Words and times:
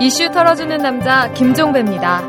이슈 0.00 0.30
털어주는 0.30 0.78
남자 0.78 1.32
김종배입니다. 1.32 2.26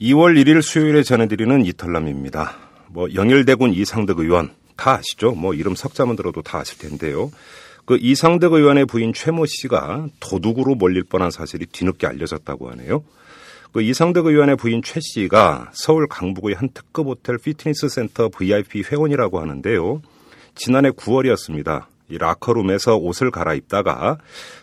2월 0.00 0.40
1일 0.40 0.62
수요일에 0.62 1.02
전해드리는 1.02 1.64
이털남입니다. 1.64 2.56
뭐 2.88 3.08
영일대군 3.14 3.72
이상득 3.72 4.18
의원 4.20 4.50
다 4.76 4.92
아시죠? 4.98 5.32
뭐 5.32 5.54
이름 5.54 5.74
석자만 5.74 6.16
들어도 6.16 6.42
다 6.42 6.58
아실 6.58 6.78
텐데요. 6.78 7.30
그 7.86 7.96
이상득 8.00 8.52
의원의 8.52 8.86
부인 8.86 9.12
최모 9.14 9.46
씨가 9.46 10.08
도둑으로 10.20 10.74
몰릴 10.74 11.04
뻔한 11.04 11.30
사실이 11.30 11.66
뒤늦게 11.66 12.06
알려졌다고 12.06 12.70
하네요. 12.72 13.02
그 13.76 13.82
이상득 13.82 14.24
의원의 14.24 14.56
부인 14.56 14.80
최 14.82 15.00
씨가 15.00 15.70
서울 15.74 16.06
강북의 16.06 16.54
한 16.54 16.70
특급 16.72 17.08
호텔 17.08 17.36
피트니스 17.36 17.90
센터 17.90 18.30
VIP 18.30 18.84
회원이라고 18.90 19.38
하는데요. 19.38 20.00
지난해 20.54 20.88
9월이었습니다. 20.88 21.84
이 22.08 22.16
라커룸에서 22.16 22.96
옷을 22.96 23.30
갈아입다가 23.30 24.16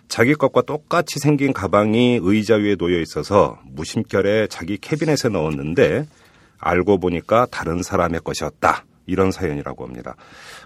자기 0.08 0.34
것과 0.34 0.64
똑같이 0.64 1.20
생긴 1.20 1.54
가방이 1.54 2.22
의자 2.24 2.56
위에 2.56 2.76
놓여 2.76 3.00
있어서 3.02 3.60
무심결에 3.66 4.48
자기 4.48 4.80
캐비넷에 4.80 5.30
넣었는데 5.30 6.08
알고 6.58 6.98
보니까 6.98 7.46
다른 7.52 7.84
사람의 7.84 8.22
것이었다. 8.24 8.84
이런 9.06 9.30
사연이라고 9.30 9.86
합니다. 9.86 10.16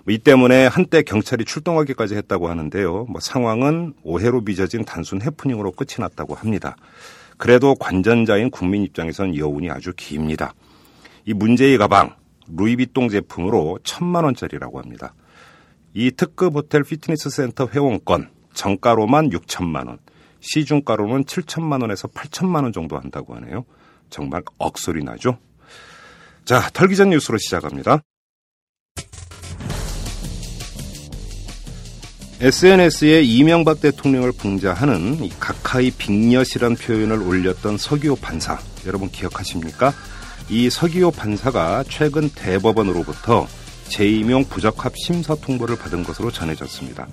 뭐이 0.05 0.19
때문에 0.19 0.67
한때 0.67 1.01
경찰이 1.01 1.43
출동하기까지 1.43 2.15
했다고 2.15 2.47
하는데요. 2.47 3.07
뭐 3.09 3.19
상황은 3.19 3.95
오해로 4.03 4.45
빚어진 4.45 4.85
단순 4.85 5.21
해프닝으로 5.21 5.73
끝이 5.73 5.95
났다고 5.99 6.35
합니다. 6.35 6.77
그래도 7.37 7.75
관전자인 7.75 8.49
국민 8.49 8.83
입장에선 8.83 9.35
여운이 9.35 9.69
아주 9.69 9.93
깁니다. 9.95 10.53
이 11.25 11.33
문제의 11.33 11.77
가방 11.77 12.15
루이비통 12.47 13.09
제품으로 13.09 13.79
천만 13.83 14.23
원짜리라고 14.23 14.79
합니다. 14.79 15.13
이 15.93 16.11
특급 16.11 16.55
호텔 16.55 16.83
피트니스 16.83 17.29
센터 17.29 17.67
회원권 17.67 18.29
정가로만 18.53 19.29
6천만 19.29 19.87
원, 19.87 19.99
시중가로는 20.39 21.25
7천만 21.25 21.81
원에서 21.81 22.07
8천만 22.07 22.63
원 22.63 22.73
정도 22.73 22.97
한다고 22.97 23.35
하네요. 23.35 23.65
정말 24.09 24.41
억소리 24.57 25.03
나죠? 25.03 25.37
자, 26.45 26.69
털기 26.73 26.95
전 26.95 27.09
뉴스로 27.09 27.37
시작합니다. 27.37 28.01
SNS에 32.39 33.23
이명박 33.23 33.81
대통령을 33.81 34.31
풍자하는 34.31 35.23
이 35.23 35.31
각하의 35.39 35.91
빅엿이란 35.97 36.75
표현을 36.75 37.23
올렸던 37.23 37.79
서기호 37.79 38.15
판사. 38.17 38.59
여러분 38.85 39.09
기억하십니까? 39.09 39.91
이 40.47 40.69
서기호 40.69 41.09
판사가 41.09 41.83
최근 41.89 42.29
대법원으로부터 42.29 43.47
재임용 43.89 44.45
부적합 44.45 44.95
심사 44.95 45.33
통보를 45.33 45.77
받은 45.77 46.03
것으로 46.03 46.29
전해졌습니다. 46.29 47.07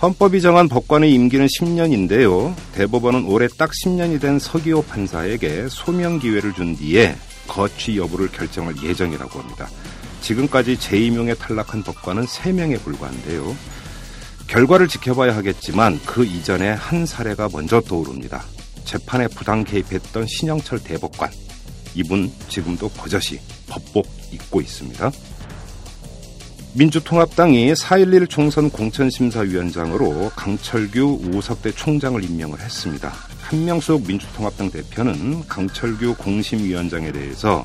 헌법이 0.00 0.40
정한 0.40 0.68
법관의 0.68 1.12
임기는 1.12 1.46
10년인데요. 1.46 2.54
대법원은 2.74 3.24
올해 3.24 3.48
딱 3.58 3.72
10년이 3.72 4.20
된 4.20 4.38
서기호 4.38 4.84
판사에게 4.84 5.66
소명 5.68 6.20
기회를 6.20 6.52
준 6.52 6.76
뒤에 6.76 7.16
거취 7.48 7.98
여부를 7.98 8.30
결정할 8.30 8.74
예정이라고 8.80 9.40
합니다. 9.40 9.68
지금까지 10.20 10.78
재임용에 10.78 11.34
탈락한 11.34 11.82
법관은 11.82 12.26
3명에 12.26 12.80
불과한데요. 12.82 13.56
결과를 14.46 14.88
지켜봐야 14.88 15.34
하겠지만 15.36 16.00
그 16.04 16.24
이전에 16.24 16.70
한 16.70 17.06
사례가 17.06 17.48
먼저 17.52 17.80
떠오릅니다. 17.80 18.44
재판에 18.84 19.26
부당 19.28 19.64
개입했던 19.64 20.26
신영철 20.26 20.84
대법관. 20.84 21.30
이분 21.94 22.30
지금도 22.48 22.88
버젓이 22.90 23.40
법복 23.68 24.06
입고 24.32 24.60
있습니다. 24.60 25.10
민주통합당이 26.76 27.72
4.11 27.72 28.28
총선 28.28 28.68
공천심사위원장으로 28.68 30.30
강철규 30.34 31.20
우석대 31.32 31.70
총장을 31.72 32.22
임명을 32.22 32.60
했습니다. 32.60 33.12
한명숙 33.42 34.06
민주통합당 34.06 34.70
대표는 34.70 35.46
강철규 35.46 36.16
공심위원장에 36.16 37.12
대해서 37.12 37.64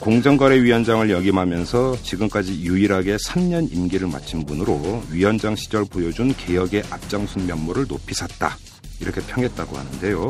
공정거래위원장을 0.00 1.10
역임하면서 1.10 2.02
지금까지 2.02 2.60
유일하게 2.60 3.16
3년 3.16 3.72
임기를 3.72 4.08
마친 4.08 4.44
분으로 4.44 5.02
위원장 5.10 5.56
시절 5.56 5.84
보여준 5.84 6.34
개혁의 6.34 6.84
앞장선 6.90 7.46
면모를 7.46 7.86
높이 7.86 8.14
샀다. 8.14 8.56
이렇게 9.00 9.20
평했다고 9.20 9.76
하는데요. 9.76 10.28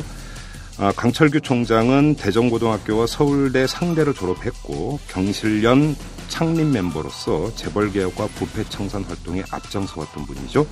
아, 0.79 0.93
강철규 0.93 1.41
총장은 1.41 2.17
대전고등학교와 2.17 3.07
서울대 3.07 3.67
상대로 3.67 4.13
졸업했고 4.13 5.01
경실련 5.09 5.97
창립 6.29 6.67
멤버로서 6.67 7.55
재벌개혁과 7.55 8.27
부패청산 8.27 9.05
활동에 9.05 9.43
앞장서왔던 9.51 10.27
분이죠. 10.27 10.67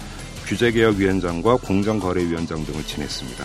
규제개혁위원장과 0.46 1.56
공정거래위원장 1.56 2.64
등을 2.66 2.84
지냈습니다. 2.84 3.44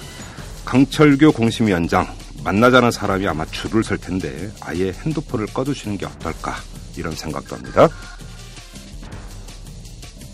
강철규 0.66 1.32
공심위원장 1.32 2.08
만나자는 2.44 2.92
사람이 2.92 3.28
아마 3.28 3.46
줄을 3.46 3.84
설 3.84 3.98
텐데 3.98 4.52
아예 4.62 4.94
핸드폰을 5.06 5.48
꺼두시는 5.48 5.98
게 5.98 6.06
어떨까 6.06 6.56
이런 6.98 7.14
생각도 7.14 7.56
합니다. 7.56 7.90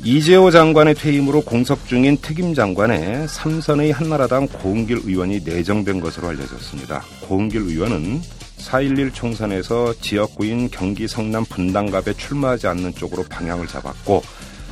이재호 0.03 0.51
장관의 0.51 0.93
퇴임으로 0.93 1.41
공석 1.41 1.87
중인 1.87 2.17
특임 2.17 2.53
장관에 2.53 3.25
삼선의 3.27 3.91
한나라당 3.91 4.47
고은길 4.47 5.01
의원이 5.03 5.39
내정된 5.43 5.99
것으로 5.99 6.27
알려졌습니다. 6.27 7.03
고은길 7.21 7.61
의원은 7.61 8.21
4.11 8.59 9.13
총선에서 9.13 9.95
지역구인 10.01 10.69
경기 10.69 11.07
성남 11.07 11.43
분당갑에 11.45 12.13
출마하지 12.13 12.67
않는 12.67 12.93
쪽으로 12.93 13.23
방향을 13.23 13.65
잡았고 13.67 14.21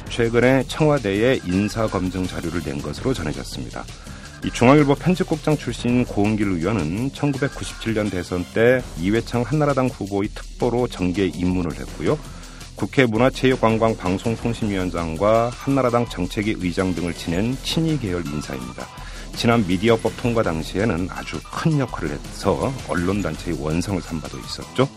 최근에 0.10 0.66
청와대에 0.68 1.40
인사검증 1.46 2.28
자료를 2.28 2.62
낸 2.62 2.80
것으로 2.80 3.14
전해졌습니다. 3.14 3.84
이 4.46 4.52
중앙일보 4.52 4.96
편집국장 4.96 5.56
출신 5.58 6.04
고은길 6.04 6.48
의원은 6.48 7.12
1997년 7.12 8.12
대선 8.12 8.46
때 8.54 8.84
이회창 9.00 9.44
한나라당 9.44 9.88
후보의 9.88 10.28
특보로 10.36 10.90
정계에 10.90 11.28
입문을 11.28 11.72
했고요. 11.80 12.20
국회 12.76 13.06
문화체육관광방송통신위원장과 13.06 15.52
한나라당 15.54 16.08
정책위 16.10 16.56
의장 16.60 16.94
등을 16.94 17.14
지낸 17.14 17.56
친위 17.64 17.98
계열 17.98 18.26
인사입니다. 18.26 18.86
지난 19.36 19.66
미디어법 19.66 20.12
통과 20.18 20.44
당시에는 20.44 21.08
아주 21.10 21.40
큰 21.44 21.80
역할을 21.80 22.12
해서 22.12 22.74
언론단체의 22.90 23.58
원성을 23.62 24.02
삼바도 24.02 24.38
있었죠. 24.40 24.90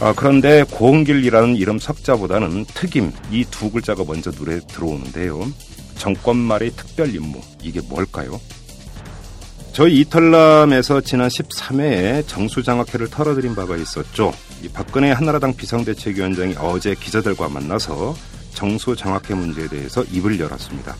아, 0.00 0.12
그런데 0.16 0.64
고은길이라는 0.64 1.54
이름 1.56 1.78
석자보다는 1.78 2.64
특임 2.74 3.12
이 3.30 3.44
두 3.50 3.70
글자가 3.70 4.02
먼저 4.04 4.30
눈에 4.32 4.58
들어오는데요. 4.66 5.46
정권 6.00 6.38
말의 6.38 6.70
특별 6.70 7.14
임무 7.14 7.42
이게 7.62 7.82
뭘까요? 7.82 8.40
저희 9.72 10.00
이털남에서 10.00 11.02
지난 11.02 11.28
13회에 11.28 12.26
정수장학회를 12.26 13.10
털어드린 13.10 13.54
바가 13.54 13.76
있었죠. 13.76 14.32
이 14.62 14.68
박근혜 14.68 15.12
한나라당 15.12 15.54
비상대책위원장이 15.54 16.54
어제 16.58 16.94
기자들과 16.94 17.50
만나서 17.50 18.16
정수장학회 18.54 19.34
문제에 19.34 19.68
대해서 19.68 20.02
입을 20.04 20.40
열었습니다. 20.40 20.96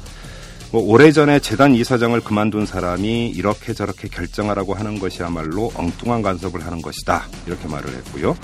뭐 0.70 0.82
오래전에 0.82 1.40
재단 1.40 1.74
이사장을 1.74 2.20
그만둔 2.20 2.66
사람이 2.66 3.30
이렇게 3.30 3.72
저렇게 3.72 4.06
결정하라고 4.06 4.74
하는 4.74 4.98
것이야말로 4.98 5.72
엉뚱한 5.74 6.20
간섭을 6.20 6.64
하는 6.64 6.82
것이다. 6.82 7.26
이렇게 7.46 7.66
말을 7.68 7.88
했고요. 7.94 8.36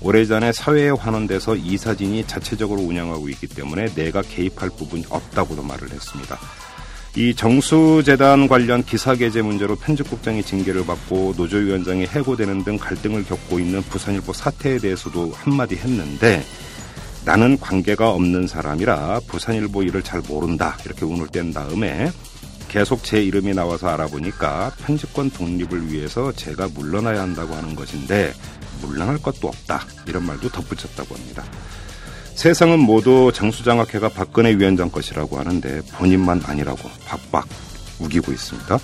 오래전에 0.00 0.52
사회에 0.52 0.90
환원돼서 0.90 1.56
이 1.56 1.76
사진이 1.76 2.26
자체적으로 2.26 2.82
운영하고 2.82 3.28
있기 3.30 3.48
때문에 3.48 3.86
내가 3.94 4.22
개입할 4.22 4.70
부분이 4.70 5.06
없다고도 5.08 5.62
말을 5.62 5.90
했습니다. 5.90 6.38
이 7.16 7.34
정수재단 7.34 8.46
관련 8.46 8.84
기사 8.84 9.14
게재 9.14 9.42
문제로 9.42 9.74
편집국장이 9.74 10.42
징계를 10.42 10.86
받고 10.86 11.34
노조위원장이 11.36 12.06
해고되는 12.06 12.62
등 12.62 12.78
갈등을 12.78 13.24
겪고 13.24 13.58
있는 13.58 13.82
부산일보 13.82 14.32
사태에 14.32 14.78
대해서도 14.78 15.32
한마디 15.34 15.74
했는데 15.74 16.44
나는 17.24 17.58
관계가 17.58 18.10
없는 18.10 18.46
사람이라 18.46 19.20
부산일보 19.26 19.82
일을 19.82 20.02
잘 20.02 20.22
모른다. 20.28 20.78
이렇게 20.84 21.04
운을 21.04 21.26
뗀 21.28 21.52
다음에 21.52 22.12
계속 22.68 23.02
제 23.02 23.22
이름이 23.22 23.54
나와서 23.54 23.88
알아보니까 23.88 24.72
편집권 24.78 25.30
독립을 25.30 25.90
위해서 25.90 26.30
제가 26.32 26.68
물러나야 26.74 27.22
한다고 27.22 27.54
하는 27.54 27.74
것인데 27.74 28.32
물러날 28.80 29.18
것도 29.18 29.48
없다. 29.48 29.82
이런 30.06 30.24
말도 30.26 30.48
덧붙였다고 30.48 31.14
합니다. 31.14 31.44
세상은 32.34 32.78
모두 32.78 33.32
장수장학회가 33.34 34.10
박근혜 34.10 34.54
위원장 34.56 34.90
것이라고 34.90 35.38
하는데 35.38 35.80
본인만 35.94 36.40
아니라고 36.44 36.88
박박 37.06 37.48
우기고 37.98 38.30
있습니다. 38.30 38.78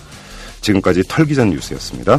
지금까지 0.60 1.04
털기전 1.04 1.50
뉴스였습니다. 1.50 2.18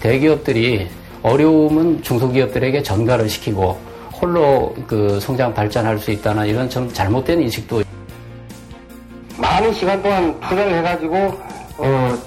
대기업들이 0.00 0.88
어려움은 1.22 2.02
중소기업들에게 2.02 2.82
전가를 2.82 3.28
시키고 3.28 3.80
홀로 4.20 4.74
그 4.86 5.18
성장 5.20 5.54
발전할 5.54 5.98
수 5.98 6.10
있다는 6.10 6.46
이런 6.46 6.68
좀 6.68 6.92
잘못된 6.92 7.40
인식도 7.42 7.82
많은 9.48 9.72
시간 9.72 10.02
동안 10.02 10.38
투자를 10.40 10.74
해가지고 10.78 11.16
어, 11.78 12.18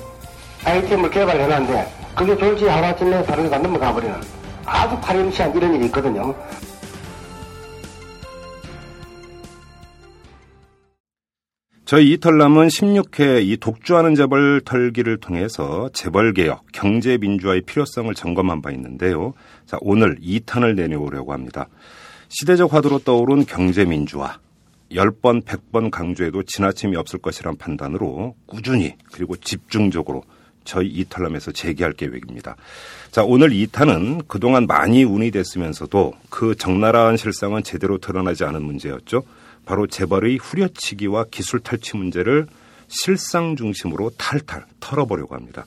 아이템을 0.65 1.09
개발해놨는데 1.12 1.94
그게 2.15 2.35
졸지 2.35 2.65
하루아침에 2.65 3.23
다른 3.23 3.44
데가 3.44 3.59
넘어가 3.59 3.94
버리는 3.94 4.15
아주 4.65 5.00
파렴치한 5.00 5.56
이런 5.56 5.75
일이 5.75 5.85
있거든요. 5.85 6.35
저희 11.85 12.12
이털남은 12.13 12.69
16회 12.69 13.45
이 13.45 13.57
독주하는 13.57 14.15
재벌 14.15 14.62
털기를 14.62 15.19
통해서 15.19 15.89
재벌 15.94 16.33
개혁, 16.33 16.63
경제 16.71 17.17
민주화의 17.17 17.62
필요성을 17.62 18.13
점검한 18.15 18.62
바 18.62 18.71
있는데요. 18.71 19.33
자, 19.65 19.77
오늘 19.81 20.15
2탄을 20.21 20.75
내놓으려고 20.75 21.33
합니다. 21.33 21.67
시대적 22.29 22.74
화두로 22.74 23.00
떠오른 23.00 23.45
경제 23.45 23.83
민주화. 23.83 24.39
10번, 24.93 25.43
100번 25.43 25.89
강조해도 25.89 26.43
지나침이 26.43 26.95
없을 26.95 27.19
것이란 27.19 27.57
판단으로 27.57 28.35
꾸준히 28.45 28.95
그리고 29.11 29.35
집중적으로 29.38 30.23
저희 30.63 30.88
이탈람에서 30.88 31.51
재개할 31.51 31.93
계획입니다. 31.93 32.55
자, 33.09 33.23
오늘 33.23 33.49
2탄은 33.49 34.27
그동안 34.27 34.67
많이 34.67 35.03
운이 35.03 35.31
됐으면서도 35.31 36.13
그 36.29 36.55
적나라한 36.55 37.17
실상은 37.17 37.63
제대로 37.63 37.97
드러나지 37.97 38.43
않은 38.43 38.61
문제였죠. 38.61 39.23
바로 39.65 39.88
재벌의 39.88 40.38
후려치기와 40.38 41.25
기술 41.31 41.59
탈취 41.59 41.97
문제를 41.97 42.47
실상 42.88 43.55
중심으로 43.55 44.11
탈탈 44.17 44.65
털어보려고 44.79 45.35
합니다. 45.35 45.65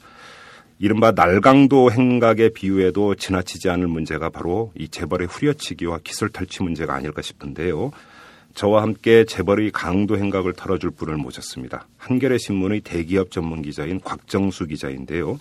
이른바 0.79 1.13
날강도 1.13 1.91
행각에 1.91 2.51
비유해도 2.51 3.15
지나치지 3.15 3.71
않을 3.71 3.87
문제가 3.87 4.29
바로 4.29 4.73
이 4.77 4.89
재벌의 4.89 5.29
후려치기와 5.29 6.01
기술 6.05 6.29
탈취 6.29 6.63
문제가 6.63 6.95
아닐까 6.95 7.23
싶은데요. 7.23 7.93
저와 8.55 8.83
함께 8.83 9.25
재벌의 9.25 9.73
강도 9.73 10.17
행각을 10.17 10.53
털어줄 10.53 10.93
분을 10.93 11.17
모셨습니다. 11.17 11.87
한겨레 11.99 12.39
신문의 12.39 12.81
대기업 12.81 13.31
전문 13.31 13.63
기자인 13.63 14.01
곽정수 14.01 14.67
기자인데요. 14.67 15.39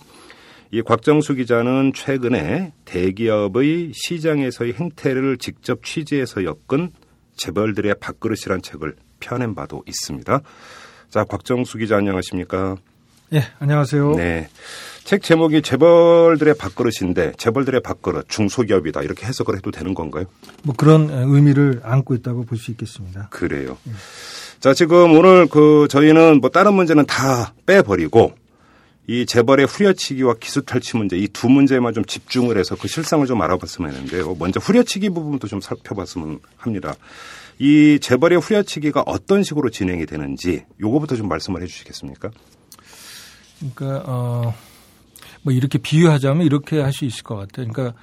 이 0.72 0.82
곽정수 0.82 1.34
기자는 1.34 1.92
최근에 1.94 2.72
대기업의 2.84 3.92
시장에서의 3.94 4.72
행태를 4.72 5.38
직접 5.38 5.84
취재해서 5.84 6.42
엮은 6.44 6.90
재벌들의 7.36 7.94
밥그릇이란 8.00 8.62
책을 8.62 8.96
펴낸 9.20 9.54
바도 9.54 9.84
있습니다. 9.86 10.40
자, 11.10 11.24
곽정수 11.24 11.78
기자 11.78 11.96
안녕하십니까? 11.96 12.76
예, 13.32 13.42
안녕하세요. 13.60 14.16
네. 14.16 14.48
책 15.04 15.22
제목이 15.22 15.60
재벌들의 15.62 16.54
밥그릇인데 16.56 17.32
재벌들의 17.36 17.82
밥그릇 17.82 18.28
중소기업이다 18.28 19.02
이렇게 19.02 19.26
해석을 19.26 19.56
해도 19.56 19.70
되는 19.70 19.92
건가요? 19.94 20.24
뭐 20.62 20.74
그런 20.74 21.10
의미를 21.10 21.80
안고 21.84 22.14
있다고 22.14 22.44
볼 22.44 22.58
수 22.58 22.70
있겠습니다. 22.70 23.28
그래요. 23.30 23.76
예. 23.86 23.92
자 24.60 24.72
지금 24.72 25.12
오늘 25.18 25.46
그 25.46 25.86
저희는 25.90 26.40
뭐 26.40 26.48
다른 26.48 26.72
문제는 26.74 27.04
다 27.04 27.52
빼버리고 27.66 28.32
이 29.06 29.26
재벌의 29.26 29.66
후려치기와 29.66 30.36
기술 30.40 30.62
탈취 30.62 30.96
문제 30.96 31.18
이 31.18 31.28
두 31.28 31.50
문제에만 31.50 31.92
좀 31.92 32.02
집중을 32.06 32.56
해서 32.56 32.74
그 32.74 32.88
실상을 32.88 33.26
좀 33.26 33.42
알아봤으면 33.42 33.90
했는데요. 33.92 34.34
먼저 34.38 34.58
후려치기 34.60 35.10
부분도 35.10 35.46
좀 35.48 35.60
살펴봤으면 35.60 36.38
합니다. 36.56 36.94
이 37.58 37.98
재벌의 38.00 38.40
후려치기가 38.40 39.02
어떤 39.04 39.42
식으로 39.42 39.68
진행이 39.68 40.06
되는지 40.06 40.64
요거부터 40.80 41.16
좀 41.16 41.28
말씀을 41.28 41.60
해 41.62 41.66
주시겠습니까? 41.66 42.30
그러니까 43.58 44.02
어, 44.10 44.54
뭐 45.44 45.52
이렇게 45.52 45.78
비유하자면 45.78 46.46
이렇게 46.46 46.80
할 46.80 46.92
수 46.92 47.04
있을 47.04 47.22
것 47.22 47.36
같아요. 47.36 47.68
그러니까 47.68 47.96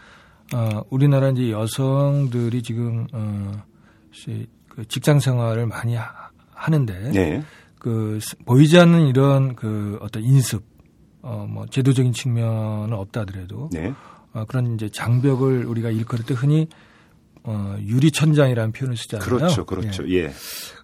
어, 0.54 0.84
우리나라 0.90 1.30
이제 1.30 1.52
여성들이 1.52 2.62
지금 2.62 3.08
어, 3.14 3.64
그 4.68 4.86
직장 4.88 5.20
생활을 5.20 5.66
많이 5.66 5.96
하, 5.96 6.70
는데 6.70 7.12
네. 7.12 7.44
그 7.80 8.20
보이지 8.46 8.78
않는 8.78 9.08
이런 9.08 9.56
그 9.56 9.98
어떤 10.02 10.24
인습 10.24 10.64
어, 11.22 11.46
뭐 11.50 11.66
제도적인 11.68 12.14
측면은 12.14 12.94
없다 12.94 13.22
하더라도 13.22 13.70
네. 13.72 13.94
어, 14.34 14.46
그런 14.46 14.76
이제 14.76 14.90
장벽을 14.90 15.66
우리가 15.66 15.90
일컬을 15.90 16.26
때 16.26 16.34
흔히 16.34 16.68
어, 17.44 17.76
유리천장이라는 17.80 18.72
표현을 18.72 18.98
쓰잖아요. 18.98 19.28
그렇죠, 19.28 19.66
그렇죠. 19.66 20.08
예. 20.10 20.16
예. 20.16 20.22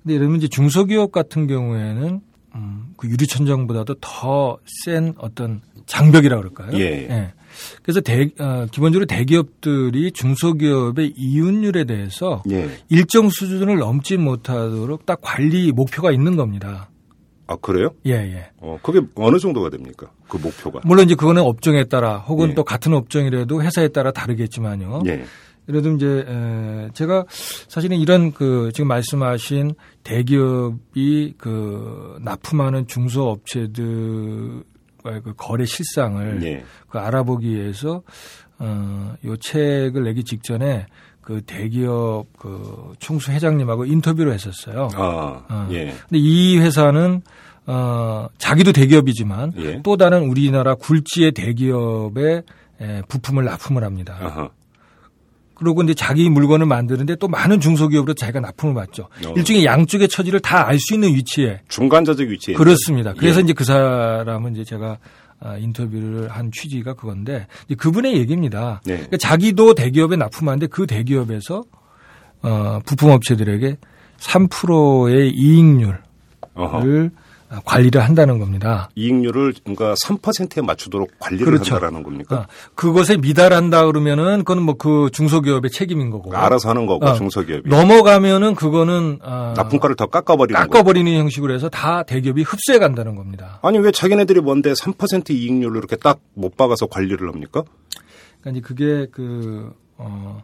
근데 0.01 0.15
예를 0.15 0.25
들면 0.25 0.38
이제 0.38 0.48
중소기업 0.48 1.12
같은 1.12 1.45
경우에는 1.48 2.21
음, 2.55 2.94
그 2.97 3.07
유리천장보다도 3.09 3.95
더 4.01 4.57
센 4.85 5.13
어떤 5.17 5.61
장벽이라고 5.85 6.41
그럴까요? 6.41 6.77
예. 6.79 7.07
예. 7.09 7.33
그래서 7.81 8.01
대, 8.01 8.29
어, 8.39 8.67
기본적으로 8.71 9.05
대기업들이 9.05 10.11
중소기업의 10.11 11.13
이윤율에 11.15 11.85
대해서 11.85 12.44
예. 12.51 12.69
일정 12.89 13.29
수준을 13.29 13.77
넘지 13.77 14.17
못하도록 14.17 15.05
딱 15.05 15.19
관리 15.21 15.71
목표가 15.71 16.11
있는 16.11 16.35
겁니다. 16.35 16.89
아 17.49 17.55
그래요? 17.55 17.91
예, 18.05 18.11
예. 18.11 18.49
어 18.59 18.77
그게 18.83 18.99
어느 19.15 19.39
정도가 19.39 19.69
됩니까? 19.69 20.07
그 20.27 20.35
목표가? 20.38 20.81
물론 20.83 21.05
이제 21.05 21.15
그거는 21.15 21.41
업종에 21.44 21.85
따라 21.85 22.17
혹은 22.17 22.49
예. 22.49 22.53
또 22.53 22.65
같은 22.65 22.94
업종이라도 22.94 23.63
회사에 23.63 23.88
따라 23.88 24.11
다르겠지만요. 24.11 25.03
예. 25.07 25.23
예를 25.69 25.81
들면 25.81 25.98
이제 25.98 26.25
에, 26.28 26.90
제가 26.94 27.25
사실은 27.30 27.98
이런 27.98 28.31
그 28.31 28.72
지금 28.74 28.88
말씀하신 28.88 29.75
대기업이 30.04 31.34
그 31.38 32.18
납품하는 32.22 32.88
중소업체들과의 32.88 34.64
그 35.24 35.34
거래 35.36 35.66
실상을 35.66 36.42
예. 36.44 36.64
그 36.90 37.00
알아보기 37.00 37.50
위해서 37.50 38.02
어요 38.60 39.38
책을 39.38 40.04
내기 40.04 40.24
직전에 40.24 40.88
그 41.22 41.42
대기업 41.46 42.25
그 42.40 42.94
총수 43.00 43.31
회장님하고 43.34 43.86
인터뷰를 43.86 44.31
했었어요. 44.34 44.88
아, 44.96 45.44
어. 45.50 45.68
예. 45.72 45.88
근데 45.88 46.18
이 46.18 46.58
회사는 46.58 47.22
어 47.66 48.28
자기도 48.38 48.72
대기업이지만 48.72 49.52
예. 49.58 49.81
또 49.84 49.98
다른 49.98 50.30
우리나라 50.30 50.75
굴지의 50.75 51.34
대기업에 51.34 52.44
에, 52.80 53.02
부품을 53.10 53.44
납품을 53.44 53.84
합니다. 53.84 54.18
아하. 54.22 54.50
그리고 55.57 55.81
이제 55.83 55.94
자기 55.94 56.30
물건을 56.30 56.65
만드는데 56.68 57.15
또 57.15 57.27
많은 57.27 57.59
중소기업으로 57.59 58.13
자기가 58.13 58.39
납품을 58.39 58.75
받죠. 58.75 59.09
어. 59.25 59.33
일종의 59.36 59.65
양쪽의 59.65 60.07
처지를 60.07 60.39
다 60.39 60.68
알 60.68 60.77
수 60.80 60.94
있는 60.94 61.13
위치에 61.15 61.62
중간자적 61.68 62.27
위치에 62.27 62.54
그렇습니다. 62.56 63.13
그래서 63.13 63.39
예. 63.39 63.44
이제 63.44 63.54
그 63.54 63.63
사람은 63.63 64.54
이제 64.54 64.63
제가 64.63 64.98
아, 65.39 65.57
인터뷰를 65.57 66.30
한 66.30 66.51
취지가 66.51 66.94
그건데 66.94 67.48
그분의 67.77 68.15
얘기입니다. 68.18 68.81
네. 68.86 68.94
그러니까 68.95 69.18
자기도 69.18 69.74
대기업에 69.75 70.15
납품하는데 70.15 70.68
그 70.68 70.88
대기업에서 70.88 71.63
어, 72.42 72.80
부품업체들에게 72.86 73.77
3%의 74.19 75.31
이익률을 75.31 76.00
어허. 76.56 77.09
아, 77.49 77.61
관리를 77.63 78.03
한다는 78.03 78.39
겁니다. 78.39 78.89
이익률을 78.95 79.54
그러니까 79.63 79.94
3%에 80.04 80.61
맞추도록 80.61 81.11
관리를 81.19 81.45
그렇죠. 81.45 81.75
한다라는 81.75 82.04
겁니까? 82.04 82.35
아, 82.35 82.47
그것에 82.75 83.16
미달한다 83.18 83.85
그러면은 83.85 84.39
그건 84.39 84.63
뭐 84.63 84.75
그 84.77 85.09
중소기업의 85.13 85.71
책임인 85.71 86.09
거고. 86.09 86.35
알아서 86.35 86.69
하는 86.69 86.85
거고 86.85 87.06
어, 87.06 87.13
중소기업이. 87.13 87.69
넘어가면은 87.69 88.54
그거는 88.56 89.19
아, 89.23 89.54
납품가를 89.56 89.95
더 89.95 90.07
깎아버리는 90.07 90.59
깎아버리는 90.59 91.09
거고. 91.11 91.21
형식으로 91.21 91.54
해서 91.54 91.69
다 91.69 92.04
대기업이 92.04 92.44
흡수해 92.44 92.80
간다는 92.80 93.16
겁니다. 93.16 93.59
아니 93.63 93.80
왜 93.80 93.92
자기네들이 93.92 94.42
뭔데 94.42 94.73
3% 94.73 95.30
이익률을 95.31 95.77
이렇게 95.77 95.95
딱 95.95 96.19
못 96.33 96.56
박아서 96.57 96.85
관리를 96.87 97.30
합니까? 97.30 97.63
그러니까 98.42 98.51
이제 98.51 98.61
그게 98.61 99.07
그 99.11 99.73
어. 99.97 100.44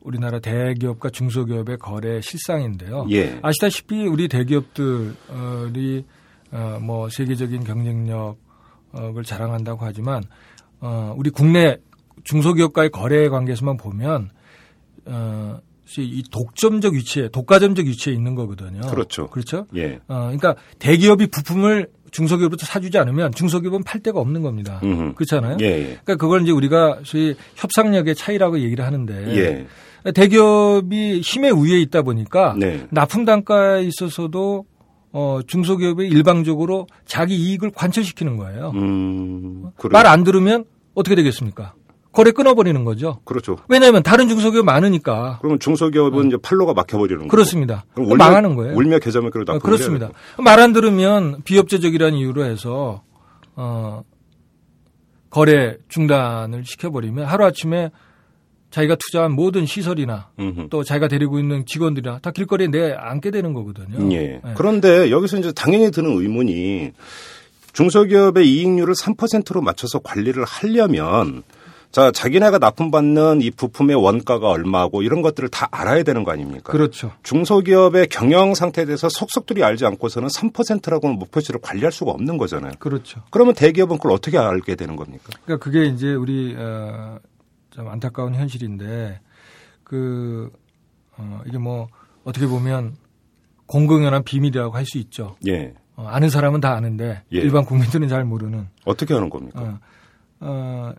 우리나라 0.00 0.38
대기업과 0.38 1.10
중소기업의 1.10 1.76
거래 1.78 2.20
실상인데요. 2.22 3.06
예. 3.10 3.38
아시다시피 3.42 4.06
우리 4.06 4.28
대기업들이 4.28 6.04
어, 6.50 6.78
뭐 6.80 7.08
세계적인 7.08 7.64
경쟁력을 7.64 8.36
자랑한다고 9.24 9.84
하지만 9.84 10.22
어, 10.80 11.14
우리 11.16 11.30
국내 11.30 11.78
중소기업과의 12.24 12.90
거래 12.90 13.28
관계에서만 13.28 13.76
보면 13.76 14.30
어, 15.06 15.60
이 15.96 16.22
독점적 16.30 16.94
위치에 16.94 17.28
독과점적 17.28 17.86
위치에 17.86 18.12
있는 18.12 18.34
거거든요. 18.34 18.80
그렇죠. 18.82 19.28
그렇죠. 19.28 19.66
예. 19.74 20.00
어, 20.08 20.24
그러니까 20.24 20.54
대기업이 20.78 21.28
부품을 21.28 21.88
중소기업부터 22.10 22.66
사주지 22.66 22.98
않으면 22.98 23.32
중소기업은 23.32 23.84
팔 23.84 24.00
데가 24.00 24.20
없는 24.20 24.42
겁니다. 24.42 24.80
음흠. 24.82 25.14
그렇잖아요. 25.14 25.56
예, 25.60 25.66
예. 25.66 25.82
그러니까 25.84 26.16
그걸 26.16 26.42
이제 26.42 26.52
우리가 26.52 27.00
소위 27.04 27.34
협상력의 27.56 28.14
차이라고 28.14 28.60
얘기를 28.60 28.84
하는데 28.84 29.36
예. 29.36 29.66
대기업이 30.12 31.20
힘의 31.20 31.50
우위에 31.50 31.80
있다 31.80 32.02
보니까 32.02 32.54
네. 32.58 32.86
납품 32.90 33.24
단가에 33.24 33.82
있어서도 33.82 34.64
어, 35.12 35.40
중소기업이 35.46 36.06
일방적으로 36.06 36.86
자기 37.06 37.34
이익을 37.36 37.70
관철시키는 37.70 38.36
거예요. 38.36 38.72
음, 38.74 39.70
말안 39.90 40.24
들으면 40.24 40.64
어떻게 40.94 41.14
되겠습니까? 41.14 41.74
거래 42.12 42.30
끊어버리는 42.32 42.82
거죠. 42.84 43.20
그렇죠. 43.24 43.58
왜냐하면 43.68 44.02
다른 44.02 44.28
중소기업 44.28 44.64
많으니까. 44.64 45.38
그러면 45.40 45.60
중소기업은 45.60 46.18
어. 46.18 46.24
이제 46.26 46.36
팔로가 46.42 46.72
막혀버리는 46.74 47.18
거죠. 47.20 47.28
그렇습니다. 47.28 47.84
울며, 47.96 48.16
망하는 48.16 48.54
거예요. 48.56 48.74
울며 48.76 48.98
계좌면 48.98 49.30
그러다. 49.30 49.54
어, 49.54 49.58
그렇습니다. 49.58 50.10
말 50.38 50.58
안 50.58 50.72
들으면 50.72 51.42
비협조적이라는 51.44 52.18
이유로 52.18 52.44
해서 52.44 53.02
어, 53.54 54.02
거래 55.30 55.76
중단을 55.88 56.64
시켜버리면 56.64 57.26
하루 57.26 57.44
아침에 57.44 57.90
자기가 58.70 58.96
투자한 58.96 59.32
모든 59.32 59.66
시설이나 59.66 60.28
음흠. 60.38 60.68
또 60.70 60.84
자기가 60.84 61.08
데리고 61.08 61.38
있는 61.38 61.64
직원들이나 61.64 62.18
다 62.18 62.30
길거리에 62.30 62.68
내앉게 62.68 63.30
되는 63.30 63.52
거거든요. 63.54 64.12
예. 64.12 64.40
네. 64.44 64.52
그런데 64.56 65.10
여기서 65.10 65.38
이제 65.38 65.52
당연히 65.52 65.90
드는 65.90 66.10
의문이 66.10 66.92
중소기업의 67.72 68.48
이익률을 68.48 68.94
3%로 68.94 69.62
맞춰서 69.62 70.00
관리를 70.00 70.44
하려면 70.44 71.42
자, 71.90 72.10
자기네가 72.10 72.58
납품받는 72.58 73.40
이 73.40 73.50
부품의 73.50 73.96
원가가 73.96 74.50
얼마고 74.50 75.02
이런 75.02 75.22
것들을 75.22 75.48
다 75.48 75.68
알아야 75.70 76.02
되는 76.02 76.22
거 76.22 76.32
아닙니까? 76.32 76.70
그렇죠. 76.70 77.12
중소기업의 77.22 78.08
경영 78.08 78.54
상태에 78.54 78.84
대해서 78.84 79.08
속속들이 79.08 79.64
알지 79.64 79.86
않고서는 79.86 80.28
3%라고는 80.28 81.18
목표치를 81.18 81.60
관리할 81.62 81.90
수가 81.90 82.10
없는 82.10 82.36
거잖아요. 82.36 82.72
그렇죠. 82.78 83.22
그러면 83.30 83.54
대기업은 83.54 83.96
그걸 83.96 84.12
어떻게 84.12 84.36
알게 84.36 84.74
되는 84.74 84.96
겁니까? 84.96 85.30
그러니까 85.44 85.64
그게 85.64 85.86
이제 85.86 86.12
우리 86.12 86.54
어, 86.58 87.18
좀 87.78 87.88
안타까운 87.88 88.34
현실인데 88.34 89.20
그 89.84 90.50
어, 91.16 91.40
이게 91.46 91.58
뭐 91.58 91.86
어떻게 92.24 92.48
보면 92.48 92.96
공공연한 93.66 94.24
비밀이라고 94.24 94.74
할 94.74 94.84
수 94.84 94.98
있죠. 94.98 95.36
예. 95.46 95.72
어, 95.94 96.04
아는 96.08 96.28
사람은 96.28 96.60
다 96.60 96.72
아는데 96.74 97.22
예. 97.32 97.38
일반 97.38 97.64
국민들은 97.64 98.08
잘 98.08 98.24
모르는. 98.24 98.66
어떻게 98.84 99.14
하는 99.14 99.30
겁니까? 99.30 99.60
어, 99.60 99.78
어, 100.40 100.92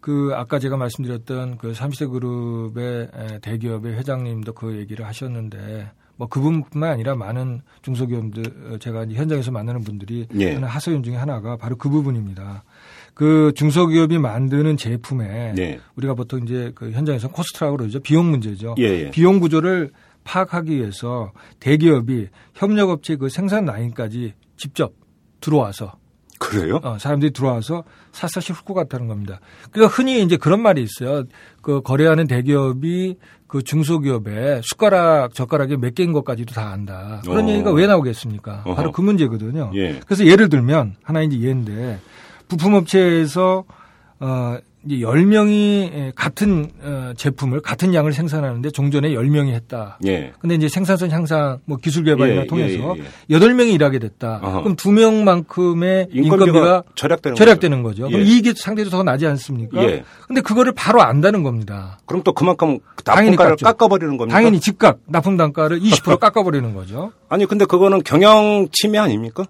그 0.00 0.30
아까 0.34 0.60
제가 0.60 0.76
말씀드렸던 0.76 1.58
그 1.58 1.72
30대 1.72 2.08
그룹의 2.12 3.08
에, 3.12 3.38
대기업의 3.40 3.94
회장님도 3.94 4.52
그 4.52 4.76
얘기를 4.76 5.04
하셨는데 5.06 5.90
뭐 6.14 6.28
그분뿐만 6.28 6.90
아니라 6.92 7.16
많은 7.16 7.62
중소기업들 7.82 8.74
어, 8.74 8.78
제가 8.78 9.08
현장에서 9.08 9.50
만나는 9.50 9.80
분들이 9.82 10.28
예. 10.36 10.54
하는 10.54 10.68
하소연 10.68 11.02
중에 11.02 11.16
하나가 11.16 11.56
바로 11.56 11.74
그 11.74 11.88
부분입니다. 11.88 12.62
그 13.18 13.50
중소기업이 13.56 14.16
만드는 14.16 14.76
제품에 14.76 15.52
네. 15.56 15.80
우리가 15.96 16.14
보통 16.14 16.40
이제 16.44 16.70
그 16.76 16.92
현장에서 16.92 17.26
코스트라고 17.26 17.76
그러죠. 17.76 17.98
비용 17.98 18.30
문제죠. 18.30 18.76
예, 18.78 18.84
예. 18.84 19.10
비용 19.10 19.40
구조를 19.40 19.90
파악하기 20.22 20.76
위해서 20.76 21.32
대기업이 21.58 22.28
협력업체 22.54 23.16
그 23.16 23.28
생산 23.28 23.64
라인까지 23.64 24.34
직접 24.56 24.92
들어와서 25.40 25.94
그래요? 26.38 26.78
어, 26.84 26.96
사람들이 27.00 27.32
들어와서 27.32 27.82
샅샅이 28.12 28.52
훑고 28.52 28.74
갔다는 28.74 29.08
겁니다. 29.08 29.40
그러니까 29.72 29.92
흔히 29.96 30.22
이제 30.22 30.36
그런 30.36 30.62
말이 30.62 30.80
있어요. 30.80 31.24
그 31.60 31.80
거래하는 31.82 32.28
대기업이 32.28 33.16
그 33.48 33.64
중소기업에 33.64 34.60
숟가락, 34.62 35.34
젓가락이 35.34 35.76
몇 35.78 35.96
개인 35.96 36.12
것까지도 36.12 36.54
다 36.54 36.70
안다. 36.70 37.20
그런 37.24 37.46
어. 37.46 37.48
얘기가 37.48 37.72
왜 37.72 37.88
나오겠습니까? 37.88 38.62
어허. 38.64 38.76
바로 38.76 38.92
그 38.92 39.00
문제거든요. 39.00 39.72
예. 39.74 39.98
그래서 40.06 40.24
예를 40.24 40.48
들면 40.48 40.94
하나 41.02 41.22
이제 41.22 41.40
예인데 41.40 41.98
부품업체에서 42.48 43.64
어 44.20 44.58
이제 44.86 45.04
10명이 45.04 46.12
같은 46.14 46.70
어, 46.82 47.12
제품을 47.16 47.60
같은 47.60 47.92
양을 47.94 48.12
생산하는데 48.12 48.70
종전에 48.70 49.10
10명이 49.10 49.52
했다. 49.52 49.98
예. 50.06 50.32
근데 50.38 50.54
이제 50.54 50.68
생산성 50.68 51.10
향상 51.10 51.58
뭐 51.64 51.76
기술 51.76 52.04
개발이나 52.04 52.42
예, 52.42 52.46
통해서 52.46 52.94
예, 52.96 53.00
예, 53.00 53.04
여덟 53.30 53.54
명이 53.54 53.72
일하게 53.72 53.98
됐다. 53.98 54.40
어허. 54.42 54.62
그럼 54.62 54.76
두 54.76 54.92
명만큼의 54.92 56.08
인건비가 56.12 56.46
인건비가 56.46 56.82
절약되는 56.94 57.36
절약되는 57.36 57.82
거죠. 57.82 58.04
거죠. 58.04 58.12
그럼 58.12 58.26
예. 58.26 58.30
이익이 58.30 58.54
상대적으로 58.56 58.98
더 58.98 59.02
나지 59.02 59.26
않습니까? 59.26 59.82
예. 59.82 60.04
근데 60.26 60.40
그거를 60.40 60.72
바로 60.72 61.02
안다는 61.02 61.42
겁니다. 61.42 61.98
그럼 62.06 62.22
또 62.22 62.32
그만큼 62.32 62.78
납품가를 63.04 63.36
깎죠. 63.36 63.64
깎아버리는 63.64 64.16
겁니까? 64.16 64.36
당연히 64.36 64.60
즉각 64.60 64.98
납품 65.06 65.36
단가를 65.36 65.80
20% 65.80 66.18
깎아 66.20 66.42
버리는 66.42 66.72
거죠. 66.74 67.12
아니 67.28 67.46
근데 67.46 67.64
그거는 67.64 68.02
경영 68.04 68.68
침해 68.72 68.98
아닙니까? 68.98 69.44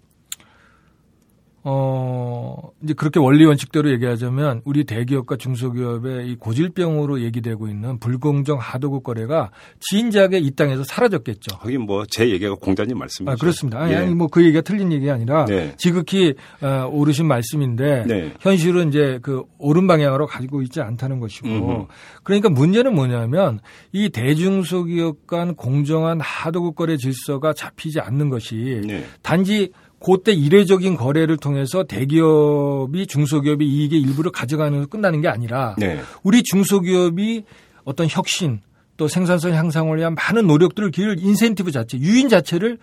어, 1.71 2.71
이제 2.83 2.95
그렇게 2.95 3.21
원리 3.21 3.45
원칙대로 3.45 3.91
얘기하자면 3.93 4.63
우리 4.65 4.85
대기업과 4.85 5.37
중소기업의 5.37 6.31
이 6.31 6.37
고질병으로 6.37 7.21
얘기되고 7.21 7.69
있는 7.69 7.99
불공정 7.99 8.59
하도급 8.59 9.03
거래가 9.03 9.51
진작에 9.81 10.39
이 10.39 10.51
땅에서 10.53 10.83
사라졌겠죠. 10.85 11.57
하긴 11.61 11.83
뭐 11.83 12.05
제 12.09 12.31
얘기가 12.31 12.55
공자님 12.55 12.97
말씀이죠. 12.97 13.31
아, 13.31 13.37
그렇습니다. 13.37 13.81
아니, 13.81 13.93
예. 13.93 13.97
아니 13.97 14.15
뭐 14.15 14.29
그 14.29 14.43
얘기가 14.45 14.63
틀린 14.63 14.93
얘기가 14.93 15.13
아니라 15.15 15.45
네. 15.45 15.75
지극히 15.77 16.35
어, 16.63 16.89
옳으신 16.91 17.27
말씀인데 17.27 18.05
네. 18.07 18.33
현실은 18.41 18.89
이제 18.89 19.19
그 19.23 19.43
옳은 19.59 19.87
방향으로 19.87 20.27
가지고 20.27 20.63
있지 20.63 20.81
않다는 20.81 21.21
것이고 21.21 21.49
음흠. 21.49 21.87
그러니까 22.23 22.49
문제는 22.49 22.95
뭐냐면 22.95 23.61
이 23.93 24.09
대중소기업 24.09 25.27
간 25.27 25.55
공정한 25.55 26.21
하도급 26.21 26.77
거래 26.77 26.97
질서가 26.97 27.53
잡히지 27.53 28.01
않는 28.01 28.29
것이 28.31 28.83
네. 28.87 29.05
단지 29.23 29.73
그때 30.01 30.33
이례적인 30.33 30.97
거래를 30.97 31.37
통해서 31.37 31.85
대기업이 31.85 33.07
중소기업이 33.07 33.67
이익의 33.67 34.01
일부를 34.01 34.31
가져가는 34.31 34.89
끝나는 34.89 35.21
게 35.21 35.29
아니라 35.29 35.75
네. 35.79 36.01
우리 36.23 36.43
중소기업이 36.43 37.45
어떤 37.85 38.07
혁신 38.09 38.61
또 38.97 39.09
생산성 39.09 39.55
향상을 39.55 39.97
위한 39.97 40.15
많은 40.15 40.47
노력들을 40.47 40.91
기울 40.91 41.19
인센티브 41.19 41.71
자체, 41.73 41.99
유인 41.99 42.29
자체를 42.29 42.79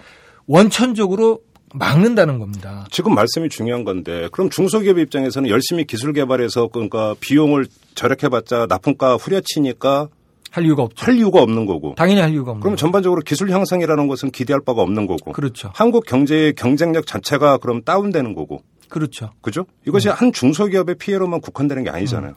원천적으로 0.47 1.41
막는다는 1.73 2.39
겁니다. 2.39 2.85
지금 2.89 3.13
말씀이 3.13 3.49
중요한 3.49 3.83
건데 3.83 4.29
그럼 4.31 4.49
중소기업 4.49 4.97
입장에서는 4.97 5.49
열심히 5.49 5.85
기술 5.85 6.13
개발해서 6.13 6.69
그러니까 6.69 7.15
비용을 7.19 7.67
절약해봤자 7.95 8.67
납품가 8.69 9.15
후려치니까 9.17 10.07
할 10.55 10.63
이유가 10.65 10.83
없죠. 10.83 11.05
할 11.05 11.15
이유가 11.15 11.41
없는 11.41 11.65
거고. 11.65 11.95
당연히 11.97 12.21
할 12.21 12.31
이유가 12.31 12.51
없는 12.51 12.61
그럼. 12.61 12.77
전반적으로 12.77 13.21
기술 13.21 13.51
향상이라는 13.51 14.07
것은 14.07 14.31
기대할 14.31 14.61
바가 14.65 14.81
없는 14.83 15.05
거고. 15.05 15.33
그렇죠. 15.33 15.69
한국 15.75 16.05
경제의 16.05 16.53
경쟁력 16.55 17.05
자체가 17.05 17.57
그럼 17.57 17.83
다운되는 17.83 18.33
거고. 18.33 18.61
그렇죠. 18.87 19.31
그죠? 19.41 19.65
이것이 19.85 20.07
한 20.07 20.31
중소기업의 20.31 20.95
피해로만 20.95 21.41
국한되는 21.41 21.83
게 21.83 21.89
아니잖아요. 21.89 22.33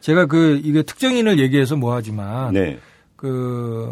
제가 0.00 0.26
그 0.26 0.60
이게 0.62 0.82
특정인을 0.82 1.38
얘기해서 1.38 1.76
뭐 1.76 1.94
하지만 1.94 2.52
네. 2.52 2.78
그, 3.16 3.88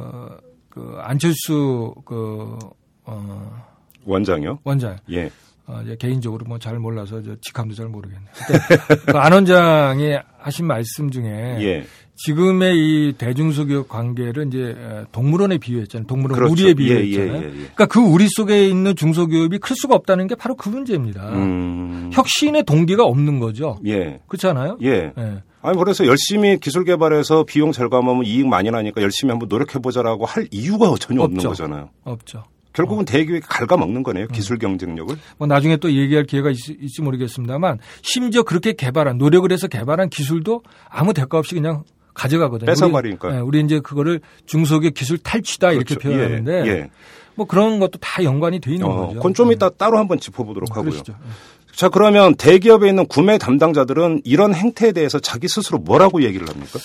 그 0.69 0.99
안철수 1.01 1.95
그 2.05 2.59
어, 3.05 3.65
원장이요? 4.05 4.59
원장 4.65 4.99
예. 5.11 5.31
어, 5.67 5.81
개인적으로 5.99 6.45
뭐 6.45 6.59
잘 6.59 6.79
몰라서 6.79 7.23
저 7.23 7.37
직함도 7.41 7.75
잘 7.75 7.87
모르겠네. 7.87 8.27
그때 8.35 9.13
그안 9.13 9.33
원장이 9.33 10.19
하신 10.41 10.67
말씀 10.67 11.11
중에 11.11 11.57
예. 11.61 11.85
지금의 12.25 12.77
이 12.77 13.13
대중소기업 13.19 13.89
관계를 13.89 14.47
이제 14.47 14.77
동물원에 15.13 15.59
비유했잖아요. 15.59 16.07
동물원 16.07 16.39
그렇죠. 16.39 16.53
우리에 16.53 16.69
예, 16.69 16.75
비유했잖아요. 16.75 17.43
예, 17.43 17.47
예, 17.47 17.49
예. 17.49 17.53
그러니까 17.53 17.87
그 17.87 18.01
우리 18.01 18.29
속에 18.29 18.69
있는 18.69 18.95
중소기업이 18.95 19.59
클 19.59 19.75
수가 19.77 19.95
없다는 19.97 20.29
게 20.29 20.35
바로 20.35 20.55
그 20.55 20.69
문제입니다. 20.69 21.31
음. 21.31 22.11
혁신의 22.13 22.65
동기가 22.65 23.05
없는 23.05 23.41
거죠. 23.41 23.79
예. 23.87 24.21
그렇잖아요. 24.29 24.79
예. 24.83 25.13
예. 25.17 25.43
아니 25.63 25.79
그래서 25.79 26.07
열심히 26.07 26.59
기술 26.59 26.85
개발해서 26.85 27.45
비용 27.45 27.73
절감하면 27.73 28.25
이익 28.25 28.47
많이 28.47 28.71
나니까 28.71 29.03
열심히 29.03 29.31
한번 29.31 29.49
노력해 29.49 29.79
보자라고 29.79 30.25
할 30.25 30.47
이유가 30.51 30.95
전혀 31.01 31.23
없는 31.23 31.39
없죠. 31.39 31.49
거잖아요. 31.49 31.91
없죠. 32.05 32.45
결국은 32.73 33.05
대기업이 33.05 33.45
갉아먹는 33.49 34.03
거네요. 34.03 34.27
음. 34.27 34.33
기술 34.33 34.59
경쟁력을. 34.59 35.15
뭐 35.39 35.47
나중에 35.47 35.77
또 35.77 35.93
얘기할 35.93 36.25
기회가 36.25 36.51
있, 36.51 36.57
지 36.57 37.03
모르겠습니다만 37.03 37.79
심지어 38.03 38.43
그렇게 38.43 38.73
개발한 38.73 39.19
노력을 39.19 39.51
해서 39.53 39.69
개발한 39.69 40.09
기술도 40.09 40.63
아무 40.89 41.13
대가 41.15 41.39
없이 41.39 41.55
그냥 41.55 41.85
가져가거든요. 42.15 42.67
뺏어버리니까요. 42.67 43.33
우리, 43.33 43.37
예, 43.37 43.41
우리 43.41 43.61
이제 43.61 43.81
그거를 43.81 44.21
중소기업 44.47 44.95
기술 44.95 45.19
탈취다 45.19 45.73
이렇게 45.73 45.95
그렇죠. 45.95 46.09
표현하는데 46.09 46.67
예, 46.67 46.71
예. 46.71 46.91
뭐 47.35 47.47
그런 47.47 47.79
것도 47.79 47.99
다 47.99 48.23
연관이 48.25 48.61
돼 48.61 48.73
있는 48.73 48.87
어, 48.87 49.07
거죠. 49.07 49.15
그건 49.17 49.35
좀 49.35 49.49
예. 49.49 49.55
이따 49.55 49.71
따로 49.71 49.99
한번 49.99 50.19
짚어보도록 50.19 50.71
하고요. 50.71 50.91
그러시죠. 50.91 51.15
예. 51.19 51.63
자, 51.75 51.89
그러면 51.89 52.35
대기업에 52.35 52.89
있는 52.89 53.07
구매 53.07 53.39
담당자들은 53.39 54.23
이런 54.25 54.55
행태에 54.55 54.93
대해서 54.93 55.19
자기 55.19 55.49
스스로 55.49 55.79
뭐라고 55.79 56.23
얘기를 56.23 56.47
합니까? 56.49 56.79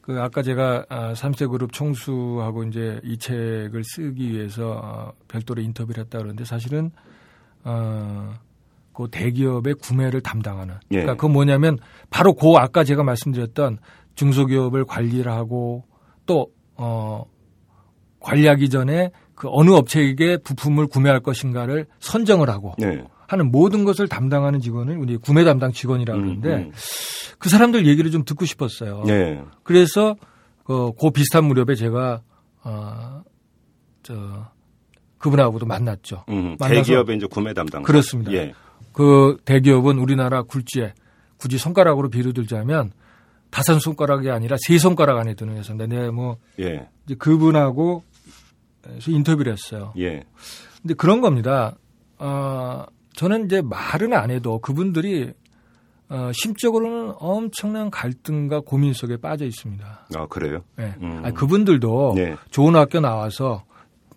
그 0.00 0.20
아까 0.20 0.42
제가 0.42 0.86
아, 0.88 1.12
3세 1.14 1.50
그룹 1.50 1.72
총수하고 1.72 2.64
이제 2.64 3.00
이 3.02 3.18
책을 3.18 3.82
쓰기 3.84 4.30
위해서 4.30 4.80
어, 4.82 5.12
별도로 5.26 5.62
인터뷰를 5.62 6.04
했다 6.04 6.18
그러는데 6.18 6.44
사실은 6.44 6.90
어, 7.64 8.34
그 8.92 9.08
대기업의 9.10 9.74
구매를 9.74 10.20
담당하는 10.20 10.76
예. 10.92 11.00
그러니까 11.00 11.14
그 11.14 11.26
뭐냐면 11.26 11.78
바로 12.10 12.34
그 12.34 12.52
아까 12.56 12.84
제가 12.84 13.02
말씀드렸던 13.02 13.78
중소기업을 14.16 14.84
관리를 14.84 15.30
하고 15.30 15.84
또 16.26 16.48
어, 16.74 17.24
관리하기 18.20 18.68
전에 18.70 19.12
그 19.34 19.48
어느 19.50 19.70
업체에게 19.70 20.38
부품을 20.38 20.88
구매할 20.88 21.20
것인가를 21.20 21.86
선정을 22.00 22.50
하고 22.50 22.74
네. 22.78 23.04
하는 23.28 23.50
모든 23.50 23.84
것을 23.84 24.08
담당하는 24.08 24.60
직원을 24.60 24.98
우리 24.98 25.16
구매 25.16 25.44
담당 25.44 25.72
직원이라고 25.72 26.18
그러는데 26.18 26.54
음, 26.54 26.72
그 27.38 27.48
사람들 27.48 27.86
얘기를 27.86 28.10
좀 28.10 28.24
듣고 28.24 28.44
싶었어요. 28.44 29.02
음. 29.02 29.06
네. 29.06 29.42
그래서 29.62 30.16
그, 30.64 30.92
그 30.98 31.10
비슷한 31.10 31.44
무렵에 31.44 31.74
제가 31.74 32.22
어, 32.64 33.22
저 34.02 34.46
그분하고도 35.18 35.66
만났죠. 35.66 36.24
음, 36.28 36.56
만나서 36.58 36.82
대기업의 36.82 37.16
이제 37.16 37.26
구매 37.26 37.52
담당. 37.52 37.82
그렇습니다. 37.82 38.32
예. 38.32 38.52
그 38.92 39.36
대기업은 39.44 39.98
우리나라 39.98 40.42
굴지에 40.42 40.94
굳이 41.36 41.58
손가락으로 41.58 42.08
비를 42.08 42.32
들자면 42.32 42.92
다섯 43.50 43.78
손가락이 43.78 44.30
아니라 44.30 44.56
세 44.66 44.78
손가락 44.78 45.18
안에 45.18 45.34
드는 45.34 45.56
회사인데 45.56 45.86
내가 45.86 46.12
뭐 46.12 46.36
예. 46.60 46.88
이제 47.06 47.14
그분하고 47.14 48.02
인터뷰를 49.06 49.52
했어요. 49.52 49.92
예. 49.98 50.24
근데 50.82 50.94
그런 50.94 51.20
겁니다. 51.20 51.76
어, 52.18 52.84
저는 53.14 53.46
이제 53.46 53.62
말은 53.62 54.12
안 54.12 54.30
해도 54.30 54.58
그분들이 54.58 55.32
어, 56.08 56.30
심적으로는 56.32 57.14
엄청난 57.18 57.90
갈등과 57.90 58.60
고민 58.60 58.92
속에 58.92 59.16
빠져 59.16 59.44
있습니다. 59.44 60.06
아, 60.14 60.26
그래요? 60.28 60.62
네. 60.76 60.94
음. 61.02 61.20
아니, 61.24 61.34
그분들도 61.34 62.12
네. 62.14 62.36
좋은 62.50 62.76
학교 62.76 63.00
나와서 63.00 63.64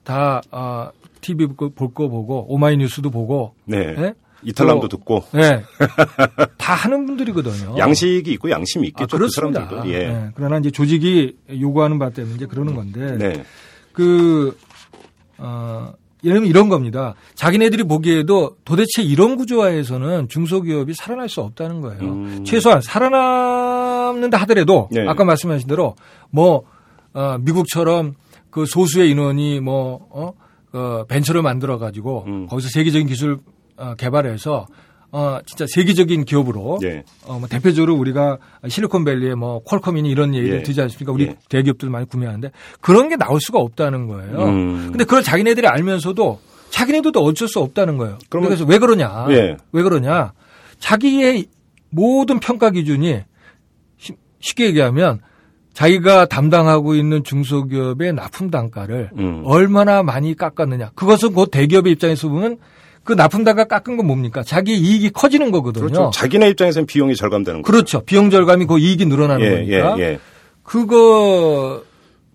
다 0.03 0.41
어, 0.51 0.89
TV 1.21 1.47
볼 1.47 1.93
거 1.93 2.07
보고 2.07 2.45
오마이뉴스도 2.53 3.09
보고 3.09 3.55
네. 3.65 3.95
네? 3.95 4.13
이탈남도 4.43 4.87
또- 4.87 4.97
듣고 4.97 5.23
네. 5.33 5.63
다 6.57 6.73
하는 6.73 7.05
분들이거든요. 7.05 7.75
양식이 7.79 8.31
있고 8.33 8.49
양심이 8.49 8.85
아, 8.85 8.87
있겠죠. 8.89 9.07
그 9.07 9.17
그렇습니다. 9.17 9.65
사람들도. 9.67 9.93
예. 9.93 10.07
네. 10.07 10.29
그러나 10.35 10.57
이제 10.59 10.71
조직이 10.71 11.35
요구하는 11.59 11.99
바 11.99 12.09
때문에 12.09 12.35
이제 12.35 12.45
그러는 12.45 12.75
건데 12.75 13.17
네. 13.17 13.43
그, 13.91 14.57
어, 15.37 15.91
예를 16.23 16.35
들면 16.35 16.49
이런 16.49 16.67
겁니다. 16.69 17.15
자기네들이 17.35 17.83
보기에도 17.83 18.57
도대체 18.65 19.01
이런 19.01 19.37
구조화에서는 19.37 20.27
중소기업이 20.27 20.93
살아날 20.93 21.29
수 21.29 21.41
없다는 21.41 21.79
거예요. 21.81 22.01
음. 22.01 22.43
최소한 22.45 22.81
살아남는다 22.81 24.37
하더라도 24.39 24.89
네. 24.91 25.05
아까 25.07 25.23
말씀하신 25.23 25.67
대로 25.67 25.95
뭐, 26.29 26.63
어, 27.13 27.37
미국처럼 27.39 28.15
그 28.49 28.65
소수의 28.65 29.09
인원이 29.11 29.59
뭐, 29.61 30.07
어, 30.11 30.33
어, 30.73 31.05
벤처를 31.07 31.41
만들어 31.41 31.77
가지고 31.77 32.25
음. 32.27 32.47
거기서 32.47 32.69
세계적인 32.69 33.07
기술 33.07 33.39
어, 33.79 33.95
개발해서 33.95 34.67
어, 35.11 35.39
진짜 35.45 35.65
세계적인 35.67 36.25
기업으로 36.25 36.79
예. 36.83 37.03
어, 37.25 37.39
뭐 37.39 37.47
대표적으로 37.47 37.95
우리가 37.95 38.37
실리콘밸리에 38.67 39.33
뭐 39.33 39.63
퀄컴이니 39.63 40.07
이런 40.09 40.35
얘기를 40.35 40.57
예. 40.59 40.63
듣지 40.63 40.79
않습니까? 40.81 41.11
우리 41.11 41.23
예. 41.25 41.35
대기업들 41.49 41.89
많이 41.89 42.05
구매하는데 42.07 42.51
그런 42.79 43.09
게 43.09 43.15
나올 43.15 43.41
수가 43.41 43.57
없다는 43.59 44.05
거예요. 44.07 44.43
음. 44.43 44.87
근데 44.91 45.05
그걸 45.05 45.23
자기네들이 45.23 45.65
알면서도 45.67 46.39
자기네들도 46.69 47.19
어쩔 47.23 47.47
수 47.47 47.59
없다는 47.59 47.97
거예요. 47.97 48.19
그러면- 48.29 48.49
그래서 48.49 48.65
왜 48.65 48.77
그러냐? 48.77 49.25
예. 49.31 49.57
왜 49.71 49.81
그러냐? 49.81 50.33
자기의 50.77 51.47
모든 51.89 52.39
평가 52.39 52.69
기준이 52.69 53.21
쉬- 53.97 54.13
쉽게 54.39 54.65
얘기하면 54.67 55.21
자기가 55.73 56.25
담당하고 56.27 56.93
있는 56.93 57.23
중소기업의 57.23 58.13
납품 58.13 58.51
단가를 58.51 59.09
음. 59.17 59.41
얼마나 59.45 60.03
많이 60.03 60.35
깎았느냐. 60.35 60.91
그것은 60.93 61.33
곧 61.33 61.49
대기업의 61.49 61.93
입장에서 61.93 62.27
보면 62.29 62.57
그 63.09 63.15
납품 63.15 63.43
단가 63.43 63.63
깎은 63.63 63.97
건 63.97 64.05
뭡니까? 64.05 64.43
자기 64.43 64.75
이익이 64.77 65.09
커지는 65.09 65.49
거거든요. 65.49 65.87
그렇죠. 65.87 66.11
자기네 66.13 66.47
입장에서는 66.49 66.85
비용이 66.85 67.15
절감되는 67.15 67.63
거죠. 67.63 67.71
그렇죠. 67.71 68.01
비용 68.01 68.29
절감이 68.29 68.67
그 68.67 68.77
이익이 68.77 69.07
늘어나는 69.07 69.43
예, 69.43 69.49
거니까. 69.49 69.97
예, 69.97 70.03
예. 70.03 70.19
그거 70.61 71.81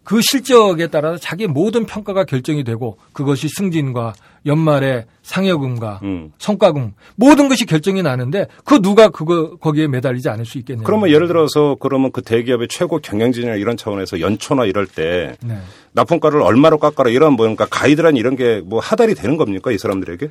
그 0.02 0.21
실적에 0.21 0.88
따라서 0.88 1.16
자기 1.19 1.47
모든 1.47 1.87
평가가 1.87 2.25
결정이 2.25 2.64
되고 2.64 2.99
그것이 3.12 3.49
승진과 3.49 4.14
연말에 4.47 5.07
상여금과 5.23 6.00
음. 6.02 6.33
성과금 6.38 6.95
모든 7.14 7.49
것이 7.49 7.66
결정이 7.66 8.02
나는데 8.02 8.49
그 8.64 8.83
누가 8.83 9.11
그거 9.11 9.57
거기에 9.57 9.87
매달리지 9.87 10.28
않을 10.28 10.45
수 10.45 10.59
있겠냐. 10.59 10.83
그러면 10.83 11.09
예를 11.11 11.28
들어서 11.28 11.76
그러면 11.78 12.11
그 12.11 12.21
대기업의 12.21 12.66
최고 12.66 12.99
경영진이나 12.99 13.54
이런 13.54 13.76
차원에서 13.76 14.19
연초나 14.19 14.64
이럴 14.64 14.87
때 14.88 15.37
네. 15.40 15.57
납품가를 15.93 16.43
얼마로 16.43 16.78
깎아라 16.78 17.11
이런 17.11 17.35
뭔가 17.35 17.64
가이드란 17.71 18.16
이런 18.16 18.35
게 18.35 18.61
뭐 18.64 18.81
하달이 18.81 19.14
되는 19.14 19.37
겁니까 19.37 19.71
이 19.71 19.78
사람들에게? 19.78 20.28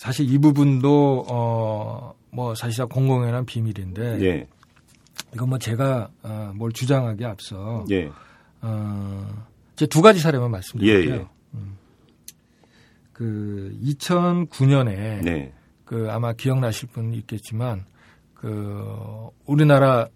사실 0.00 0.32
이 0.32 0.38
부분도 0.38 1.26
어 1.28 2.20
뭐 2.30 2.54
사실상 2.54 2.88
공공연한 2.88 3.44
비밀인데 3.44 4.20
예, 4.22 4.46
이건 5.34 5.48
뭐 5.48 5.58
제가 5.58 6.10
어, 6.22 6.52
뭘 6.54 6.72
주장하기 6.72 7.24
앞서 7.24 7.84
예, 7.90 8.10
어, 8.62 9.44
제두 9.76 10.00
가지 10.02 10.20
사례만 10.20 10.50
말씀드릴게요. 10.50 11.14
예, 11.14 11.18
예. 11.20 11.26
그 13.12 13.76
2009년에 13.82 15.22
네, 15.22 15.52
그 15.84 16.08
아마 16.10 16.32
기억나실 16.32 16.88
분 16.88 17.12
있겠지만 17.14 17.84
그 18.34 19.28
우리나라 19.44 20.08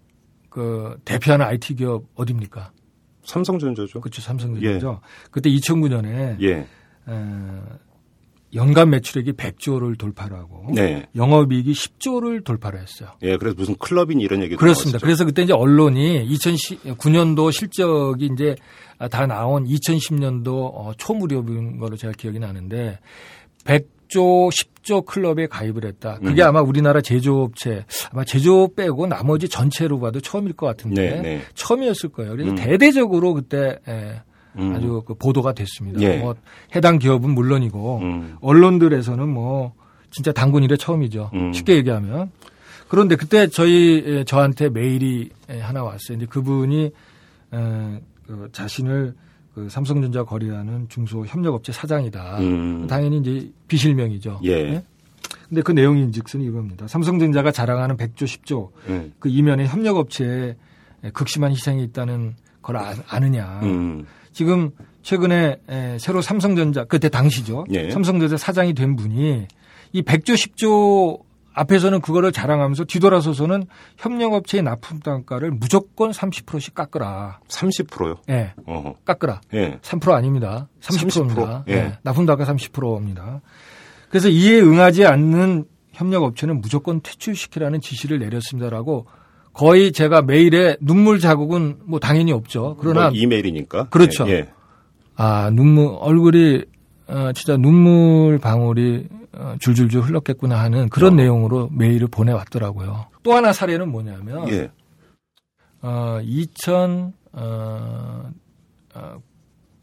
그 0.49 0.99
대표하는 1.05 1.45
IT 1.45 1.75
기업 1.75 2.05
어디입니까? 2.15 2.71
삼성전자죠. 3.23 3.99
그렇죠 4.01 4.21
삼성전자죠. 4.21 5.01
그때 5.31 5.49
2009년에 5.49 6.41
예, 6.41 6.67
연간 8.55 8.89
매출액이 8.89 9.33
100조를 9.33 9.97
돌파를 9.97 10.37
하고 10.37 10.65
네, 10.73 11.05
영업이익이 11.15 11.73
10조를 11.73 12.43
돌파를 12.43 12.79
했어요. 12.79 13.09
예. 13.21 13.37
그래서 13.37 13.55
무슨 13.57 13.75
클럽인 13.75 14.21
이런 14.21 14.41
얘기도 14.41 14.57
그렇습니다. 14.57 14.97
나왔었죠. 14.97 15.05
그래서 15.05 15.25
그때 15.25 15.43
이제 15.43 15.53
언론이 15.53 16.27
2009년도 16.29 17.51
실적이 17.51 18.29
이제 18.33 18.55
다 19.11 19.25
나온 19.27 19.65
2010년도 19.65 20.47
어, 20.47 20.91
초무렵인 20.97 21.79
걸로 21.79 21.97
제가 21.97 22.13
기억이 22.13 22.39
나는데 22.39 22.99
100조, 23.65 24.49
10조 24.51 25.05
클럽에 25.05 25.47
가입을 25.47 25.85
했다. 25.85 26.19
그게 26.19 26.41
음. 26.43 26.47
아마 26.47 26.61
우리나라 26.61 27.01
제조업체 27.01 27.85
아마 28.11 28.23
제조업 28.23 28.75
빼고 28.75 29.07
나머지 29.07 29.49
전체로 29.49 29.99
봐도 29.99 30.21
처음일 30.21 30.53
것 30.53 30.65
같은데 30.67 31.15
네, 31.15 31.21
네. 31.21 31.41
처음이었을 31.55 32.09
거예요. 32.09 32.31
그래서 32.31 32.51
음. 32.51 32.55
대대적으로 32.55 33.33
그때 33.33 33.79
예, 33.87 34.21
음. 34.57 34.75
아주 34.75 35.03
그 35.05 35.13
보도가 35.13 35.53
됐습니다. 35.53 36.01
예. 36.01 36.17
뭐 36.17 36.35
해당 36.75 36.99
기업은 36.99 37.29
물론이고 37.31 37.99
음. 37.99 38.37
언론들에서는 38.41 39.27
뭐 39.27 39.73
진짜 40.11 40.31
당군 40.31 40.63
이래 40.63 40.77
처음이죠. 40.77 41.31
음. 41.33 41.53
쉽게 41.53 41.75
얘기하면. 41.77 42.31
그런데 42.87 43.15
그때 43.15 43.47
저희 43.47 44.03
에, 44.05 44.23
저한테 44.23 44.69
메일이 44.69 45.29
에, 45.49 45.59
하나 45.59 45.83
왔어요. 45.83 46.17
근데 46.17 46.25
그분이 46.27 46.85
에, 46.85 48.01
그 48.27 48.49
자신을 48.51 49.13
그 49.53 49.69
삼성전자 49.69 50.23
거래하는 50.23 50.87
중소 50.89 51.25
협력업체 51.25 51.71
사장이다. 51.71 52.39
음. 52.39 52.87
당연히 52.87 53.19
이제 53.19 53.51
비실명이죠. 53.67 54.41
예. 54.45 54.83
근데 55.47 55.61
그 55.61 55.71
내용인즉슨 55.71 56.41
이겁니다. 56.41 56.87
삼성전자가 56.87 57.51
자랑하는 57.51 57.97
100조, 57.97 58.23
10조 58.23 58.69
음. 58.89 59.13
그 59.19 59.29
이면에 59.29 59.65
협력업체에 59.67 60.55
극심한 61.13 61.51
희생이 61.51 61.83
있다는 61.83 62.35
걸 62.61 62.77
아, 62.77 62.95
아느냐. 63.07 63.59
음. 63.63 64.05
지금 64.35 64.71
최근에 65.01 65.55
에, 65.69 65.97
새로 65.97 66.21
삼성전자 66.21 66.83
그때 66.83 67.07
당시죠. 67.07 67.63
예. 67.71 67.89
삼성전자 67.89 68.35
사장이 68.35 68.73
된 68.73 68.97
분이 68.97 69.47
이 69.93 70.01
100조 70.01 70.33
10조 70.33 71.21
앞에서는 71.53 72.01
그거를 72.01 72.33
자랑하면서 72.33 72.83
뒤돌아서서는 72.83 73.65
협력업체의 73.95 74.61
납품 74.61 74.99
단가를 74.99 75.51
무조건 75.51 76.11
30%씩 76.11 76.73
깎으라. 76.73 77.39
30%요. 77.47 78.15
예. 78.29 78.53
어허. 78.65 78.95
깎으라. 79.05 79.39
예. 79.53 79.79
3% 79.81 80.11
아닙니다. 80.11 80.67
30%입니다. 80.81 81.63
30%? 81.65 81.69
예. 81.69 81.97
납품 82.03 82.25
단가 82.25 82.43
30%입니다. 82.43 83.39
그래서 84.09 84.27
이에 84.27 84.59
응하지 84.59 85.05
않는 85.05 85.63
협력업체는 85.93 86.59
무조건 86.59 86.99
퇴출시키라는 87.01 87.79
지시를 87.79 88.19
내렸습니다라고 88.19 89.05
거의 89.55 89.93
제가 89.93 90.21
메일에 90.21 90.75
눈물 90.81 91.19
자국은 91.19 91.77
뭐 91.85 91.99
당연히 91.99 92.33
없죠. 92.33 92.75
그러나 92.77 93.09
뭐 93.09 93.11
이메일이니까. 93.11 93.87
그렇죠. 93.89 94.27
예. 94.27 94.31
예. 94.31 94.49
아, 95.15 95.49
눈물, 95.49 95.95
얼굴이, 95.97 96.63
어, 97.07 97.31
진짜 97.33 97.55
눈물 97.55 98.37
방울이 98.37 99.07
어, 99.31 99.55
줄줄줄 99.59 100.01
흘렀겠구나 100.01 100.59
하는 100.59 100.89
그런 100.89 101.13
어. 101.13 101.15
내용으로 101.15 101.69
메일을 101.71 102.09
보내왔더라고요. 102.09 103.07
또 103.23 103.33
하나 103.33 103.53
사례는 103.53 103.89
뭐냐면, 103.89 104.49
예. 104.49 104.69
어, 105.81 106.19
2000, 106.21 107.13
어, 107.31 108.29
어, 108.93 109.17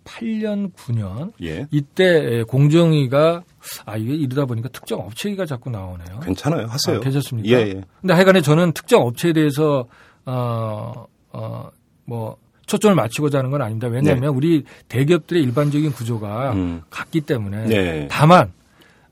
8년, 0.05 0.75
9년, 0.75 1.33
예. 1.43 1.67
이때 1.71 2.43
공정위가, 2.43 3.43
아, 3.85 3.97
이게 3.97 4.15
이러다 4.15 4.45
보니까 4.45 4.69
특정 4.69 5.01
업체가 5.01 5.47
자꾸 5.47 5.71
나오네요. 5.71 6.21
괜찮아요. 6.21 6.67
하세요. 6.67 6.97
아, 6.97 7.01
괜찮습니까? 7.01 7.49
예, 7.49 7.63
예. 7.69 7.83
근데 8.01 8.15
하여간에 8.15 8.41
저는 8.41 8.73
특정 8.73 9.03
업체에 9.03 9.33
대해서 9.33 9.87
어, 10.25 11.07
어, 11.33 11.71
뭐 12.05 12.37
초점을 12.67 12.95
맞추고자 12.95 13.39
하는 13.39 13.51
건 13.51 13.63
아닙니다. 13.63 13.89
왜냐하면 13.89 14.35
우리 14.35 14.65
대기업들의 14.89 15.43
일반적인 15.43 15.93
구조가 15.93 16.55
네. 16.55 16.61
음. 16.61 16.83
같기 16.91 17.23
때문에 17.23 17.67
네. 17.67 18.09
다만 18.11 18.53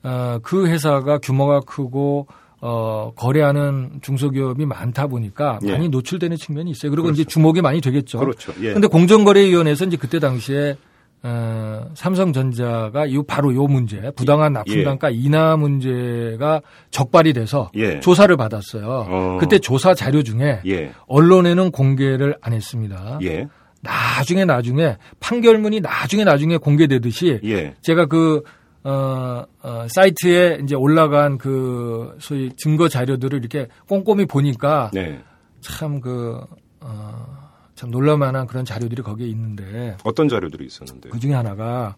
어, 0.03 0.39
그 0.41 0.67
회사가 0.67 1.19
규모가 1.19 1.61
크고 1.61 2.27
어, 2.61 3.11
거래하는 3.15 3.99
중소기업이 4.01 4.65
많다 4.65 5.07
보니까 5.07 5.59
예. 5.63 5.71
많이 5.71 5.89
노출되는 5.89 6.37
측면이 6.37 6.71
있어요. 6.71 6.91
그리고 6.91 7.09
이제 7.09 7.23
주목이 7.23 7.61
많이 7.61 7.81
되겠죠. 7.81 8.19
그렇죠. 8.19 8.53
예. 8.61 8.73
근데 8.73 8.87
공정거래위원회에서 8.87 9.85
이제 9.85 9.97
그때 9.97 10.19
당시에 10.19 10.77
어, 11.23 11.89
삼성전자가 11.93 13.11
요 13.13 13.23
바로 13.23 13.53
요 13.53 13.67
문제 13.67 14.11
부당한 14.15 14.53
납품 14.53 14.79
예. 14.79 14.83
단가 14.83 15.09
인하 15.11 15.55
문제가 15.55 16.61
적발이 16.89 17.33
돼서 17.33 17.69
예. 17.75 17.99
조사를 17.99 18.35
받았어요. 18.35 19.05
어. 19.07 19.37
그때 19.39 19.59
조사 19.59 19.93
자료 19.93 20.23
중에 20.23 20.61
예. 20.65 20.91
언론에는 21.07 21.71
공개를 21.71 22.37
안 22.41 22.53
했습니다. 22.53 23.19
예. 23.21 23.47
나중에 23.81 24.45
나중에 24.45 24.97
판결문이 25.19 25.81
나중에 25.81 26.23
나중에 26.23 26.57
공개되듯이 26.57 27.39
예. 27.43 27.75
제가 27.81 28.07
그 28.07 28.41
어, 28.83 29.43
어, 29.61 29.85
사이트에 29.93 30.59
이제 30.63 30.75
올라간 30.75 31.37
그 31.37 32.15
소위 32.19 32.51
증거 32.57 32.87
자료들을 32.87 33.39
이렇게 33.39 33.67
꼼꼼히 33.87 34.25
보니까 34.25 34.89
네. 34.93 35.19
참 35.59 36.01
그, 36.01 36.39
어, 36.79 37.40
참 37.81 37.89
놀랄만한 37.89 38.45
그런 38.45 38.63
자료들이 38.63 39.01
거기에 39.01 39.25
있는데 39.29 39.97
어떤 40.03 40.29
자료들이 40.29 40.67
있었는데. 40.67 41.09
그 41.09 41.19
중에 41.19 41.33
하나가, 41.33 41.95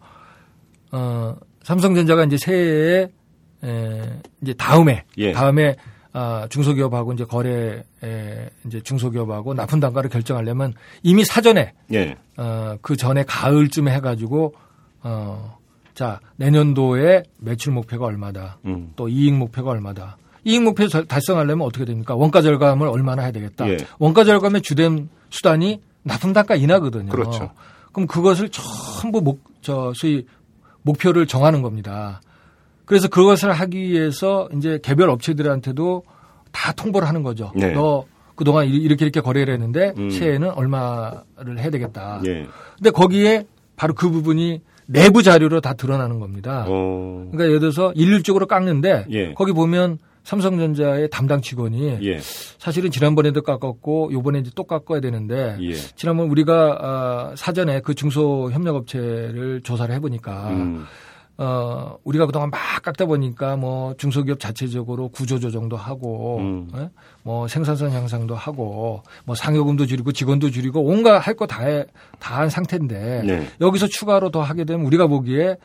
어, 0.93 1.35
삼성전자가 1.63 2.23
이제 2.23 2.37
새해에, 2.37 3.09
에, 3.65 4.19
이제 4.41 4.53
다음에, 4.53 5.03
예. 5.17 5.33
다음에, 5.33 5.75
아, 6.13 6.47
중소기업하고 6.49 7.11
이제 7.11 7.25
거래 7.25 7.83
에 8.01 8.49
이제 8.65 8.79
중소기업하고 8.81 9.55
납품 9.55 9.81
단가를 9.81 10.09
결정하려면 10.09 10.73
이미 11.01 11.25
사전에 11.25 11.73
예. 11.91 12.15
어, 12.37 12.77
그 12.81 12.95
전에 12.95 13.25
가을쯤에 13.25 13.91
해가지고 13.95 14.53
어, 15.01 15.57
자 15.95 16.21
내년도에 16.37 17.23
매출 17.39 17.73
목표가 17.73 18.05
얼마다, 18.05 18.57
음. 18.63 18.93
또 18.95 19.09
이익 19.09 19.33
목표가 19.33 19.71
얼마다. 19.71 20.15
이익 20.45 20.61
목표 20.63 20.87
절- 20.87 21.05
달성하려면 21.07 21.67
어떻게 21.67 21.83
됩니까? 21.83 22.15
원가 22.15 22.41
절감을 22.41 22.87
얼마나 22.87 23.23
해야 23.23 23.31
되겠다. 23.33 23.67
예. 23.69 23.77
원가 23.99 24.23
절감의 24.23 24.61
주된 24.61 25.09
수단이 25.37 25.81
납품 26.03 26.31
단가 26.31 26.55
인하거든요. 26.55 27.09
그렇죠. 27.11 27.49
그럼 27.91 28.05
그것을 28.07 28.49
전부 28.49 29.19
목, 29.21 29.41
저, 29.61 29.91
소위 29.95 30.27
목표를 30.83 31.25
정하는 31.25 31.61
겁니다. 31.63 32.21
그래서 32.85 33.07
그것을 33.07 33.51
하기 33.51 33.79
위해서 33.79 34.47
이제 34.55 34.79
개별 34.83 35.09
업체들한테도 35.09 36.03
다 36.51 36.71
통보를 36.73 37.07
하는 37.07 37.23
거죠. 37.23 37.51
네. 37.55 37.71
너 37.71 38.05
그동안 38.35 38.67
이- 38.67 38.75
이렇게 38.75 39.05
이렇게 39.05 39.21
거래를 39.21 39.53
했는데 39.55 39.93
음. 39.97 40.11
새해에는 40.11 40.51
얼마를 40.51 41.57
해야 41.59 41.69
되겠다. 41.71 42.21
예. 42.27 42.45
근데 42.77 42.91
거기에 42.91 43.45
바로 43.75 43.95
그 43.95 44.09
부분이 44.11 44.61
내부 44.85 45.23
자료로 45.23 45.61
다 45.61 45.73
드러나는 45.73 46.19
겁니다. 46.19 46.65
어. 46.67 47.27
그러니까 47.31 47.45
예를 47.45 47.59
들어서 47.59 47.91
일률적으로 47.93 48.45
깎는데 48.45 49.05
예. 49.11 49.33
거기 49.33 49.51
보면 49.53 49.97
삼성전자의 50.23 51.09
담당 51.09 51.41
직원이 51.41 51.97
예. 52.01 52.19
사실은 52.57 52.91
지난번에도 52.91 53.41
깎았고 53.41 54.11
요번에 54.13 54.39
이제 54.39 54.51
또 54.55 54.63
깎아야 54.63 55.01
되는데 55.01 55.57
예. 55.61 55.73
지난번 55.73 56.29
우리가 56.29 56.77
아, 56.81 57.33
사전에 57.35 57.81
그 57.81 57.93
중소 57.93 58.51
협력업체를 58.51 59.61
조사를 59.63 59.93
해보니까 59.95 60.49
음. 60.51 60.85
어, 61.37 61.97
우리가 62.03 62.25
그동안 62.27 62.51
막 62.51 62.59
깎다 62.83 63.05
보니까 63.05 63.57
뭐 63.57 63.95
중소기업 63.97 64.39
자체적으로 64.39 65.09
구조조정도 65.09 65.75
하고, 65.75 66.37
음. 66.37 66.69
예? 66.75 66.89
뭐 67.23 67.47
생산성 67.47 67.91
향상도 67.91 68.35
하고, 68.35 69.01
뭐 69.25 69.33
상여금도 69.33 69.87
줄이고 69.87 70.11
직원도 70.11 70.51
줄이고 70.51 70.83
온갖 70.83 71.17
할 71.17 71.33
거다다한 71.33 72.49
상태인데 72.49 73.23
네. 73.25 73.47
여기서 73.61 73.87
추가로 73.87 74.29
더 74.29 74.41
하게 74.41 74.63
되면 74.63 74.85
우리가 74.85 75.07
보기에 75.07 75.57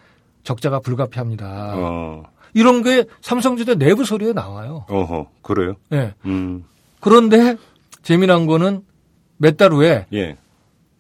적자가 0.42 0.81
불가피합니다. 0.81 1.75
어. 1.77 2.23
이런 2.54 2.82
게 2.82 3.04
삼성전자 3.20 3.74
내부 3.74 4.04
소리에 4.04 4.32
나와요. 4.32 4.84
어허. 4.88 5.26
그래요? 5.42 5.74
예. 5.92 6.14
음. 6.24 6.64
그런데 7.00 7.56
재미난 8.02 8.46
거는 8.46 8.82
몇 9.37 9.56
달 9.56 9.72
후에 9.72 10.06
예. 10.12 10.37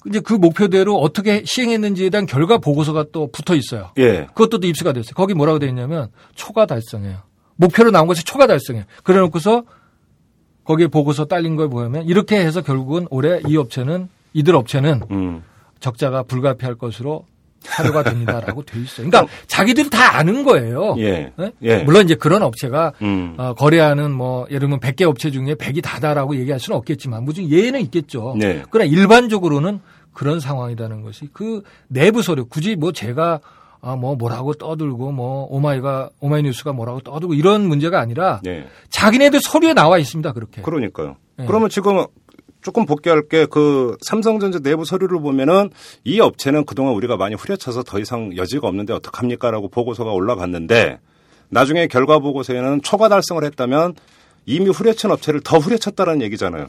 이제 0.06 0.20
그 0.20 0.32
목표대로 0.34 0.96
어떻게 0.96 1.42
시행했는지에 1.44 2.10
대한 2.10 2.24
결과 2.26 2.58
보고서가 2.58 3.06
또 3.12 3.30
붙어 3.32 3.54
있어요. 3.56 3.90
예. 3.98 4.26
그것도 4.26 4.58
또 4.60 4.66
입수가 4.66 4.92
됐어요. 4.92 5.14
거기 5.14 5.34
뭐라고 5.34 5.58
되어 5.58 5.68
있냐면 5.68 6.08
초과 6.34 6.66
달성해요. 6.66 7.18
목표로 7.56 7.90
나온 7.90 8.06
것이 8.06 8.22
초과 8.24 8.46
달성해요. 8.46 8.84
그래 9.02 9.18
놓고서 9.18 9.64
거기에 10.64 10.86
보고서 10.86 11.24
딸린 11.24 11.56
걸 11.56 11.68
보면 11.68 12.04
이렇게 12.04 12.36
해서 12.38 12.62
결국은 12.62 13.06
올해 13.10 13.40
이 13.48 13.56
업체는 13.56 14.08
이들 14.34 14.54
업체는 14.54 15.02
음. 15.10 15.42
적자가 15.80 16.22
불가피할 16.22 16.76
것으로 16.76 17.24
사료가 17.60 18.02
됩니다라고 18.04 18.62
돼 18.64 18.80
있어요. 18.80 19.08
그러니까 19.08 19.32
자기들이 19.46 19.90
다 19.90 20.16
아는 20.16 20.44
거예요. 20.44 20.94
예. 20.98 21.32
예? 21.38 21.52
예. 21.62 21.78
물론 21.82 22.04
이제 22.04 22.14
그런 22.14 22.42
업체가 22.42 22.92
음. 23.02 23.34
어, 23.36 23.54
거래하는 23.54 24.12
뭐 24.12 24.46
예를 24.48 24.60
들면 24.60 24.80
100개 24.80 25.02
업체 25.02 25.30
중에 25.30 25.54
100이 25.54 25.82
다다라고 25.82 26.36
얘기할 26.36 26.60
수는 26.60 26.76
없겠지만 26.78 27.24
무슨 27.24 27.48
예외는 27.48 27.80
있겠죠. 27.82 28.36
네. 28.38 28.62
그러나 28.70 28.90
일반적으로는 28.90 29.80
그런 30.12 30.40
상황이라는 30.40 31.02
것이 31.02 31.28
그 31.32 31.62
내부 31.88 32.22
서류 32.22 32.46
굳이 32.46 32.76
뭐 32.76 32.92
제가 32.92 33.40
아, 33.80 33.94
뭐 33.94 34.16
뭐라고 34.16 34.54
떠들고 34.54 35.12
뭐 35.12 35.46
오마이가 35.50 36.10
오마이뉴스가 36.20 36.72
뭐라고 36.72 37.00
떠들고 37.00 37.34
이런 37.34 37.66
문제가 37.68 38.00
아니라 38.00 38.40
네. 38.42 38.66
자기네들 38.90 39.40
서류에 39.40 39.74
나와 39.74 39.98
있습니다. 39.98 40.32
그렇게. 40.32 40.62
그러니까요. 40.62 41.16
예. 41.38 41.44
그러면 41.46 41.68
지금 41.68 42.04
조금 42.62 42.86
복귀할 42.86 43.22
게 43.28 43.46
그 43.46 43.96
삼성전자 44.02 44.58
내부 44.58 44.84
서류를 44.84 45.20
보면은 45.20 45.70
이 46.04 46.20
업체는 46.20 46.64
그동안 46.64 46.94
우리가 46.94 47.16
많이 47.16 47.34
후려쳐서 47.34 47.82
더 47.82 47.98
이상 47.98 48.36
여지가 48.36 48.68
없는데 48.68 48.92
어떡합니까라고 48.94 49.68
보고서가 49.68 50.12
올라갔는데 50.12 50.98
나중에 51.50 51.86
결과 51.86 52.18
보고서에는 52.18 52.82
초과 52.82 53.08
달성을 53.08 53.42
했다면 53.44 53.94
이미 54.46 54.68
후려친 54.70 55.10
업체를 55.10 55.40
더 55.40 55.58
후려쳤다는 55.58 56.22
얘기잖아요. 56.22 56.68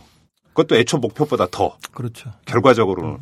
그것도 0.54 0.76
애초 0.78 0.98
목표보다 0.98 1.48
더 1.52 1.78
그렇죠. 1.94 2.32
결과적으로는 2.46 3.18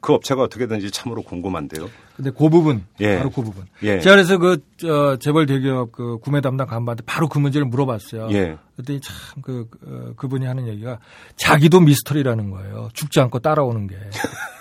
그 0.00 0.12
업체가 0.12 0.42
어떻게 0.42 0.66
되는지 0.66 0.90
참으로 0.90 1.22
궁금한데요. 1.22 1.88
근데 2.16 2.30
그 2.30 2.48
부분 2.48 2.84
예. 3.00 3.18
바로 3.18 3.30
그 3.30 3.42
부분. 3.42 3.64
예. 3.82 4.00
제가 4.00 4.16
그래서 4.16 4.38
그 4.38 4.62
저, 4.76 5.16
재벌 5.18 5.46
대기업 5.46 5.92
그 5.92 6.18
구매 6.18 6.40
담당 6.40 6.66
간부한테 6.66 7.04
바로 7.06 7.28
그 7.28 7.38
문제를 7.38 7.66
물어봤어요. 7.66 8.28
예. 8.32 8.58
그랬더니 8.76 9.00
참 9.00 9.42
그, 9.42 9.68
어, 9.86 10.12
그분이 10.16 10.46
하는 10.46 10.66
얘기가 10.68 10.98
자기도 11.36 11.80
미스터리라는 11.80 12.50
거예요. 12.50 12.88
죽지 12.94 13.20
않고 13.20 13.38
따라오는 13.38 13.86
게. 13.86 13.96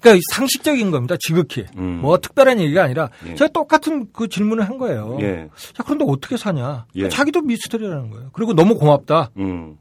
그러니까 0.00 0.22
상식적인 0.32 0.90
겁니다. 0.90 1.16
지극히. 1.18 1.66
음. 1.76 2.00
뭐 2.02 2.18
특별한 2.18 2.60
얘기가 2.60 2.84
아니라 2.84 3.10
예. 3.26 3.34
제가 3.34 3.50
똑같은 3.52 4.08
그 4.12 4.28
질문을 4.28 4.68
한 4.68 4.78
거예요. 4.78 5.18
예. 5.20 5.48
자, 5.74 5.82
그런데 5.82 6.04
어떻게 6.06 6.36
사냐? 6.36 6.86
예. 6.96 7.08
자기도 7.08 7.40
미스터리라는 7.42 8.10
거예요. 8.10 8.30
그리고 8.32 8.54
너무 8.54 8.76
고맙다. 8.76 9.30
음. 9.38 9.76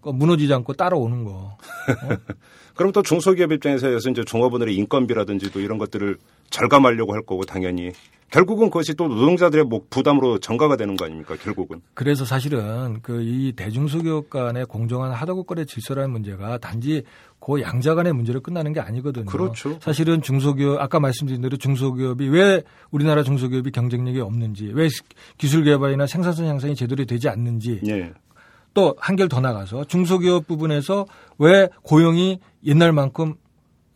그 0.00 0.10
무너지지 0.10 0.52
않고 0.52 0.74
따라오는 0.74 1.24
거. 1.24 1.56
그럼 2.74 2.92
또 2.92 3.02
중소기업 3.02 3.52
입장에서 3.52 3.90
이제 3.90 4.24
종업원들의 4.24 4.74
인건비라든지 4.74 5.52
또 5.52 5.60
이런 5.60 5.78
것들을 5.78 6.16
절감하려고 6.50 7.12
할 7.12 7.22
거고 7.22 7.44
당연히 7.44 7.92
결국은 8.30 8.70
그것이 8.70 8.94
또 8.94 9.08
노동자들의 9.08 9.64
뭐 9.64 9.82
부담으로 9.90 10.38
전가가 10.38 10.76
되는 10.76 10.96
거 10.96 11.04
아닙니까 11.04 11.36
결국은 11.42 11.82
그래서 11.94 12.24
사실은 12.24 13.00
그 13.02 13.20
이 13.30 13.52
대중소기업 13.52 14.28
간의 14.30 14.66
공정한 14.66 15.12
하도급 15.12 15.46
거래 15.46 15.64
질서라는 15.64 16.10
문제가 16.10 16.58
단지 16.58 17.02
그 17.38 17.60
양자 17.60 17.94
간의 17.94 18.12
문제로 18.12 18.40
끝나는 18.40 18.72
게 18.72 18.80
아니거든요. 18.80 19.26
그렇죠. 19.26 19.78
사실은 19.80 20.20
중소기업 20.20 20.80
아까 20.80 21.00
말씀드린 21.00 21.40
대로 21.40 21.56
중소기업이 21.56 22.28
왜 22.28 22.62
우리나라 22.90 23.22
중소기업이 23.22 23.70
경쟁력이 23.70 24.20
없는지 24.20 24.70
왜 24.74 24.88
기술 25.38 25.64
개발이나 25.64 26.06
생산성 26.06 26.46
향상이 26.46 26.74
제대로 26.74 27.04
되지 27.04 27.28
않는지 27.28 27.80
예. 27.86 28.12
또 28.74 28.94
한결 28.98 29.28
더 29.28 29.40
나가서 29.40 29.84
중소기업 29.84 30.46
부분에서 30.46 31.06
왜 31.38 31.68
고용이 31.82 32.40
옛날만큼 32.64 33.34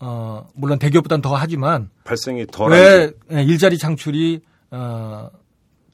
어 0.00 0.46
물론 0.54 0.78
대기업보다는 0.78 1.22
더 1.22 1.34
하지만 1.34 1.90
발생이 2.04 2.46
덜왜 2.46 3.12
예, 3.32 3.42
일자리 3.42 3.78
창출이 3.78 4.40
어 4.70 5.30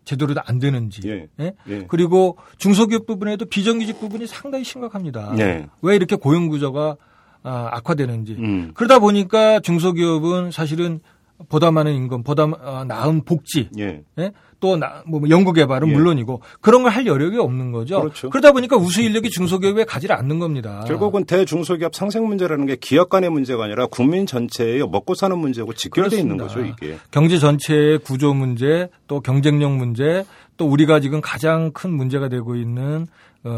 제대로 0.05 0.35
안 0.45 0.59
되는지 0.59 1.03
예. 1.07 1.29
예? 1.39 1.53
예. 1.69 1.85
그리고 1.89 2.39
중소기업 2.59 3.07
부분에도 3.07 3.45
비정규직 3.45 4.01
부분이 4.01 4.27
상당히 4.27 4.65
심각합니다. 4.65 5.35
네. 5.37 5.69
왜 5.83 5.95
이렇게 5.95 6.17
고용 6.17 6.49
구조가 6.49 6.97
아, 7.43 7.69
악화되는지 7.73 8.33
음. 8.35 8.71
그러다 8.75 8.99
보니까 8.99 9.61
중소기업은 9.61 10.51
사실은 10.51 11.01
보다 11.49 11.71
많은 11.71 11.95
임금, 11.95 12.23
보다 12.23 12.45
어, 12.45 12.85
나은 12.85 13.25
복지, 13.25 13.71
예. 13.79 14.03
예? 14.19 14.33
또 14.61 14.77
나, 14.77 15.03
뭐 15.07 15.21
연구 15.31 15.53
개발은 15.53 15.89
예. 15.89 15.93
물론이고 15.93 16.43
그런 16.61 16.83
걸 16.83 16.91
할 16.91 17.07
여력이 17.07 17.39
없는 17.39 17.71
거죠. 17.73 18.01
그렇죠. 18.01 18.31
러다 18.33 18.51
보니까 18.53 18.77
우수 18.77 19.01
인력이 19.01 19.31
중소기업에 19.31 19.85
가지를 19.85 20.17
않는 20.17 20.39
겁니다. 20.41 20.85
결국은 20.89 21.25
대중소기업 21.25 21.95
상생 21.95 22.27
문제라는 22.27 22.67
게 22.67 22.77
기업 22.77 23.09
간의 23.09 23.31
문제가 23.31 23.65
아니라 23.65 23.87
국민 23.87 24.27
전체의 24.27 24.87
먹고 24.89 25.15
사는 25.15 25.39
문제하고 25.39 25.73
직결돼 25.73 26.19
있는 26.19 26.37
거죠. 26.37 26.61
이게. 26.61 26.99
경제 27.13 27.39
전체의 27.39 27.99
구조 28.01 28.35
문제, 28.35 28.89
또 29.07 29.21
경쟁력 29.21 29.71
문제, 29.73 30.25
또 30.57 30.67
우리가 30.67 31.01
지금 31.01 31.21
가장 31.21 31.71
큰 31.73 31.91
문제가 31.93 32.29
되고 32.29 32.57
있는 32.57 33.07
어, 33.07 33.07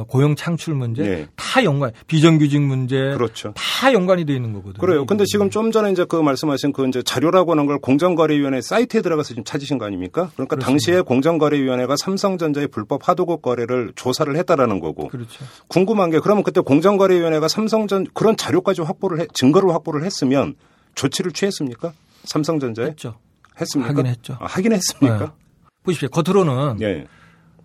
고용 0.07 0.37
창출 0.37 0.75
문제 0.75 1.03
네. 1.03 1.27
다 1.35 1.65
연관, 1.65 1.91
비정규직 2.07 2.61
문제 2.63 2.97
그렇죠. 2.97 3.53
다 3.57 3.93
연관이 3.93 4.25
돼 4.25 4.35
있는 4.35 4.53
거거든요. 4.53 4.81
그래요. 4.81 5.07
근데 5.07 5.25
지금 5.25 5.51
좀 5.51 5.73
전에 5.73 5.91
이제 5.91 6.05
그 6.05 6.17
말씀하신 6.17 6.73
그 6.73 6.87
이제 6.87 7.03
자료라고 7.03 7.51
하는 7.51 7.67
걸 7.67 7.79
공정거래위원회 7.81 8.61
사이트에 8.61 9.03
들어가서 9.03 9.29
지금 9.29 9.45
찾으신 9.45 9.79
거 9.79 9.85
아닙니까? 9.85 10.31
그러니까 10.35 10.57
당시에 10.57 11.01
공정거래위원회가 11.01 11.97
삼성전자의 11.97 12.69
불법 12.69 13.09
하도급 13.09 13.43
거래를 13.43 13.93
조사를 13.97 14.35
했다라는 14.37 14.79
거고. 14.79 15.09
그렇죠. 15.09 15.45
궁금한 15.67 16.11
게 16.11 16.21
그러면 16.21 16.45
그때 16.45 16.61
공정거래위원회가 16.61 17.49
삼성전 17.49 18.07
그런 18.15 18.37
자료까지 18.37 18.83
확보를 18.83 19.21
해, 19.21 19.27
증거를 19.35 19.71
확보를 19.71 20.05
했으면 20.05 20.55
조치를 20.95 21.33
취했습니까? 21.33 21.93
삼성전자에 22.25 22.87
했죠. 22.87 23.17
했습니까? 23.61 23.91
하긴 23.91 24.07
했죠. 24.07 24.37
아, 24.39 24.47
하긴 24.47 24.73
했습니까? 24.73 25.19
네. 25.19 25.27
보십시오. 25.83 26.09
겉으로는 26.11 26.81
예. 26.83 27.07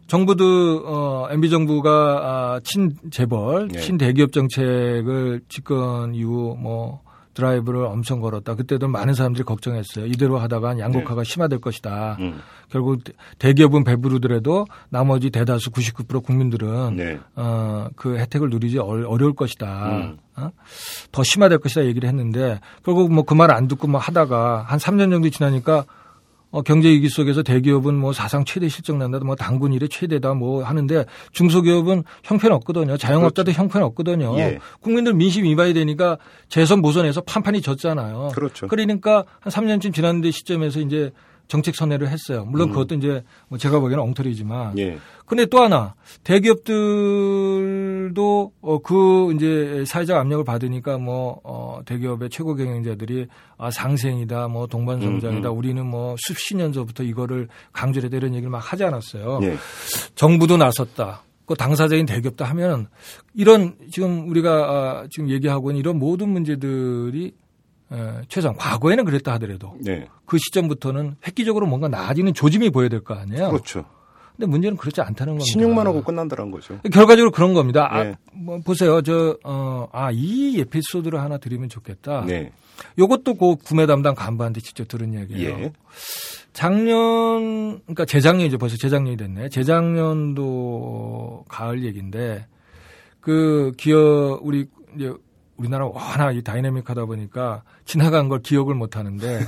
정부도 0.08 0.84
어, 0.86 1.28
MB 1.32 1.50
정부가 1.50 1.91
아, 1.91 2.60
친 2.63 2.91
재벌, 3.12 3.67
네. 3.67 3.80
친 3.82 3.98
대기업 3.98 4.32
정책을 4.32 5.41
집권 5.50 6.15
이후 6.15 6.56
뭐 6.60 7.02
드라이브를 7.34 7.86
엄청 7.86 8.20
걸었다. 8.20 8.56
그때도 8.56 8.88
많은 8.88 9.13
사람들이 9.13 9.43
걱정했어요. 9.43 10.08
이대로 10.08 10.39
하다가 10.39 10.80
양극화가 10.80 11.24
심화될 11.24 11.60
것이다. 11.60 12.15
네. 12.20 12.26
음. 12.30 12.39
결국 12.72 13.04
대- 13.04 13.13
대기업은 13.38 13.84
배부르더라도 13.84 14.65
나머지 14.89 15.30
대다수 15.30 15.70
99% 15.70 16.24
국민들은 16.24 16.96
네. 16.96 17.20
어, 17.36 17.89
그 17.96 18.17
혜택을 18.17 18.50
누리지 18.50 18.80
어- 18.80 18.86
어려울 18.86 19.34
것이다. 19.36 19.89
음. 19.98 20.17
어? 20.36 20.50
더 21.12 21.24
심화될 21.24 21.60
것이다 21.60 21.86
얘기를 21.86 22.10
했는데 22.10 22.60
결국 22.84 23.13
뭐 23.13 23.24
그 23.24 23.36
말 23.36 23.52
안 23.52 23.67
듣고 23.67 23.88
뭐 23.88 24.00
하다가 24.00 24.63
한 24.67 24.80
3년 24.80 25.12
정도 25.12 25.30
지나니까 25.30 25.86
어, 26.58 26.63
경제 26.63 26.89
위기 26.89 27.08
속에서 27.08 27.43
대기업은 27.43 27.93
뭐 27.93 28.13
사상 28.13 28.43
최대 28.43 28.67
실적 28.67 28.98
난다, 28.98 29.20
뭐 29.20 29.36
당군 29.36 29.74
일의 29.74 29.89
최대다 29.89 30.34
뭐 30.34 30.63
하는데 30.63 31.06
중소기업은 31.32 32.04
형편 32.24 32.52
없거든요. 32.54 32.98
자영업자도 32.98 33.52
그렇죠. 33.52 33.62
형편 33.62 33.84
없거든요. 33.84 34.36
예. 34.39 34.58
국민들 34.82 35.13
민심 35.13 35.46
이봐야 35.46 35.74
되니까 35.74 36.17
재선 36.50 36.82
보선에서 36.82 37.22
판판이 37.22 37.62
졌잖아요. 37.62 38.32
그렇죠. 38.34 38.67
그러니까 38.67 39.24
한 39.39 39.54
3년쯤 39.54 39.93
지났는데 39.93 40.32
시점에서 40.32 40.80
이제 40.80 41.12
정책 41.48 41.76
선회를 41.76 42.10
했어요. 42.10 42.46
물론 42.46 42.70
그것도 42.70 42.96
이제 42.96 43.24
뭐 43.48 43.58
제가 43.58 43.80
보기에는 43.80 44.04
엉터리지만. 44.04 44.74
음. 44.74 44.78
예. 44.78 44.98
근데 45.26 45.46
또 45.46 45.62
하나 45.62 45.96
대기업들도 46.24 48.52
어, 48.62 48.80
그 48.80 49.34
이제 49.34 49.84
사회적 49.86 50.18
압력을 50.18 50.46
받으니까 50.46 50.98
뭐 50.98 51.40
어, 51.44 51.82
대기업의 51.86 52.30
최고 52.30 52.56
경영자들이 52.56 53.28
아, 53.58 53.72
상생이다, 53.72 54.48
뭐 54.48 54.68
동반 54.68 55.02
성장이다, 55.02 55.50
음, 55.50 55.54
음. 55.54 55.58
우리는 55.58 55.86
뭐 55.86 56.16
수십 56.20 56.56
년 56.56 56.72
전부터 56.72 57.04
이거를 57.04 57.48
강조를 57.74 58.12
해야 58.12 58.18
이런 58.18 58.34
얘기를 58.34 58.50
막 58.50 58.60
하지 58.60 58.84
않았어요. 58.84 59.40
예. 59.44 59.58
정부도 60.16 60.58
나섰다. 60.58 61.24
그 61.46 61.56
당사자인 61.56 62.06
대기업도 62.06 62.44
하면 62.44 62.88
이런 63.34 63.76
지금 63.90 64.30
우리가 64.30 64.52
아, 64.52 65.08
지금 65.10 65.30
얘기하고 65.30 65.72
있는 65.72 65.80
이런 65.80 65.98
모든 65.98 66.30
문제들이 66.30 67.28
에, 67.28 67.32
최소한 68.28 68.56
과거에는 68.58 69.06
그랬다 69.06 69.34
하더라도 69.34 69.76
네. 69.82 70.08
그 70.26 70.38
시점부터는 70.38 71.15
획기적으로 71.26 71.65
뭔가 71.67 71.88
나아지는 71.88 72.34
조짐이 72.34 72.69
보여야 72.71 72.89
될 72.89 73.02
거 73.04 73.13
아니에요. 73.13 73.50
그렇죠. 73.50 73.86
근데 74.36 74.45
문제는 74.52 74.78
그렇지 74.78 75.02
않다는 75.02 75.34
겁니다. 75.34 75.45
신용만 75.52 75.88
하고 75.88 76.04
끝난다는 76.04 76.52
거죠. 76.52 76.80
결과적으로 76.93 77.32
그런 77.32 77.54
겁니다. 77.56 77.88
아, 77.91 78.04
네. 78.04 78.15
뭐 78.34 78.60
보세요. 78.60 79.02
저, 79.02 79.36
어, 79.43 79.88
아, 79.91 80.12
이 80.12 80.60
에피소드를 80.60 81.19
하나 81.19 81.38
드리면 81.39 81.69
좋겠다. 81.69 82.23
네. 82.28 82.52
요것도 83.00 83.34
그 83.34 83.56
구매 83.56 83.88
담당 83.88 84.13
간부한테 84.13 84.62
직접 84.62 84.88
들은 84.88 85.15
얘기예요. 85.15 85.58
예. 85.60 85.73
작년, 86.54 87.80
그러니까 87.82 88.06
재작년이죠. 88.06 88.58
벌써 88.60 88.78
재작년이 88.78 89.17
됐네. 89.17 89.50
재작년도 89.50 91.45
가을 91.47 91.84
얘기인데 91.84 92.45
그 93.19 93.71
기업, 93.78 94.39
우리, 94.43 94.67
이제 94.95 95.13
우리나라 95.58 95.86
워낙 95.86 96.36
이 96.36 96.41
다이내믹하다 96.41 97.06
보니까 97.06 97.63
지나간 97.86 98.30
걸 98.30 98.41
기억을 98.41 98.76
못 98.76 98.96
하는데 98.96 99.39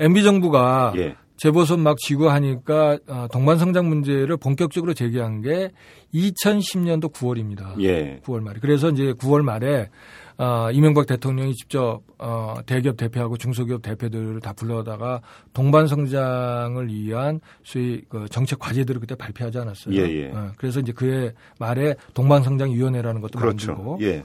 MB 0.00 0.22
정부가 0.22 0.92
예. 0.96 1.16
재보선 1.36 1.80
막 1.80 1.98
지고 1.98 2.30
하니까 2.30 2.98
어, 3.08 3.26
동반 3.30 3.58
성장 3.58 3.88
문제를 3.88 4.36
본격적으로 4.36 4.94
제기한 4.94 5.42
게 5.42 5.70
2010년도 6.14 7.12
9월입니다. 7.12 7.80
예. 7.82 8.20
9월 8.24 8.40
말에. 8.40 8.58
그래서 8.60 8.90
이제 8.90 9.12
9월 9.12 9.42
말에 9.42 9.90
어, 10.38 10.70
이명박 10.70 11.06
대통령이 11.06 11.54
직접 11.54 12.02
어, 12.18 12.56
대기업 12.66 12.96
대표하고 12.96 13.36
중소기업 13.36 13.82
대표들을 13.82 14.40
다 14.40 14.52
불러다가 14.52 15.20
동반 15.52 15.86
성장을 15.86 16.88
위한 16.88 17.40
소위 17.64 18.02
그 18.08 18.28
정책 18.28 18.58
과제들을 18.58 19.00
그때 19.00 19.14
발표하지 19.14 19.58
않았어요. 19.58 19.94
예, 19.94 20.00
예. 20.08 20.30
어, 20.30 20.52
그래서 20.56 20.80
이제 20.80 20.92
그해 20.92 21.32
말에 21.58 21.94
동반 22.12 22.42
성장 22.42 22.70
위원회라는 22.70 23.20
것도 23.20 23.38
그렇죠. 23.38 23.72
만들고. 23.72 23.98
예. 24.02 24.24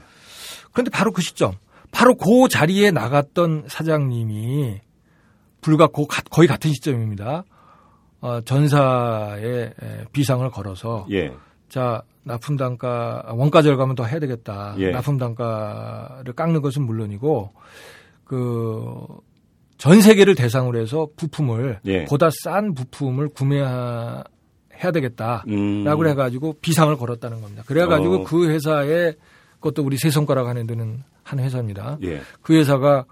그런데 0.72 0.90
바로 0.90 1.12
그 1.12 1.22
시점, 1.22 1.52
바로 1.90 2.14
그 2.16 2.48
자리에 2.50 2.90
나갔던 2.90 3.64
사장님이 3.68 4.80
불과 5.60 5.86
그 5.86 6.06
가- 6.06 6.22
거의 6.30 6.48
같은 6.48 6.72
시점입니다. 6.72 7.44
어, 8.20 8.40
전사에 8.42 9.42
에, 9.44 10.04
비상을 10.12 10.48
걸어서 10.50 11.06
예. 11.10 11.32
자 11.68 12.02
납품 12.24 12.56
단가 12.56 13.24
원가 13.34 13.62
절감은 13.62 13.96
더 13.96 14.04
해야 14.04 14.20
되겠다. 14.20 14.74
예. 14.78 14.90
납품 14.90 15.18
단가를 15.18 16.32
깎는 16.34 16.62
것은 16.62 16.82
물론이고 16.84 17.50
그 18.24 19.06
전 19.78 20.00
세계를 20.00 20.36
대상으로 20.36 20.78
해서 20.78 21.08
부품을 21.16 21.80
예. 21.86 22.04
보다 22.04 22.30
싼 22.44 22.72
부품을 22.72 23.30
구매해야 23.30 24.22
되겠다라고 24.92 25.50
음. 25.50 26.06
해가지고 26.06 26.54
비상을 26.60 26.96
걸었다는 26.96 27.40
겁니다. 27.40 27.64
그래가지고 27.66 28.14
어. 28.20 28.22
그 28.22 28.48
회사에 28.48 29.14
그것도 29.62 29.82
우리 29.84 29.96
세 29.96 30.10
손가락 30.10 30.48
안에 30.48 30.66
드는 30.66 31.04
한 31.22 31.38
회사입니다. 31.38 31.96
예. 32.02 32.20
그 32.42 32.54
회사가 32.54 33.06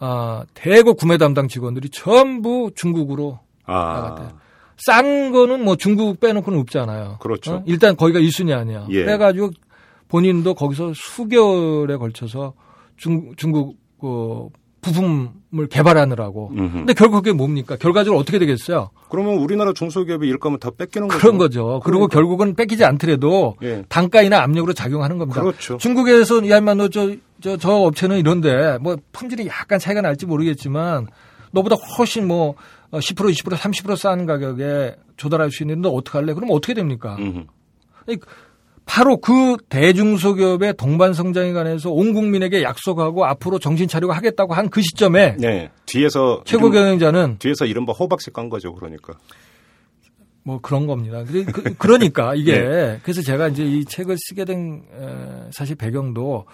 아, 0.00 0.44
대거 0.54 0.94
구매 0.94 1.18
담당 1.18 1.46
직원들이 1.46 1.90
전부 1.90 2.70
중국으로 2.74 3.38
아. 3.66 3.92
나갔대요. 3.92 4.40
싼 4.78 5.30
거는 5.30 5.62
뭐 5.62 5.76
중국 5.76 6.18
빼놓고는 6.20 6.58
없잖아요. 6.60 7.18
그렇죠. 7.20 7.56
어? 7.56 7.62
일단 7.66 7.96
거기가 7.96 8.18
1순위 8.18 8.56
아니야. 8.56 8.86
예. 8.88 9.04
그래가지고 9.04 9.50
본인도 10.08 10.54
거기서 10.54 10.92
수개월에 10.94 11.96
걸쳐서 11.96 12.54
중, 12.96 13.34
중국 13.36 13.76
그 14.00 14.48
부품을 14.80 15.68
개발하느라고. 15.70 16.50
음흠. 16.52 16.72
근데 16.78 16.94
결국 16.94 17.16
그게 17.16 17.32
뭡니까? 17.32 17.76
결과적으로 17.76 18.18
어떻게 18.18 18.38
되겠어요? 18.38 18.90
그러면 19.08 19.34
우리나라 19.34 19.72
중소기업이 19.72 20.26
일감을 20.28 20.58
다 20.58 20.70
뺏기는 20.76 21.08
거죠. 21.08 21.20
그런 21.20 21.38
거죠. 21.38 21.80
그리고 21.84 22.06
그러니까. 22.08 22.14
결국은 22.14 22.54
뺏기지 22.54 22.84
않더라도 22.84 23.56
예. 23.62 23.84
단가이나 23.88 24.42
압력으로 24.42 24.72
작용하는 24.72 25.18
겁니다. 25.18 25.40
그렇죠. 25.42 25.76
중국에서 25.78 26.48
야만 26.48 26.78
너저 26.78 27.14
저, 27.40 27.56
저 27.56 27.72
업체는 27.72 28.18
이런데 28.18 28.78
뭐 28.78 28.96
품질이 29.12 29.46
약간 29.46 29.78
차이가 29.78 30.00
날지 30.00 30.26
모르겠지만 30.26 31.08
너보다 31.52 31.76
훨씬 31.76 32.26
뭐 32.26 32.54
10% 32.92 33.30
20% 33.30 33.56
30%싼 33.56 34.26
가격에 34.26 34.96
조달할 35.16 35.50
수 35.50 35.62
있는데 35.62 35.88
너 35.88 35.94
어떡할래? 35.94 36.34
그럼 36.34 36.50
어떻게 36.52 36.74
됩니까? 36.74 37.16
음흠. 37.18 37.44
바로 38.90 39.18
그 39.18 39.56
대중소기업의 39.68 40.74
동반 40.76 41.14
성장에 41.14 41.52
관해서 41.52 41.90
온 41.92 42.12
국민에게 42.12 42.64
약속하고 42.64 43.24
앞으로 43.24 43.60
정신 43.60 43.86
차리고 43.86 44.12
하겠다고 44.12 44.52
한 44.52 44.68
그 44.68 44.82
시점에 44.82 45.36
네. 45.38 45.70
뒤에서 45.86 46.42
최고 46.44 46.70
경영자는 46.70 47.38
뒤에서 47.38 47.66
이른바 47.66 47.92
호박씨 47.92 48.32
깐 48.32 48.48
거죠. 48.48 48.74
그러니까. 48.74 49.14
뭐 50.42 50.58
그런 50.60 50.86
겁니다. 50.88 51.22
그, 51.24 51.86
러니까 51.86 52.34
이게 52.36 52.58
네. 52.58 53.00
그래서 53.04 53.22
제가 53.22 53.48
이제 53.48 53.64
이 53.64 53.84
책을 53.84 54.16
쓰게 54.18 54.44
된 54.44 54.82
에, 54.92 55.50
사실 55.52 55.76
배경도 55.76 56.46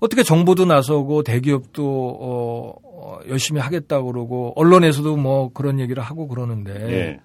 어떻게 0.00 0.22
정부도 0.22 0.66
나서고 0.66 1.22
대기업도 1.22 2.18
어, 2.20 2.74
어, 2.82 3.18
열심히 3.28 3.60
하겠다고 3.60 4.12
그러고 4.12 4.52
언론에서도 4.56 5.16
뭐 5.16 5.50
그런 5.54 5.80
얘기를 5.80 6.02
하고 6.02 6.28
그러는데 6.28 6.72
예. 6.92 7.20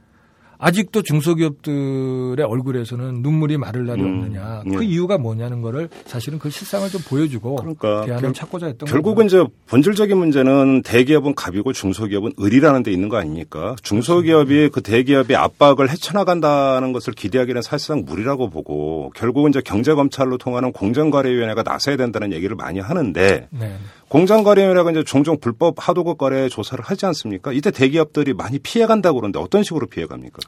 아직도 0.57 1.01
중소기업들의 1.01 2.45
얼굴에서는 2.45 3.21
눈물이 3.21 3.57
마를 3.57 3.85
날이 3.85 4.01
음, 4.01 4.07
없느냐. 4.07 4.63
예. 4.65 4.69
그 4.75 4.83
이유가 4.83 5.17
뭐냐는 5.17 5.61
거를 5.61 5.89
사실은 6.05 6.39
그 6.39 6.49
실상을 6.49 6.87
좀 6.89 7.01
보여주고 7.07 7.55
그러니까 7.55 8.05
대안을 8.05 8.21
결- 8.21 8.33
찾고자 8.33 8.67
했던 8.67 8.87
결국은 8.87 9.25
거죠. 9.25 9.43
이제 9.43 9.53
본질적인 9.67 10.17
문제는 10.17 10.81
대기업은 10.83 11.35
갑이고 11.35 11.73
중소기업은 11.73 12.33
을이라는 12.41 12.83
데 12.83 12.91
있는 12.91 13.09
거 13.09 13.17
아닙니까? 13.17 13.75
중소기업이 13.83 14.69
그 14.69 14.81
대기업의 14.81 15.35
압박을 15.35 15.89
헤쳐나간다는 15.89 16.93
것을 16.93 17.13
기대하기는 17.13 17.61
사실상 17.61 18.03
무리라고 18.05 18.49
보고 18.49 19.11
결국은 19.15 19.49
이제 19.49 19.61
경제검찰로 19.61 20.37
통하는 20.37 20.71
공정거래위원회가 20.71 21.63
나서야 21.63 21.97
된다는 21.97 22.31
얘기를 22.33 22.55
많이 22.55 22.79
하는데 22.79 23.47
네. 23.51 23.75
공정거래위원회가 24.09 24.91
이제 24.91 25.03
종종 25.03 25.39
불법 25.39 25.75
하도급 25.77 26.17
거래 26.17 26.47
조사를 26.49 26.83
하지 26.83 27.05
않습니까? 27.07 27.51
이때 27.51 27.71
대기업들이 27.71 28.33
많이 28.33 28.59
피해 28.59 28.85
간다고 28.85 29.19
그러는데 29.19 29.39
어떤 29.39 29.63
식으로 29.63 29.87
피해 29.87 30.05
갑니까? 30.05 30.39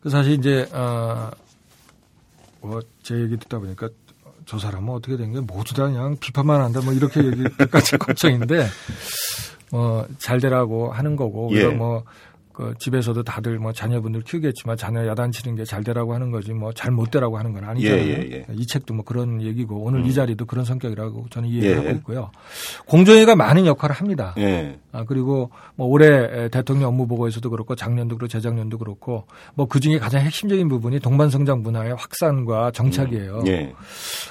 그 0.00 0.10
사실 0.10 0.32
이제 0.34 0.68
어뭐제 2.60 3.14
얘기 3.22 3.36
듣다 3.36 3.58
보니까 3.58 3.88
저 4.46 4.58
사람은 4.58 4.92
어떻게 4.92 5.16
된 5.16 5.32
게 5.32 5.40
모두 5.40 5.74
다 5.74 5.84
그냥 5.86 6.16
비판만 6.18 6.60
한다 6.60 6.80
뭐 6.82 6.92
이렇게 6.92 7.20
얘기까지 7.24 7.96
걱정인데 7.98 8.66
뭐잘 9.70 10.40
되라고 10.40 10.92
하는 10.92 11.16
거고 11.16 11.48
예. 11.52 11.62
그래서 11.62 11.76
뭐 11.76 12.04
그 12.52 12.74
집에서도 12.78 13.22
다들 13.22 13.58
뭐 13.58 13.72
자녀분들 13.72 14.22
키우겠지만 14.22 14.76
자녀 14.76 15.06
야단치는 15.06 15.56
게 15.56 15.64
잘 15.64 15.82
되라고 15.82 16.12
하는 16.14 16.30
거지 16.30 16.52
뭐 16.52 16.72
잘 16.72 16.92
못 16.92 17.10
되라고 17.10 17.38
하는 17.38 17.52
건 17.52 17.64
아니잖아요. 17.64 18.00
예, 18.00 18.08
예, 18.08 18.30
예. 18.32 18.46
이 18.52 18.66
책도 18.66 18.92
뭐 18.94 19.04
그런 19.04 19.40
얘기고 19.40 19.82
오늘 19.82 20.00
음. 20.00 20.06
이 20.06 20.12
자리도 20.12 20.44
그런 20.44 20.64
성격이라고 20.64 21.26
저는 21.30 21.48
이해하고 21.48 21.88
예. 21.88 21.92
있고요. 21.92 22.30
공정위가 22.86 23.34
많은 23.36 23.64
역할을 23.66 23.96
합니다. 23.96 24.34
예. 24.38 24.78
아, 24.92 25.04
그리고 25.04 25.50
뭐 25.74 25.86
올해 25.86 26.48
대통령 26.50 26.88
업무 26.88 27.06
보고에서도 27.06 27.48
그렇고 27.48 27.74
작년도 27.74 28.16
그렇고 28.16 28.28
재작년도 28.28 28.78
그렇고 28.78 29.26
뭐 29.54 29.66
그 29.66 29.80
중에 29.80 29.98
가장 29.98 30.20
핵심적인 30.20 30.68
부분이 30.68 31.00
동반성장 31.00 31.62
문화의 31.62 31.94
확산과 31.94 32.72
정착이에요. 32.72 33.44
예. 33.46 33.72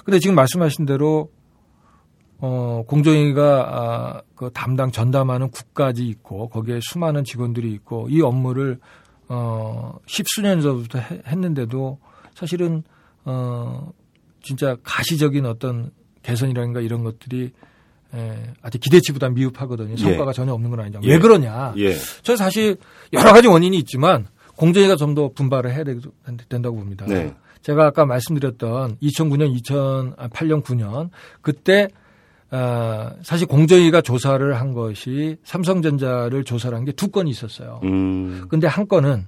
근데 0.05 0.19
지금 0.19 0.35
말씀하신 0.35 0.85
대로 0.85 1.29
어, 2.43 2.83
공정위가 2.87 3.43
아, 3.71 4.21
그 4.35 4.49
담당 4.53 4.91
전담하는 4.91 5.49
국가지 5.51 6.07
있고 6.07 6.49
거기에 6.49 6.79
수많은 6.81 7.23
직원들이 7.23 7.71
있고 7.73 8.07
이 8.09 8.21
업무를 8.21 8.79
어, 9.29 9.93
십수년 10.07 10.59
전부터 10.61 10.99
해- 10.99 11.21
했는데도 11.27 11.99
사실은 12.35 12.83
어, 13.25 13.91
진짜 14.43 14.75
가시적인 14.83 15.45
어떤 15.45 15.91
개선이라든가 16.23 16.81
이런 16.81 17.03
것들이 17.03 17.51
에, 18.13 18.53
아직 18.61 18.79
기대치보다 18.79 19.29
미흡하거든요. 19.29 19.95
성과가 19.95 20.33
전혀 20.33 20.51
없는 20.53 20.69
건 20.71 20.79
아니죠. 20.81 20.99
예. 21.03 21.11
왜 21.11 21.19
그러냐? 21.19 21.73
예. 21.77 21.95
저 22.23 22.35
사실 22.35 22.75
여러 23.13 23.31
가지 23.31 23.47
원인이 23.47 23.77
있지만 23.77 24.27
공정위가 24.57 24.95
좀 24.97 25.15
더 25.15 25.29
분발을 25.29 25.71
해야 25.73 25.83
되- 25.83 25.95
된다고 26.49 26.75
봅니다. 26.75 27.05
네. 27.05 27.33
제가 27.61 27.85
아까 27.85 28.05
말씀드렸던 28.05 28.97
2009년, 28.97 29.55
2008년, 29.61 30.63
9년 30.63 31.09
그때 31.41 31.87
어, 32.51 33.11
사실 33.23 33.47
공정위가 33.47 34.01
조사를 34.01 34.59
한 34.59 34.73
것이 34.73 35.37
삼성전자를 35.43 36.43
조사를 36.43 36.75
한 36.77 36.83
게 36.85 36.91
두 36.91 37.07
건이 37.09 37.29
있었어요. 37.31 37.79
음. 37.83 38.45
근데 38.49 38.67
한 38.67 38.87
건은 38.87 39.27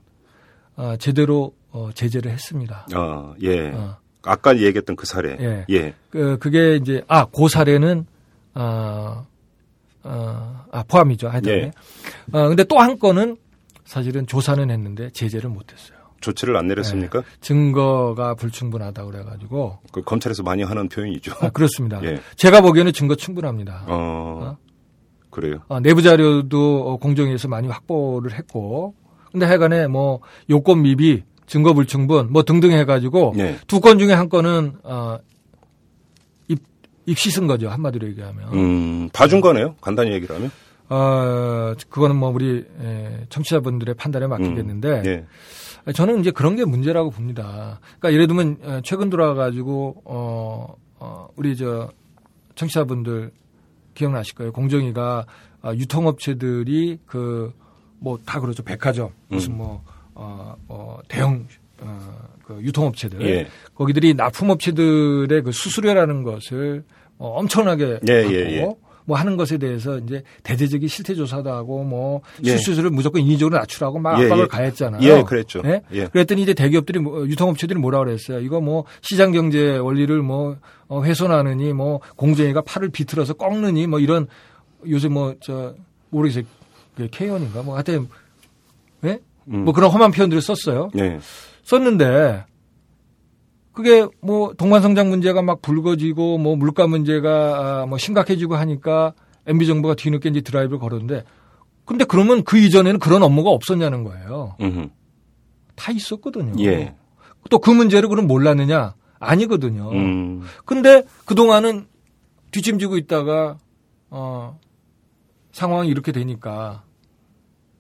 어, 0.76 0.96
제대로 0.98 1.54
어, 1.72 1.90
제재를 1.94 2.32
했습니다. 2.32 2.88
아, 2.94 3.34
예. 3.42 3.70
어. 3.72 3.98
아까 4.24 4.58
얘기했던 4.58 4.96
그 4.96 5.06
사례. 5.06 5.38
예. 5.40 5.66
예. 5.70 5.94
그, 6.10 6.38
그게 6.40 6.76
이제, 6.76 7.02
아, 7.08 7.26
그 7.26 7.48
사례는, 7.50 8.06
어, 8.56 9.26
어, 10.04 10.66
아, 10.72 10.84
포함이죠. 10.88 11.30
하여튼. 11.30 11.52
예. 11.52 11.72
어, 12.32 12.48
근데 12.50 12.64
또 12.66 12.80
한 12.80 12.98
건은 13.00 13.38
사실은 13.86 14.26
조사는 14.28 14.70
했는데 14.70 15.10
제재를 15.12 15.50
못 15.50 15.72
했어요. 15.72 15.98
조치를 16.24 16.58
안 16.58 16.68
내렸습니까? 16.68 17.22
증거가 17.42 18.34
불충분하다 18.34 19.06
그래가지고. 19.06 19.80
그 19.92 20.02
검찰에서 20.02 20.42
많이 20.42 20.64
하는 20.64 20.90
표현이죠. 20.90 21.34
아, 21.42 21.50
그렇습니다. 21.50 22.02
예. 22.06 22.20
제가 22.36 22.62
보기에는 22.62 22.92
증거 22.94 23.14
충분합니다. 23.16 23.84
어. 23.88 24.58
그래요. 25.30 25.58
어, 25.68 25.80
내부 25.80 26.02
자료도 26.02 26.88
어, 26.88 26.98
공정위에서 26.98 27.48
많이 27.48 27.68
확보를 27.68 28.34
했고. 28.34 28.96
근데 29.32 29.46
하여간에 29.46 29.88
뭐 29.88 30.22
요건 30.50 30.84
미비, 30.84 31.24
증거 31.48 31.74
불충분 31.74 32.32
뭐 32.32 32.44
등등 32.44 32.72
해가지고 32.72 33.34
예. 33.38 33.58
두건 33.68 34.00
중에 34.00 34.14
한 34.14 34.30
건은 34.30 34.74
어, 34.84 35.18
입, 36.48 36.60
입 37.06 37.18
씻은 37.18 37.48
거죠 37.48 37.70
한마디로 37.70 38.08
얘기하면. 38.10 38.54
음, 38.54 39.10
봐준 39.12 39.42
거네요. 39.42 39.76
간단히 39.82 40.12
얘기를 40.12 40.36
하면. 40.36 40.52
어, 40.90 41.74
그거는 41.90 42.16
뭐 42.16 42.30
우리 42.30 42.64
에, 42.80 43.26
청취자분들의 43.30 43.96
판단에 43.96 44.28
맡기겠는데 44.28 45.04
예. 45.06 45.26
저는 45.91 46.19
이제 46.22 46.32
그런 46.32 46.56
게 46.56 46.63
문제라고 46.63 47.10
봅니다. 47.10 47.80
그러니까 48.00 48.13
예를 48.13 48.28
들면 48.28 48.58
어, 48.63 48.82
최근 48.84 49.10
들어와가지고 49.10 50.04
어, 50.06 50.76
어, 51.00 51.28
우리 51.36 51.58
저 51.58 51.91
청취자분들 52.56 53.32
기억나실 53.93 54.36
거예요. 54.36 54.52
공정위가 54.54 55.26
아, 55.62 55.74
유통업체들이 55.74 57.00
그 57.06 57.54
뭐 58.04 58.17
다 58.26 58.39
그렇죠. 58.39 58.62
백화점 58.63 59.10
무슨 59.30 59.54
음. 59.54 59.58
뭐 59.58 59.84
어, 60.13 60.56
어, 60.67 61.00
대형 61.08 61.48
어, 61.80 62.00
그 62.46 62.60
유통업체들 62.62 63.22
예. 63.22 63.48
거기들이 63.74 64.13
납품업체들의 64.13 65.41
그 65.41 65.52
수수료라는 65.52 66.24
것을 66.24 66.84
어, 67.17 67.30
엄청나게 67.39 68.00
예, 68.08 68.22
받고 68.24 68.34
예, 68.34 68.58
예. 68.58 68.76
뭐 69.06 69.18
하는 69.18 69.38
것에 69.38 69.58
대해서 69.58 69.98
이제 70.00 70.24
대대적인 70.44 70.88
실태 70.88 71.16
조사도 71.16 71.52
하고 71.52 71.84
뭐 71.84 72.22
예. 72.44 72.58
수수료를 72.58 72.89
무조건 72.89 73.22
인위적으로 73.22 73.58
낮추라고 73.58 74.00
막 74.00 74.20
예, 74.20 74.26
압박을 74.26 74.44
예. 74.44 74.48
가했잖아요. 74.48 75.02
예, 75.04 75.24
그랬죠. 75.24 75.62
예? 75.66 75.82
예. 75.92 76.08
그랬더니 76.08 76.44
이제 76.44 76.54
대기업들이 76.54 77.00
뭐, 77.00 77.26
유통업체들이 77.28 77.80
뭐라 77.80 78.00
그랬어요. 78.00 78.39
이거 78.39 78.62
뭐 78.62 78.86
시장 79.02 79.32
경제 79.32 79.78
원리를 79.78 80.22
뭐 80.22 80.58
어, 80.88 81.02
훼손하느니 81.02 81.74
뭐 81.74 82.00
공정위가 82.16 82.62
팔을 82.62 82.89
비틀어서 82.89 83.34
꺾느니 83.34 83.88
뭐 83.88 84.00
이런 84.00 84.28
요새 84.88 85.08
뭐 85.08 85.36
저 85.42 85.76
모르겠어요. 86.10 86.44
그 86.96 87.08
K원인가 87.10 87.63
뭐 87.63 87.76
하여튼 87.76 88.08
예? 89.04 89.20
음. 89.48 89.66
뭐 89.66 89.74
그런 89.74 89.89
험한 89.89 90.12
표현들을 90.12 90.42
썼어요. 90.42 90.89
예. 90.98 91.20
썼는데 91.63 92.46
그게 93.74 94.08
뭐 94.22 94.54
동반성장 94.54 95.10
문제가 95.10 95.42
막 95.42 95.62
불거지고 95.62 96.38
뭐 96.38 96.56
물가 96.56 96.88
문제가 96.88 97.82
아, 97.82 97.86
뭐 97.86 97.98
심각해지고 97.98 98.56
하니까 98.56 99.14
MB 99.48 99.66
정부가 99.66 99.96
뒤늦게 99.96 100.30
이제 100.30 100.42
드라이브를 100.42 100.80
걸었는데 100.80 101.24
근데 101.86 102.06
그러면 102.06 102.44
그 102.44 102.58
이전에는 102.58 103.00
그런 103.00 103.24
업무가 103.24 103.50
없었냐는 103.50 104.04
거예요. 104.04 104.56
음. 104.62 104.90
다 105.76 105.92
있었거든요. 105.92 106.64
예. 106.64 106.96
또그 107.50 107.72
문제를 107.72 108.08
그럼 108.08 108.28
몰랐느냐? 108.28 108.94
아니거든요. 109.20 109.92
음. 109.92 110.42
근데 110.66 111.04
그동안은 111.26 111.88
뒷짐지고 112.52 112.98
있다가 112.98 113.58
어 114.10 114.60
상황이 115.52 115.90
이렇게 115.90 116.12
되니까 116.12 116.84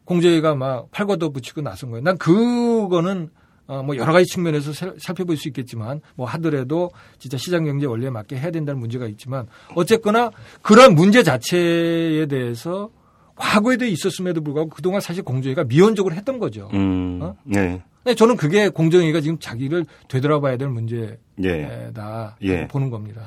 공제위가 0.05 0.55
막 0.55 0.89
팔걷어 0.91 1.29
붙이고 1.29 1.61
나선 1.61 1.91
거예요. 1.91 2.03
난 2.03 2.17
그거는 2.17 3.29
어뭐 3.67 3.95
여러 3.97 4.11
가지 4.11 4.25
측면에서 4.25 4.73
살- 4.73 4.93
살펴볼 4.99 5.37
수 5.37 5.47
있겠지만 5.47 6.01
뭐 6.15 6.27
하더라도 6.27 6.91
진짜 7.17 7.37
시장 7.37 7.63
경제 7.63 7.85
원리에 7.85 8.09
맞게 8.09 8.35
해야 8.37 8.51
된다는 8.51 8.79
문제가 8.79 9.07
있지만 9.07 9.47
어쨌거나 9.75 10.31
그런 10.61 10.95
문제 10.95 11.23
자체에 11.23 12.25
대해서 12.25 12.89
과거에도 13.35 13.85
있었음에도 13.85 14.41
불구하고 14.41 14.69
그동안 14.69 15.01
사실 15.01 15.23
공정위가 15.23 15.63
미온적으로 15.63 16.13
했던 16.13 16.39
거죠. 16.39 16.69
음. 16.73 17.19
어? 17.21 17.35
네. 17.43 17.81
근데 18.03 18.15
저는 18.15 18.35
그게 18.35 18.67
공정위가 18.67 19.21
지금 19.21 19.39
자기를 19.39 19.85
되돌아봐야 20.09 20.57
될 20.57 20.67
문제다 20.67 21.17
예. 21.45 22.37
예. 22.41 22.67
보는 22.67 22.89
겁니다. 22.89 23.21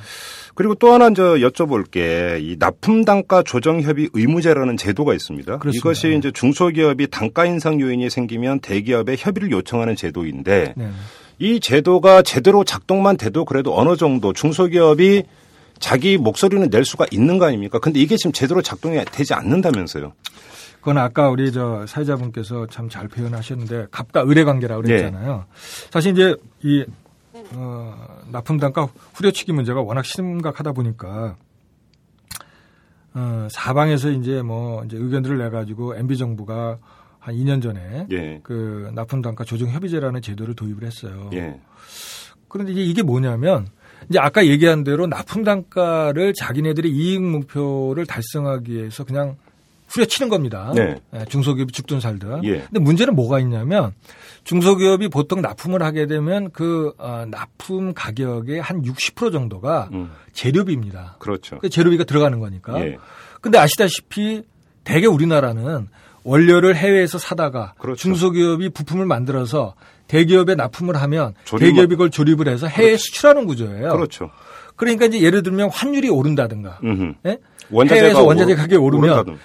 그리고 0.56 0.74
또 0.74 0.92
하나 0.92 1.10
저 1.10 1.34
여쭤볼 1.36 1.90
게 1.90 2.38
이 2.40 2.56
납품 2.58 3.04
단가 3.04 3.42
조정 3.42 3.80
협의 3.82 4.08
의무제라는 4.12 4.76
제도가 4.76 5.14
있습니다. 5.14 5.58
그렇습니다. 5.58 5.78
이것이 5.78 6.16
이제 6.18 6.30
중소기업이 6.32 7.08
단가 7.08 7.44
인상 7.46 7.80
요인이 7.80 8.10
생기면 8.10 8.60
대기업에 8.60 9.16
협의를 9.16 9.50
요청하는 9.52 9.94
제도인데 9.96 10.74
네. 10.76 10.90
이 11.38 11.60
제도가 11.60 12.22
제대로 12.22 12.64
작동만 12.64 13.16
돼도 13.16 13.44
그래도 13.44 13.78
어느 13.78 13.96
정도 13.96 14.32
중소기업이 14.32 15.22
자기 15.78 16.16
목소리는 16.16 16.68
낼 16.70 16.84
수가 16.84 17.06
있는 17.10 17.36
거 17.38 17.44
아닙니까? 17.44 17.78
근데 17.78 18.00
이게 18.00 18.16
지금 18.16 18.32
제대로 18.32 18.62
작동이 18.62 18.98
되지 19.12 19.34
않는다면서요. 19.34 20.12
그건 20.80 20.98
아까 20.98 21.28
우리 21.28 21.52
저 21.52 21.84
사회자분께서 21.86 22.68
참 22.70 22.88
잘 22.88 23.08
표현하셨는데 23.08 23.86
갑과 23.90 24.22
을의 24.28 24.44
관계라고 24.44 24.82
그랬잖아요. 24.82 25.44
사실 25.90 26.12
이제 26.12 26.34
이 26.62 26.84
어, 27.54 28.22
납품 28.30 28.59
단가 28.59 28.88
후려치기 29.14 29.52
문제가 29.52 29.80
워낙 29.80 30.04
심각하다 30.04 30.72
보니까 30.72 31.37
어, 33.14 33.48
사방에서 33.50 34.11
이제 34.11 34.42
뭐 34.42 34.85
이제 34.85 34.96
의견들을 34.96 35.38
내 35.38 35.48
가지고 35.48 35.96
MB 35.96 36.16
정부가 36.16 36.78
한 37.18 37.35
2년 37.35 37.62
전에 37.62 38.06
예. 38.11 38.40
그 38.42 38.90
납품 38.94 39.22
단가 39.22 39.42
조정 39.42 39.68
협의제라는 39.70 40.22
제도를 40.22 40.54
도입을 40.54 40.85
했어요. 40.85 41.30
예. 41.32 41.61
그런데 42.48 42.72
이제 42.72 42.82
이게 42.82 43.02
뭐냐면 43.02 43.66
이제 44.09 44.18
아까 44.18 44.46
얘기한 44.46 44.85
대로 44.85 45.06
납품 45.06 45.42
단가를 45.42 46.35
자기네들의 46.35 46.90
이익 46.90 47.22
목표를 47.22 48.06
달성하기 48.06 48.72
위해서 48.72 49.04
그냥 49.04 49.37
후려치는 49.88 50.29
겁니다. 50.29 50.72
네. 50.75 50.96
예, 51.14 51.25
중소기업이 51.29 51.72
죽든 51.72 52.01
살든. 52.01 52.44
예. 52.44 52.59
근데 52.62 52.81
문제는 52.81 53.14
뭐가 53.14 53.38
있냐면 53.40 53.92
중소기업이 54.44 55.09
보통 55.09 55.40
납품을 55.42 55.83
하게 55.83 56.07
되면 56.07 56.51
그 56.53 56.92
어, 56.99 57.25
납품 57.29 57.94
가격의 57.94 58.61
한 58.61 58.83
60% 58.83 59.33
정도가 59.33 59.88
음. 59.92 60.11
재료비입니다. 60.33 61.16
그렇죠. 61.18 61.59
그 61.59 61.68
재료비가 61.68 62.05
들어가는 62.05 62.38
거니까. 62.40 62.81
예. 62.85 62.96
근데 63.40 63.59
아시다시피 63.59 64.42
대개 64.85 65.07
우리나라는 65.07 65.88
원료를 66.25 66.75
해외에서 66.77 67.18
사다가 67.18 67.75
그렇죠. 67.79 67.99
중소기업이 68.01 68.70
부품을 68.70 69.07
만들어서 69.07 69.75
대기업에 70.09 70.55
납품을 70.57 70.96
하면 71.03 71.35
조립만- 71.44 71.59
대기업이 71.61 71.94
그걸 71.94 72.11
조립을 72.11 72.49
해서 72.49 72.66
해외에 72.66 72.96
수출하는 72.96 73.46
구조예요. 73.46 73.90
그렇죠. 73.90 74.31
그러니까 74.77 75.07
이제 75.07 75.20
예를 75.22 75.42
들면 75.42 75.70
환율이 75.70 76.09
오른다든가. 76.11 76.81
예? 77.27 77.38
원자재가 77.70 78.01
해외에서 78.01 78.25
원자재 78.25 78.55
가격이 78.55 78.77
오르면 78.77 79.11
오른다든. 79.11 79.38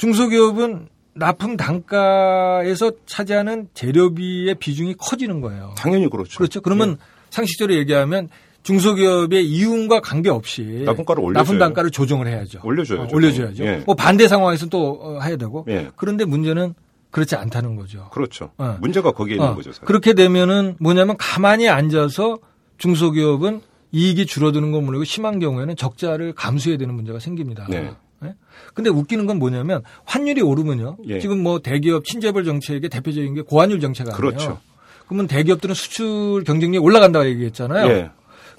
중소기업은 0.00 0.88
납품 1.14 1.58
단가에서 1.58 2.92
차지하는 3.04 3.68
재료비의 3.74 4.54
비중이 4.54 4.94
커지는 4.94 5.42
거예요. 5.42 5.74
당연히 5.76 6.08
그렇죠. 6.08 6.38
그렇죠. 6.38 6.62
그러면 6.62 6.96
상식적으로 7.28 7.76
얘기하면 7.76 8.30
중소기업의 8.62 9.46
이윤과 9.46 10.00
관계없이 10.00 10.84
납품가를 10.86 11.22
올려줘요. 11.22 11.42
납품 11.42 11.58
단가를 11.58 11.90
조정을 11.90 12.28
해야죠. 12.28 12.60
올려줘야죠. 12.64 13.02
어, 13.02 13.08
올려줘야죠. 13.14 13.64
예. 13.64 13.82
뭐 13.84 13.94
반대 13.94 14.26
상황에서는 14.26 14.70
또 14.70 14.98
어, 15.02 15.20
해야 15.20 15.36
되고. 15.36 15.66
예. 15.68 15.90
그런데 15.96 16.24
문제는 16.24 16.74
그렇지 17.10 17.36
않다는 17.36 17.76
거죠. 17.76 18.08
그렇죠. 18.10 18.52
어. 18.56 18.78
문제가 18.80 19.12
거기에 19.12 19.34
있는 19.34 19.48
어, 19.48 19.54
거죠. 19.54 19.72
사실. 19.72 19.84
그렇게 19.84 20.14
되면은 20.14 20.76
뭐냐면 20.80 21.16
가만히 21.18 21.68
앉아서 21.68 22.38
중소기업은 22.78 23.60
이익이 23.92 24.24
줄어드는 24.24 24.72
건 24.72 24.84
물론이고 24.84 25.04
심한 25.04 25.40
경우에는 25.40 25.76
적자를 25.76 26.32
감수해야 26.32 26.78
되는 26.78 26.94
문제가 26.94 27.18
생깁니다. 27.18 27.66
네. 27.68 27.90
예? 28.24 28.34
근데 28.74 28.90
웃기는 28.90 29.26
건 29.26 29.38
뭐냐면 29.38 29.82
환율이 30.04 30.42
오르면요. 30.42 30.98
예. 31.06 31.20
지금 31.20 31.42
뭐 31.42 31.60
대기업 31.60 32.04
친재벌 32.04 32.44
정책의 32.44 32.90
대표적인 32.90 33.34
게 33.34 33.42
고환율 33.42 33.80
정책 33.80 34.08
아니에요. 34.08 34.16
그렇죠. 34.16 34.58
그러면 35.06 35.26
대기업들은 35.26 35.74
수출 35.74 36.44
경쟁력이 36.44 36.78
올라간다고 36.78 37.26
얘기했잖아요. 37.26 37.90
예. 37.90 38.10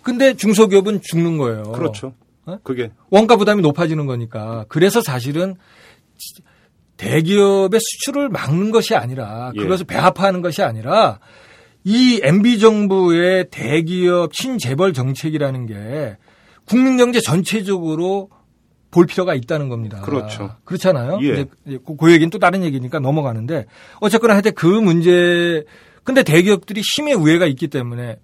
근데 0.04 0.34
중소기업은 0.34 1.02
죽는 1.04 1.38
거예요. 1.38 1.63
그렇죠. 1.71 2.13
어? 2.45 2.58
그게 2.63 2.91
원가 3.10 3.36
부담이 3.36 3.62
높아지는 3.62 4.06
거니까. 4.08 4.65
그래서 4.67 5.02
사실은 5.02 5.56
대기업의 6.98 7.79
수출을 7.79 8.29
막는 8.29 8.71
것이 8.71 8.96
아니라 8.96 9.52
예. 9.56 9.60
그것을 9.62 9.85
배합화하는 9.85 10.42
것이 10.42 10.62
아니라 10.62 11.19
이 11.83 12.19
MB 12.23 12.60
정부의 12.60 13.48
대기업 13.50 14.33
친재벌 14.33 14.94
정책이라는 14.94 15.65
게 15.65 16.17
국민 16.65 16.98
경제 16.98 17.19
전체적으로 17.19 18.29
볼 18.92 19.06
필요가 19.06 19.33
있다는 19.33 19.69
겁니다. 19.69 20.02
그렇죠. 20.02 20.52
그렇잖아요. 20.65 21.19
예. 21.23 21.31
이제 21.31 21.46
그, 21.85 21.96
그 21.96 22.12
얘기는 22.12 22.29
또 22.29 22.37
다른 22.37 22.63
얘기니까 22.63 23.00
넘어가는데 23.00 23.65
어쨌거나 24.02 24.33
하여튼 24.33 24.52
그 24.54 24.65
문제 24.67 25.63
근데 26.04 26.23
대기업들이 26.23 26.81
힘의 26.96 27.13
우회가 27.15 27.46
있기 27.46 27.67
때문에 27.67 28.17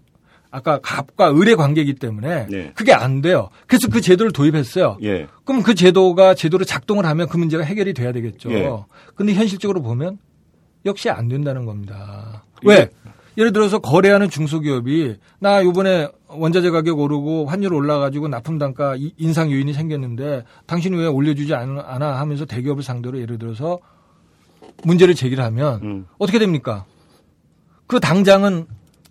아까 0.50 0.80
갑과 0.82 1.36
을의 1.36 1.56
관계이기 1.56 1.96
때문에 1.96 2.48
네. 2.48 2.72
그게 2.76 2.94
안 2.94 3.22
돼요. 3.22 3.50
그래서 3.68 3.88
그 3.90 4.02
제도를 4.02 4.32
도입했어요. 4.32 4.98
예. 5.04 5.28
그럼 5.46 5.62
그 5.62 5.76
제도가 5.76 6.34
제도로 6.34 6.66
작동을 6.66 7.06
하면 7.06 7.28
그 7.28 7.38
문제가 7.38 7.64
해결이 7.64 7.94
돼야 7.94 8.12
되겠죠. 8.12 8.52
예. 8.52 8.70
근데 9.16 9.34
현실적으로 9.34 9.82
보면 9.82 10.18
역시 10.86 11.10
안 11.10 11.28
된다는 11.28 11.66
겁니다. 11.66 12.44
왜? 12.64 12.90
예를 13.38 13.54
들어서 13.54 13.78
거래하는 13.80 14.30
중소기업이 14.30 15.18
나 15.40 15.64
요번에 15.64 16.10
원자재 16.28 16.72
가격 16.72 17.00
오르고 17.00 17.46
환율 17.46 17.74
올라가지고 17.74 18.28
납품 18.30 18.58
단가 18.58 18.96
이- 18.96 19.14
인상 19.18 19.52
요인이 19.52 19.74
생겼는데 19.74 20.44
당신이 20.66 20.98
왜 20.98 21.06
올려주지 21.06 21.54
않- 21.54 21.80
않아 21.80 22.20
하면서 22.20 22.46
대기업을 22.46 22.82
상대로 22.82 23.20
예를 23.22 23.38
들어서 23.38 23.80
문제를 24.84 25.14
제기를 25.14 25.44
하면 25.44 25.82
음. 25.84 26.06
어떻게 26.18 26.40
됩니까? 26.40 26.86
그 27.86 28.00
당장은 28.00 28.66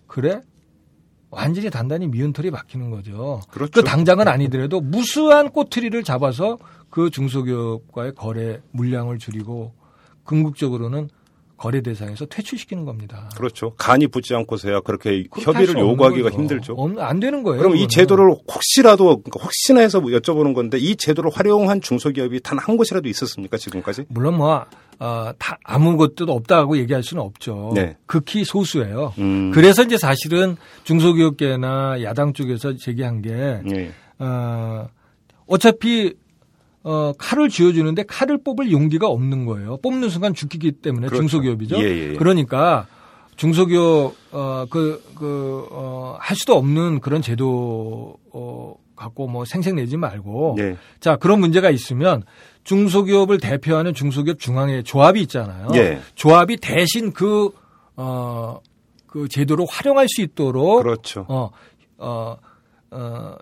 그래? 0.07 0.41
완전히 1.29 1.69
단단히 1.69 2.07
미운털이 2.07 2.51
박히는 2.51 2.89
거죠. 2.89 3.41
그렇죠. 3.49 3.71
그 3.71 3.83
당장은 3.83 4.27
아니더라도 4.27 4.79
무수한 4.81 5.49
꼬투리를 5.51 6.01
잡아서 6.03 6.57
그 6.89 7.09
중소기업과의 7.09 8.13
거래 8.15 8.61
물량을 8.71 9.19
줄이고 9.19 9.73
궁극적으로는 10.23 11.09
거래 11.57 11.81
대상에서 11.81 12.25
퇴출시키는 12.27 12.85
겁니다. 12.85 13.29
그렇죠. 13.35 13.73
간이 13.77 14.07
붙지 14.07 14.35
않고서야 14.35 14.81
그렇게 14.81 15.25
협의를 15.41 15.77
요구하기가 15.79 16.29
거죠. 16.29 16.39
힘들죠. 16.41 16.73
없- 16.73 16.97
안 16.99 17.19
되는 17.19 17.41
거예요. 17.43 17.57
그럼 17.57 17.73
이 17.75 17.79
그거는. 17.79 17.89
제도를 17.89 18.29
혹시라도 18.53 19.05
그러니까 19.23 19.39
혹시나 19.43 19.81
해서 19.81 19.99
여쭤보는 19.99 20.53
건데 20.53 20.77
이 20.77 20.95
제도를 20.95 21.31
활용한 21.33 21.81
중소기업이 21.81 22.41
단 22.41 22.57
한 22.59 22.77
곳이라도 22.77 23.07
있었습니까 23.09 23.57
지금까지? 23.57 24.05
물론 24.09 24.37
뭐 24.37 24.65
어, 24.99 25.31
다 25.37 25.57
아무것도 25.63 26.25
없다고 26.31 26.77
얘기할 26.77 27.01
수는 27.03 27.21
없죠. 27.23 27.71
네. 27.75 27.97
극히 28.07 28.43
소수예요. 28.43 29.13
음. 29.19 29.51
그래서 29.53 29.83
이제 29.83 29.97
사실은 29.97 30.57
중소기업계나 30.85 32.01
야당 32.03 32.33
쪽에서 32.33 32.75
제기한 32.77 33.21
게 33.21 33.31
예. 33.75 33.91
어, 34.19 34.87
어차피 35.47 36.13
어, 36.89 37.11
칼을 37.17 37.49
쥐어주는데 37.49 38.03
칼을 38.03 38.37
뽑을 38.41 38.71
용기가 38.71 39.07
없는 39.07 39.45
거예요. 39.45 39.75
뽑는 39.83 40.07
순간 40.07 40.33
죽기 40.33 40.71
때문에 40.71 41.07
그렇죠. 41.07 41.21
중소기업이죠. 41.21 41.75
예, 41.79 41.83
예, 41.83 42.09
예. 42.11 42.13
그러니까 42.13 42.87
중소기업 43.35 44.15
어그그 44.31 45.03
그, 45.15 45.67
어, 45.69 46.15
할 46.17 46.37
수도 46.37 46.55
없는 46.55 47.01
그런 47.01 47.21
제도 47.21 48.15
어 48.31 48.73
갖고 48.95 49.27
뭐 49.27 49.43
생색내지 49.43 49.97
말고 49.97 50.55
예. 50.59 50.77
자 51.01 51.17
그런 51.17 51.41
문제가 51.41 51.69
있으면 51.71 52.23
중소기업을 52.63 53.39
대표하는 53.39 53.93
중소기업 53.93 54.39
중앙회 54.39 54.83
조합이 54.83 55.19
있잖아요. 55.23 55.67
예. 55.75 55.99
조합이 56.15 56.55
대신 56.55 57.11
그 57.11 57.49
어, 57.97 58.61
그 59.07 59.27
제도를 59.27 59.65
활용할 59.69 60.07
수 60.07 60.21
있도록 60.21 60.83
그렇죠. 60.83 61.25
어, 61.27 61.49
어, 61.97 62.37
어, 62.91 63.35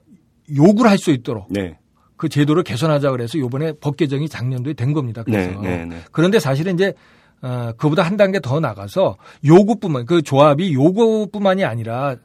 요구를 0.52 0.89
할 0.89 0.98
수 0.98 1.12
있도록 1.12 1.46
네. 1.52 1.78
그 2.26 2.30
제도를 2.30 2.63
개선하자 2.63 3.11
그래서 3.11 3.38
요번에 3.38 3.73
법 3.80 3.97
개정이 3.97 4.28
작년도에 4.28 4.73
된 4.73 4.93
겁니다. 4.93 5.21
그래서. 5.21 5.61
네, 5.61 5.78
네, 5.78 5.86
네. 5.86 5.97
그런데 6.11 6.39
사실은 6.39 6.73
이제 6.73 6.93
어, 7.43 7.71
그보다 7.78 8.01
한 8.01 8.17
단계 8.17 8.39
더 8.39 8.59
나가서 8.59 9.17
요구뿐만 9.45 10.05
그 10.07 10.23
조합이 10.23 10.73
요구뿐만이 10.73 11.63
아니라 11.63 12.15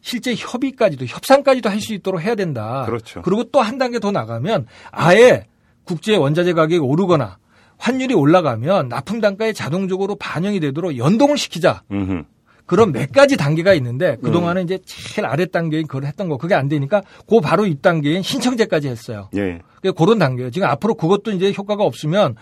실제 0.00 0.34
협의까지도 0.36 1.04
협상까지도 1.06 1.68
할 1.70 1.80
수 1.80 1.94
있도록 1.94 2.22
해야 2.22 2.34
된다. 2.34 2.82
그렇죠. 2.86 3.22
그리고 3.22 3.44
또 3.44 3.60
한 3.60 3.78
단계 3.78 4.00
더 4.00 4.10
나가면 4.10 4.66
아예 4.90 5.46
국제 5.84 6.16
원자재 6.16 6.52
가격이 6.54 6.78
오르거나 6.78 7.38
환율이 7.78 8.14
올라가면 8.14 8.88
납품 8.88 9.20
단가에 9.20 9.52
자동적으로 9.52 10.16
반영이 10.16 10.58
되도록 10.58 10.96
연동을 10.98 11.38
시키자. 11.38 11.82
음흠. 11.92 12.24
그런 12.66 12.92
몇 12.92 13.12
가지 13.12 13.36
단계가 13.36 13.74
있는데 13.74 14.16
음. 14.18 14.22
그동안은 14.22 14.64
이제 14.64 14.78
제일 14.84 15.26
아래 15.26 15.46
단계인 15.46 15.86
그걸 15.86 16.04
했던 16.04 16.28
거 16.28 16.36
그게 16.36 16.54
안 16.54 16.68
되니까 16.68 17.02
그 17.28 17.40
바로 17.40 17.66
이 17.66 17.76
단계인 17.80 18.22
신청제까지 18.22 18.88
했어요. 18.88 19.28
예. 19.36 19.60
그 19.82 19.92
그런 19.92 20.18
단계예요. 20.18 20.50
지금 20.50 20.68
앞으로 20.68 20.94
그것도 20.94 21.30
이제 21.32 21.52
효과가 21.56 21.84
없으면 21.84 22.34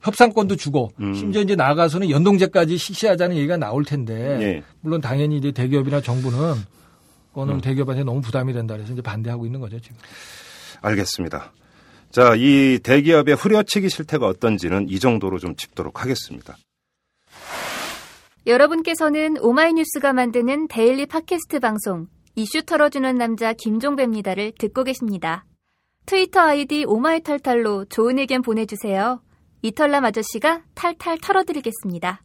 협상권도 0.00 0.56
주고 0.56 0.92
음. 1.00 1.14
심지어 1.14 1.42
이제 1.42 1.56
나아가서는 1.56 2.10
연동제까지 2.10 2.76
실시하자는 2.76 3.36
얘기가 3.36 3.56
나올 3.56 3.84
텐데 3.84 4.14
예. 4.40 4.62
물론 4.80 5.00
당연히 5.00 5.38
이제 5.38 5.50
대기업이나 5.50 6.00
정부는 6.00 6.54
그거는 7.30 7.54
음. 7.54 7.60
대기업한테 7.60 8.04
너무 8.04 8.20
부담이 8.20 8.52
된다 8.52 8.74
그래서 8.74 8.92
이제 8.92 9.02
반대하고 9.02 9.44
있는 9.44 9.60
거죠 9.60 9.80
지금. 9.80 9.96
알겠습니다. 10.82 11.52
자, 12.12 12.34
이 12.36 12.78
대기업의 12.80 13.34
후려치기 13.34 13.88
실태가 13.88 14.28
어떤지는 14.28 14.88
이 14.88 15.00
정도로 15.00 15.40
좀 15.40 15.56
짚도록 15.56 16.02
하겠습니다. 16.02 16.56
여러분께서는 18.46 19.38
오마이뉴스가 19.40 20.12
만드는 20.12 20.68
daily 20.68 21.06
팟캐스트 21.06 21.60
방송 21.60 22.08
이슈 22.34 22.62
털어주는 22.62 23.16
남자 23.16 23.54
김종배입니다를 23.54 24.52
듣고 24.58 24.84
계십니다. 24.84 25.46
트위터 26.04 26.40
아이디 26.40 26.84
오마이털털로 26.84 27.86
좋은 27.86 28.18
의견 28.18 28.42
보내주세요. 28.42 29.22
이털남 29.62 30.04
아저씨가 30.04 30.62
탈탈 30.74 31.18
털어드리겠습니다. 31.22 32.22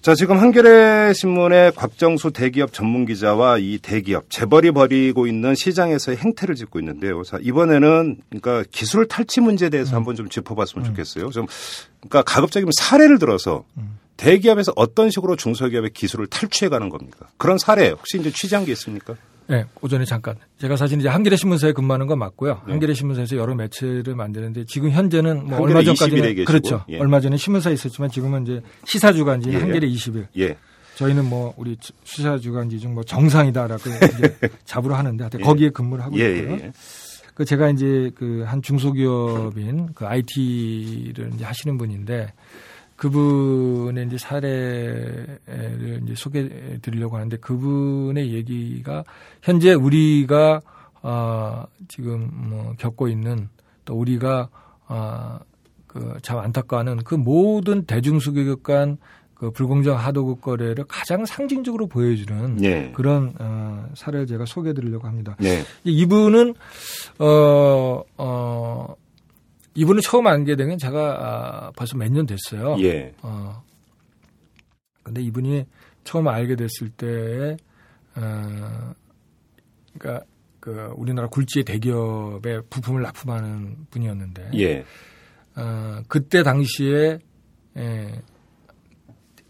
자, 0.00 0.14
지금 0.14 0.38
한겨레 0.38 1.12
신문의 1.12 1.72
곽정수 1.72 2.30
대기업 2.30 2.72
전문 2.72 3.04
기자와 3.04 3.58
이 3.58 3.78
대기업 3.82 4.30
재벌이 4.30 4.70
벌이고 4.70 5.26
있는 5.26 5.56
시장에서의 5.56 6.18
행태를 6.18 6.54
짚고 6.54 6.78
있는데요. 6.78 7.22
자, 7.24 7.38
이번에는 7.42 8.18
그러니까 8.28 8.64
기술 8.70 9.08
탈취 9.08 9.40
문제에 9.40 9.68
대해서 9.70 9.96
한번 9.96 10.14
좀 10.14 10.28
짚어봤으면 10.28 10.86
좋겠어요. 10.86 11.30
좀 11.30 11.46
그러니까 12.00 12.22
가급적이면 12.22 12.70
사례를 12.78 13.18
들어서 13.18 13.64
대기업에서 14.16 14.72
어떤 14.76 15.10
식으로 15.10 15.34
중소기업의 15.36 15.90
기술을 15.90 16.28
탈취해 16.28 16.68
가는 16.68 16.88
겁니까? 16.90 17.26
그런 17.36 17.58
사례 17.58 17.90
혹시 17.90 18.18
이제 18.18 18.30
취재한 18.30 18.64
게 18.64 18.72
있습니까? 18.72 19.16
네, 19.48 19.64
오전에 19.80 20.04
잠깐. 20.04 20.36
제가 20.58 20.76
사실 20.76 20.98
이제 20.98 21.08
한겨레 21.08 21.36
신문사에 21.36 21.72
근무하는 21.72 22.06
건 22.06 22.18
맞고요. 22.18 22.60
네. 22.66 22.72
한겨레 22.72 22.92
신문사에서 22.92 23.36
여러 23.36 23.54
매체를 23.54 24.14
만드는데 24.14 24.64
지금 24.66 24.90
현재는 24.90 25.46
뭐 25.46 25.60
얼마 25.60 25.80
20일 25.80 25.88
에 25.88 25.94
전까지는 25.94 26.44
그렇죠. 26.44 26.84
예. 26.90 26.98
얼마 26.98 27.18
전에 27.20 27.36
신문사에 27.38 27.72
있었지만 27.72 28.10
지금은 28.10 28.42
이제 28.42 28.60
시사 28.84 29.12
주간지 29.14 29.48
예, 29.50 29.54
예. 29.54 29.58
한겨레 29.58 29.88
20일. 29.88 30.26
예. 30.38 30.56
저희는 30.96 31.24
뭐 31.24 31.54
우리 31.56 31.76
시사 32.04 32.36
주간지 32.38 32.78
중 32.78 32.92
뭐 32.92 33.02
정상이다라고 33.04 33.82
이제 33.88 34.36
잡으러 34.66 34.96
하는데 34.96 35.22
하여튼 35.24 35.40
예. 35.40 35.44
거기에 35.44 35.70
근무를 35.70 36.04
하고 36.04 36.18
예, 36.18 36.38
있고요. 36.40 36.70
그 37.34 37.44
제가 37.46 37.70
이제 37.70 38.10
그 38.16 38.44
한 38.46 38.60
중소기업인 38.60 39.90
그 39.94 40.06
IT를 40.06 41.30
이제 41.34 41.44
하시는 41.44 41.78
분인데 41.78 42.32
그분의 42.98 44.06
이제 44.06 44.18
사례를 44.18 45.38
이제 46.02 46.14
소개해 46.16 46.78
드리려고 46.82 47.16
하는데 47.16 47.36
그분의 47.38 48.34
얘기가 48.34 49.04
현재 49.40 49.72
우리가 49.72 50.60
어 51.02 51.64
지금 51.86 52.28
뭐 52.32 52.74
겪고 52.76 53.06
있는 53.08 53.48
또 53.84 53.94
우리가 53.94 54.48
어그참 54.88 56.38
안타까워하는 56.38 57.04
그 57.04 57.14
모든 57.14 57.84
대중소기업 57.86 58.64
간그 58.64 59.52
불공정 59.54 59.96
하도급 59.96 60.40
거래를 60.40 60.84
가장 60.88 61.24
상징적으로 61.24 61.86
보여주는 61.86 62.64
예. 62.64 62.90
그런 62.96 63.32
어, 63.38 63.86
사례를 63.94 64.26
제가 64.26 64.44
소개해 64.44 64.74
드리려고 64.74 65.06
합니다. 65.06 65.36
네. 65.38 65.62
이분은 65.84 66.54
어, 67.20 68.02
어, 68.16 68.96
이분은 69.78 70.00
처음 70.02 70.26
알게 70.26 70.56
된 70.56 70.68
건 70.68 70.78
제가 70.78 70.98
아, 71.68 71.70
벌써 71.76 71.96
몇 71.96 72.10
년 72.10 72.26
됐어요. 72.26 72.76
예. 72.80 73.14
어, 73.22 73.62
근데 75.04 75.22
이분이 75.22 75.64
처음 76.04 76.26
알게 76.26 76.56
됐을 76.56 76.88
때, 76.90 77.56
어, 78.16 78.92
그러니까 79.98 80.24
그 80.60 80.92
우리나라 80.96 81.28
굴지의 81.28 81.64
대기업에 81.64 82.60
부품을 82.68 83.02
납품하는 83.02 83.86
분이었는데, 83.90 84.50
예. 84.56 84.84
어, 85.56 86.02
그때 86.08 86.42
당시에 86.42 87.18
예, 87.76 88.22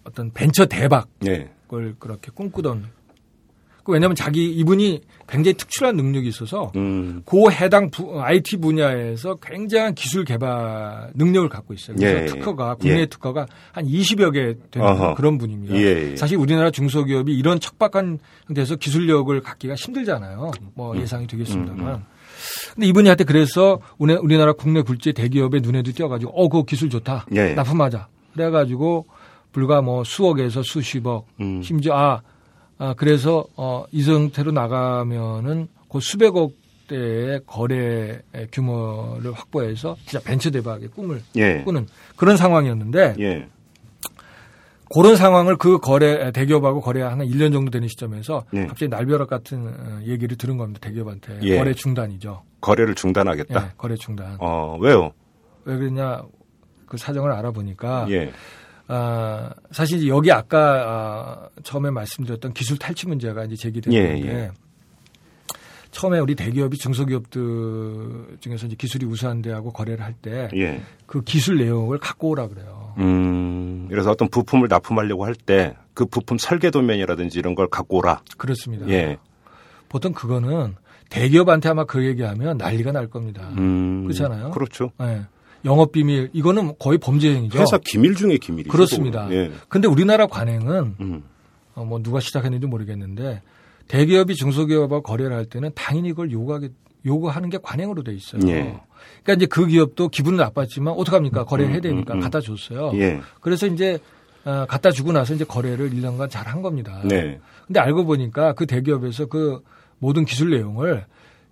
어떤 0.04 0.30
벤처 0.32 0.66
대박 0.66 1.08
예. 1.26 1.50
을 1.72 1.94
그렇게 1.98 2.30
꿈꾸던 2.32 2.86
그 3.88 3.92
왜냐하면 3.94 4.14
자기 4.14 4.50
이분이 4.52 5.00
굉장히 5.26 5.54
특출한 5.54 5.96
능력이 5.96 6.28
있어서 6.28 6.70
음. 6.76 7.22
그 7.24 7.50
해당 7.50 7.90
부, 7.90 8.20
IT 8.20 8.58
분야에서 8.58 9.36
굉장한 9.36 9.94
기술 9.94 10.26
개발 10.26 11.10
능력을 11.14 11.48
갖고 11.48 11.72
있어요. 11.72 11.96
그래서 11.96 12.20
예, 12.22 12.26
특허가 12.26 12.74
국내 12.74 13.00
예. 13.00 13.06
특허가 13.06 13.46
한 13.72 13.86
20여 13.86 14.30
개 14.34 14.54
되는 14.70 14.86
어허. 14.86 15.14
그런 15.14 15.38
분입니다. 15.38 15.74
예, 15.74 16.10
예. 16.12 16.16
사실 16.16 16.36
우리나라 16.36 16.70
중소기업이 16.70 17.34
이런 17.34 17.60
척박한 17.60 18.18
데서 18.54 18.76
기술력을 18.76 19.40
갖기가 19.40 19.74
힘들잖아요. 19.74 20.50
뭐 20.74 20.94
예상이 20.98 21.26
되겠습니다만. 21.26 21.86
음, 21.86 21.94
음. 21.94 22.04
근데 22.74 22.86
이분이 22.88 23.08
한테 23.08 23.24
그래서 23.24 23.80
우리- 23.96 24.14
우리나라 24.16 24.52
국내 24.52 24.82
굴지 24.82 25.14
대기업의 25.14 25.62
눈에도 25.62 25.92
띄어가지고 25.92 26.30
어, 26.32 26.48
그거 26.50 26.64
기술 26.64 26.90
좋다. 26.90 27.24
예. 27.34 27.54
납품하자. 27.54 28.06
그래가지고 28.34 29.06
불과 29.50 29.80
뭐 29.80 30.04
수억에서 30.04 30.62
수십억 30.62 31.26
음. 31.40 31.62
심지어 31.62 31.94
아, 31.96 32.20
아 32.78 32.94
그래서 32.96 33.44
어, 33.56 33.84
이 33.90 34.02
상태로 34.02 34.52
나가면은 34.52 35.68
그 35.90 36.00
수백억 36.00 36.52
대의 36.88 37.40
거래 37.46 38.20
규모를 38.50 39.32
확보해서 39.32 39.96
진짜 40.06 40.20
벤처 40.24 40.50
대박의 40.50 40.88
꿈을 40.88 41.22
예. 41.36 41.62
꾸는 41.62 41.86
그런 42.16 42.36
상황이었는데 42.36 43.16
예. 43.20 43.46
그런 44.94 45.16
상황을 45.16 45.56
그 45.56 45.78
거래 45.78 46.32
대기업하고 46.32 46.80
거래한 46.80 47.18
1년 47.18 47.52
정도 47.52 47.70
되는 47.70 47.88
시점에서 47.88 48.44
예. 48.54 48.66
갑자기 48.66 48.88
날벼락 48.88 49.28
같은 49.28 49.66
어, 49.66 50.00
얘기를 50.06 50.38
들은 50.38 50.56
겁니다. 50.56 50.80
대기업한테 50.80 51.40
예. 51.42 51.58
거래 51.58 51.74
중단이죠. 51.74 52.42
거래를 52.60 52.94
중단하겠다. 52.94 53.64
예, 53.64 53.70
거래 53.76 53.94
중단. 53.96 54.38
어, 54.40 54.78
왜요? 54.80 55.12
왜 55.64 55.76
그러냐 55.76 56.22
그 56.86 56.96
사정을 56.96 57.30
알아보니까 57.32 58.06
예. 58.10 58.32
아, 58.88 59.50
사실 59.70 60.06
여기 60.08 60.32
아까 60.32 60.58
아, 60.86 61.48
처음에 61.62 61.90
말씀드렸던 61.90 62.52
기술 62.54 62.78
탈취 62.78 63.06
문제가 63.06 63.44
이제 63.44 63.54
제기됐는데 63.56 64.26
예, 64.26 64.28
예. 64.28 64.50
처음에 65.90 66.18
우리 66.18 66.34
대기업이 66.34 66.76
중소기업들 66.78 68.38
중에서 68.40 68.66
이제 68.66 68.76
기술이 68.76 69.06
우수한 69.06 69.40
데하고 69.42 69.72
거래를 69.72 70.04
할 70.04 70.12
때그 70.14 70.56
예. 70.58 70.82
기술 71.24 71.58
내용을 71.58 71.98
갖고 71.98 72.30
오라 72.30 72.48
그래요. 72.48 72.94
음, 72.98 73.86
그래서 73.88 74.10
어떤 74.10 74.28
부품을 74.28 74.68
납품하려고 74.68 75.24
할 75.24 75.34
때 75.34 75.74
그 75.98 76.06
부품 76.06 76.38
설계 76.38 76.70
도면이라든지 76.70 77.40
이런 77.40 77.56
걸 77.56 77.66
갖고 77.66 77.96
오라. 77.96 78.22
그렇습니다. 78.36 78.88
예. 78.88 79.18
보통 79.88 80.12
그거는 80.12 80.76
대기업한테 81.10 81.68
아마 81.70 81.84
그 81.86 82.04
얘기하면 82.06 82.56
난리가 82.56 82.92
날 82.92 83.08
겁니다. 83.08 83.48
음. 83.58 84.04
그렇잖아요. 84.04 84.52
그렇죠. 84.52 84.92
예. 85.00 85.22
영업 85.64 85.92
비밀 85.92 86.30
이거는 86.32 86.74
거의 86.78 86.98
범죄 86.98 87.34
행위죠. 87.34 87.58
회사 87.58 87.78
기밀 87.78 88.14
중에 88.14 88.38
기밀이죠. 88.38 88.70
그렇습니다. 88.70 89.28
예. 89.32 89.50
근데 89.68 89.88
우리나라 89.88 90.26
관행은 90.26 90.94
음. 91.00 91.22
어, 91.74 91.84
뭐 91.84 92.02
누가 92.02 92.20
시작했는지 92.20 92.66
모르겠는데 92.66 93.42
대기업이 93.88 94.34
중소기업하고 94.34 95.02
거래를 95.02 95.34
할 95.36 95.44
때는 95.46 95.70
당연히 95.74 96.10
이걸 96.10 96.30
요구하게 96.30 96.70
요구하는 97.06 97.48
게 97.48 97.58
관행으로 97.62 98.02
돼 98.02 98.12
있어요. 98.14 98.40
예. 98.48 98.78
그러니까 99.22 99.32
이제 99.34 99.46
그 99.46 99.66
기업도 99.66 100.08
기분은 100.08 100.38
나빴지만 100.38 100.94
어떡합니까? 100.94 101.44
거래를 101.44 101.70
해야 101.72 101.78
음, 101.78 101.82
되니까 101.82 102.14
음, 102.14 102.18
음. 102.18 102.20
갖다 102.20 102.40
줬어요. 102.40 102.92
예. 102.94 103.20
그래서 103.40 103.66
이제 103.66 103.98
어, 104.44 104.66
갖다 104.68 104.90
주고 104.90 105.12
나서 105.12 105.34
이제 105.34 105.44
거래를 105.44 105.90
1년간 105.90 106.30
잘 106.30 106.46
한 106.46 106.62
겁니다. 106.62 107.00
네. 107.04 107.38
근데 107.66 107.80
알고 107.80 108.04
보니까 108.06 108.54
그 108.54 108.66
대기업에서 108.66 109.26
그 109.26 109.60
모든 109.98 110.24
기술 110.24 110.50
내용을 110.50 111.04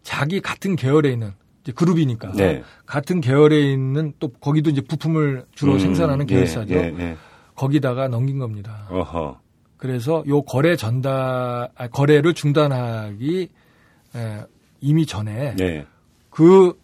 자기 0.03 0.41
같은 0.41 0.77
계열에 0.77 1.13
있는 1.13 1.33
그룹이니까 1.73 2.33
네. 2.33 2.63
같은 2.87 3.21
계열에 3.21 3.73
있는 3.73 4.13
또 4.19 4.29
거기도 4.29 4.71
이제 4.71 4.81
부품을 4.81 5.45
주로 5.55 5.73
음, 5.75 5.79
생산하는 5.79 6.27
계열사죠. 6.27 6.75
예, 6.75 6.79
예, 6.79 6.95
예. 6.99 7.17
거기다가 7.55 8.09
넘긴 8.09 8.39
겁니다. 8.39 8.87
어허. 8.91 9.41
그래서 9.77 10.25
요 10.29 10.43
거래 10.43 10.77
전달 10.77 11.69
아, 11.75 11.89
거래를 11.89 12.35
중단하기 12.35 13.49
에, 14.17 14.41
이미 14.81 15.07
전에 15.07 15.55
네. 15.57 15.87
그 16.31 16.79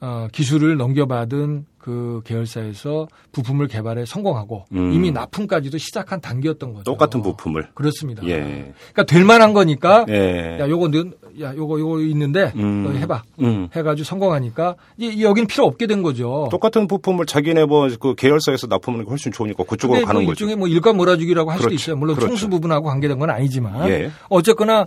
어, 0.00 0.26
기술을 0.32 0.76
넘겨받은 0.76 1.66
그 1.78 2.22
계열사에서 2.24 3.08
부품을 3.32 3.68
개발에 3.68 4.04
성공하고 4.04 4.64
음. 4.72 4.92
이미 4.92 5.10
납품까지도 5.12 5.78
시작한 5.78 6.20
단계였던 6.20 6.72
거죠. 6.72 6.84
똑같은 6.84 7.22
부품을. 7.22 7.70
그렇습니다. 7.74 8.24
예. 8.26 8.72
그러니까 8.92 9.04
될 9.04 9.24
만한 9.24 9.52
거니까 9.52 10.04
예. 10.08 10.58
야 10.60 10.68
요거 10.68 10.88
는- 10.90 11.14
야 11.40 11.54
요거 11.54 11.80
요거 11.80 12.00
있는데 12.00 12.52
음. 12.56 12.84
너 12.84 12.90
해봐 12.92 13.22
음. 13.40 13.68
해가지고 13.74 14.04
성공하니까 14.04 14.76
이 14.98 15.22
여긴 15.24 15.46
필요 15.46 15.64
없게 15.64 15.86
된 15.86 16.02
거죠. 16.02 16.48
똑같은 16.50 16.86
부품을 16.86 17.26
자기네 17.26 17.64
뭐그 17.66 18.14
계열사에서 18.16 18.66
납품하는 18.66 19.04
게 19.04 19.08
훨씬 19.08 19.32
좋으니까 19.32 19.64
그쪽으로 19.64 19.98
근데 19.98 20.06
가는 20.06 20.22
뭐 20.22 20.30
거죠. 20.30 20.32
일종의 20.32 20.56
뭐 20.56 20.68
일감 20.68 20.96
몰아주기라고 20.96 21.50
할 21.50 21.58
수도 21.58 21.68
그렇죠. 21.68 21.82
있어요. 21.82 21.96
물론 21.96 22.16
그렇죠. 22.16 22.28
총수 22.28 22.48
부분하고 22.48 22.86
관계된 22.86 23.18
건 23.18 23.30
아니지만 23.30 23.88
예. 23.88 24.10
어쨌거나 24.28 24.86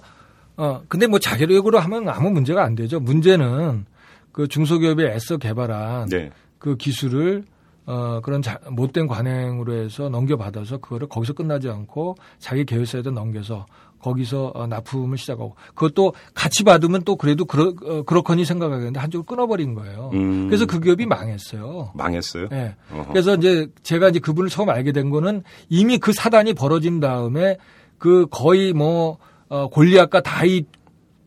어 0.58 0.82
근데 0.88 1.08
뭐 1.08 1.20
자기력으로 1.20 1.80
하면 1.80 2.10
아무 2.10 2.30
문제가 2.30 2.64
안 2.64 2.76
되죠. 2.76 3.00
문제는 3.00 3.86
그 4.32 4.48
중소기업이 4.48 5.04
애써 5.04 5.38
개발한 5.38 6.10
네. 6.10 6.30
그 6.60 6.76
기술을 6.76 7.44
어 7.88 8.20
그런 8.22 8.42
자, 8.42 8.60
못된 8.70 9.08
관행으로 9.08 9.74
해서 9.74 10.10
넘겨받아서 10.10 10.80
그거를 10.80 11.08
거기서 11.08 11.34
끝나지 11.34 11.70
않고 11.70 12.16
자기 12.40 12.66
계열사에다 12.66 13.12
넘겨서 13.12 13.66
거기서 14.06 14.52
어, 14.54 14.68
납품을 14.68 15.18
시작하고 15.18 15.56
그것도 15.74 16.14
같이 16.36 16.64
받으면 16.64 17.02
또 17.04 17.16
그래도 17.16 17.46
그러, 17.46 17.74
어, 17.84 18.04
그렇거니 18.04 18.46
생각하겠는데 18.46 19.00
한쪽을 19.00 19.26
끊어버린 19.26 19.74
거예요. 19.74 20.12
음. 20.14 20.48
그래서 20.48 20.68
그 20.68 20.80
기업이 20.80 21.08
망했어요. 21.08 21.92
망했어요. 21.96 22.50
예. 22.52 22.76
어허. 22.92 23.08
그래서 23.08 23.36
이제 23.36 23.68
제가 23.82 24.10
이제 24.10 24.20
그분을 24.20 24.50
처음 24.50 24.70
알게 24.70 24.92
된 24.92 25.10
거는 25.10 25.44
이미 25.70 25.98
그 25.98 26.14
사단이 26.14 26.54
벌어진 26.54 27.00
다음에 27.00 27.58
그 27.98 28.28
거의 28.30 28.74
뭐 28.74 29.18
어, 29.50 29.70
골리앗과 29.70 30.22
다윗 30.22 30.68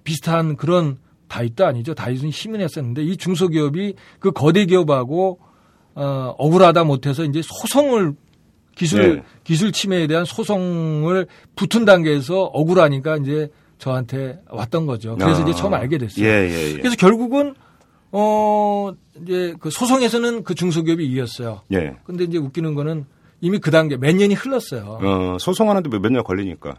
비슷한 0.04 0.56
그런 0.56 0.98
다윗도 1.26 1.66
아니죠. 1.66 1.94
다윗은 1.94 2.30
힘은 2.30 2.60
했었는데 2.60 3.02
이 3.02 3.16
중소기업이 3.16 3.94
그 4.20 4.30
거대 4.30 4.64
기업하고 4.66 5.40
어, 5.96 6.34
억울하다 6.38 6.84
못해서 6.84 7.24
이제 7.24 7.42
소송을 7.42 8.14
기술 8.78 9.16
네. 9.16 9.22
기술 9.44 9.72
침해에 9.72 10.06
대한 10.06 10.24
소송을 10.24 11.26
붙은 11.56 11.84
단계에서 11.84 12.44
억울하니까 12.44 13.16
이제 13.18 13.50
저한테 13.78 14.40
왔던 14.48 14.86
거죠. 14.86 15.16
그래서 15.16 15.42
아. 15.44 15.48
이제 15.48 15.58
처음 15.58 15.74
알게 15.74 15.98
됐어요. 15.98 16.24
예, 16.24 16.48
예, 16.48 16.70
예. 16.72 16.76
그래서 16.76 16.96
결국은 16.96 17.54
어 18.10 18.92
이제 19.22 19.54
그 19.60 19.70
소송에서는 19.70 20.44
그 20.44 20.54
중소기업이 20.54 21.04
이겼어요. 21.06 21.62
예. 21.72 21.96
근데 22.04 22.24
이제 22.24 22.38
웃기는 22.38 22.74
거는 22.74 23.04
이미 23.40 23.58
그 23.58 23.70
단계 23.70 23.96
몇 23.96 24.14
년이 24.16 24.34
흘렀어요. 24.34 24.98
어, 25.02 25.36
소송하는데 25.38 25.88
몇 25.98 26.10
년 26.10 26.24
걸리니까. 26.24 26.76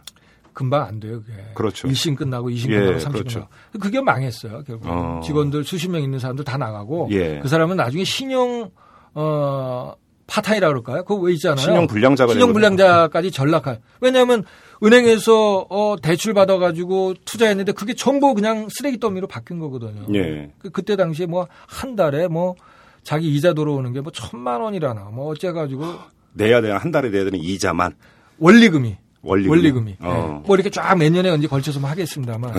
금방 0.52 0.82
안 0.82 0.98
돼요, 1.00 1.22
그게. 1.24 1.32
그렇죠. 1.54 1.86
1심 1.88 2.16
끝나고 2.16 2.50
2심 2.50 2.70
예, 2.72 2.80
끝나고 2.80 2.98
3심 2.98 3.12
그렇죠. 3.12 3.34
끝나고. 3.38 3.78
그게 3.80 4.00
망했어요, 4.00 4.62
결국. 4.66 4.86
어. 4.88 5.20
직원들 5.24 5.62
수십 5.64 5.88
명 5.88 6.02
있는 6.02 6.18
사람들 6.18 6.44
다 6.44 6.58
나가고 6.58 7.08
예. 7.12 7.38
그 7.40 7.48
사람은 7.48 7.76
나중에 7.76 8.02
신용 8.04 8.70
어 9.14 9.92
파타이라 10.30 10.68
그럴까요? 10.68 11.02
그거 11.04 11.16
왜 11.16 11.32
있잖아요. 11.32 11.56
신용 11.58 11.86
불량자가 11.88 12.32
신용 12.32 12.52
불량자까지 12.52 13.32
전락할. 13.32 13.80
왜냐하면 14.00 14.44
은행에서 14.82 15.66
어 15.68 15.96
대출 16.00 16.34
받아 16.34 16.56
가지고 16.58 17.14
투자했는데 17.24 17.72
그게 17.72 17.94
전부 17.94 18.32
그냥 18.34 18.68
쓰레기 18.70 18.98
더미로 19.00 19.26
바뀐 19.26 19.58
거거든요. 19.58 20.06
예. 20.14 20.50
그- 20.58 20.70
그때 20.70 20.94
당시에 20.96 21.26
뭐 21.26 21.48
한 21.66 21.96
달에 21.96 22.28
뭐 22.28 22.54
자기 23.02 23.34
이자 23.34 23.54
들어오는 23.54 23.92
게 23.92 24.00
뭐 24.00 24.12
천만 24.12 24.60
원이라나 24.60 25.10
뭐 25.12 25.30
어째 25.32 25.52
가지고 25.52 25.84
내야 26.34 26.60
되는 26.60 26.76
한 26.76 26.90
달에 26.92 27.10
내야 27.10 27.24
되는 27.24 27.38
이자만 27.40 27.92
원리금이 28.38 28.96
원리금이. 29.22 29.50
원리금이. 29.50 29.96
어. 30.00 30.40
예. 30.42 30.46
뭐 30.46 30.56
이렇게 30.56 30.70
쫙 30.70 30.94
몇 30.96 31.10
년에 31.10 31.28
언제 31.28 31.46
걸쳐서 31.48 31.80
뭐 31.80 31.90
하겠습니다만. 31.90 32.52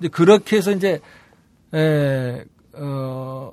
이제 0.00 0.08
그렇게 0.08 0.56
해서 0.56 0.70
이제, 0.72 1.00
에, 1.72 2.44
어, 2.74 3.52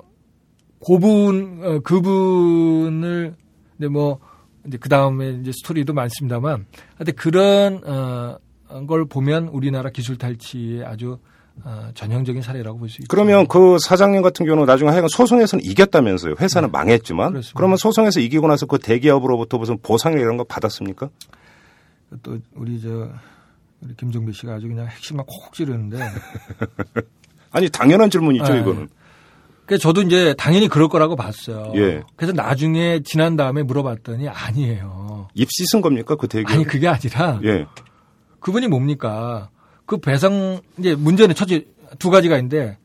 고분, 0.80 1.60
어, 1.62 1.78
그분을, 1.80 3.34
이제 3.78 3.88
뭐, 3.88 4.18
이제 4.66 4.78
그 4.78 4.88
다음에 4.88 5.30
이제 5.40 5.52
스토리도 5.52 5.92
많습니다만, 5.92 6.66
하여튼 6.96 7.14
그런, 7.16 7.80
어, 7.84 8.38
걸 8.86 9.04
보면 9.04 9.48
우리나라 9.48 9.90
기술 9.90 10.16
탈취의 10.16 10.84
아주, 10.84 11.18
어, 11.64 11.90
전형적인 11.94 12.40
사례라고 12.42 12.78
볼 12.78 12.88
수 12.88 13.02
있죠. 13.02 13.08
그러면 13.10 13.46
그 13.46 13.76
사장님 13.80 14.22
같은 14.22 14.46
경우는 14.46 14.64
나중에 14.64 14.90
하여간 14.90 15.08
소송에서는 15.08 15.62
이겼다면서요. 15.64 16.36
회사는 16.40 16.70
망했지만. 16.70 17.26
네. 17.28 17.32
그렇습니다. 17.32 17.56
그러면 17.58 17.76
소송에서 17.76 18.20
이기고 18.20 18.46
나서 18.46 18.64
그 18.66 18.78
대기업으로부터 18.78 19.58
무슨 19.58 19.76
보상 19.82 20.14
이런 20.14 20.38
거 20.38 20.44
받았습니까? 20.44 21.10
또 22.22 22.38
우리 22.54 22.80
저, 22.80 23.10
우리 23.82 23.94
김종배 23.96 24.32
씨가 24.32 24.54
아주 24.54 24.68
그냥 24.68 24.86
핵심만 24.86 25.26
콕 25.26 25.52
찌르는데, 25.52 25.98
아니 27.52 27.68
당연한 27.68 28.08
질문이죠 28.08 28.54
네. 28.54 28.60
이거는. 28.60 28.88
저도 29.78 30.02
이제 30.02 30.34
당연히 30.38 30.68
그럴 30.68 30.88
거라고 30.88 31.16
봤어요. 31.16 31.72
예. 31.76 32.02
그래서 32.16 32.32
나중에 32.32 33.00
지난 33.04 33.36
다음에 33.36 33.62
물어봤더니 33.62 34.28
아니에요. 34.28 35.28
입 35.34 35.48
씻은 35.50 35.80
겁니까 35.80 36.16
그 36.16 36.28
대기업? 36.28 36.50
아니 36.52 36.64
그게 36.64 36.88
아니라 36.88 37.40
예. 37.44 37.66
그분이 38.40 38.68
뭡니까? 38.68 39.50
그 39.86 39.98
배상 39.98 40.60
이제 40.78 40.94
문제는 40.94 41.34
첫째 41.34 41.64
두 41.98 42.10
가지가 42.10 42.36
있는데 42.36 42.78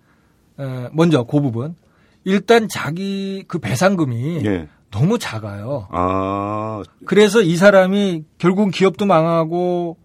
에, 0.59 0.89
먼저 0.91 1.23
그 1.23 1.39
부분 1.41 1.75
일단 2.23 2.67
자기 2.69 3.43
그 3.47 3.59
배상금이 3.59 4.45
예. 4.45 4.67
너무 4.91 5.19
작아요. 5.19 5.87
아, 5.91 6.81
그래서 7.05 7.41
이 7.41 7.55
사람이 7.57 8.23
결국 8.37 8.71
기업도 8.71 9.05
망하고 9.05 9.97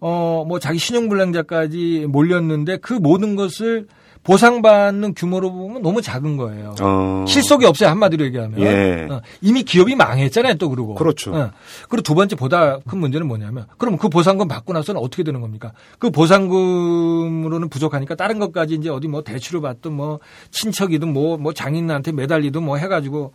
어 0.00 0.44
뭐 0.46 0.58
자기 0.58 0.78
신용불량자까지 0.78 2.06
몰렸는데 2.08 2.78
그 2.78 2.92
모든 2.94 3.34
것을 3.36 3.88
보상받는 4.28 5.14
규모로 5.14 5.50
보면 5.50 5.80
너무 5.80 6.02
작은 6.02 6.36
거예요. 6.36 6.74
어. 6.82 7.24
실속이 7.26 7.64
없어요 7.64 7.88
한마디로 7.88 8.26
얘기하면 8.26 8.60
예. 8.60 9.08
어, 9.10 9.22
이미 9.40 9.62
기업이 9.62 9.94
망했잖아요 9.94 10.56
또 10.56 10.68
그러고 10.68 10.94
그렇죠. 10.96 11.34
어. 11.34 11.50
그리고 11.88 12.02
두 12.02 12.14
번째 12.14 12.36
보다 12.36 12.78
큰 12.80 12.98
문제는 12.98 13.26
뭐냐면 13.26 13.64
그럼 13.78 13.96
그 13.96 14.10
보상금 14.10 14.46
받고 14.46 14.74
나서는 14.74 15.00
어떻게 15.00 15.22
되는 15.22 15.40
겁니까 15.40 15.72
그 15.98 16.10
보상금으로는 16.10 17.70
부족하니까 17.70 18.16
다른 18.16 18.38
것까지 18.38 18.74
이제 18.74 18.90
어디 18.90 19.08
뭐 19.08 19.22
대출을 19.24 19.62
받든 19.62 19.94
뭐 19.94 20.20
친척이든 20.50 21.10
뭐뭐 21.10 21.54
장인한테 21.54 22.12
매달리든 22.12 22.62
뭐 22.62 22.76
해가지고 22.76 23.32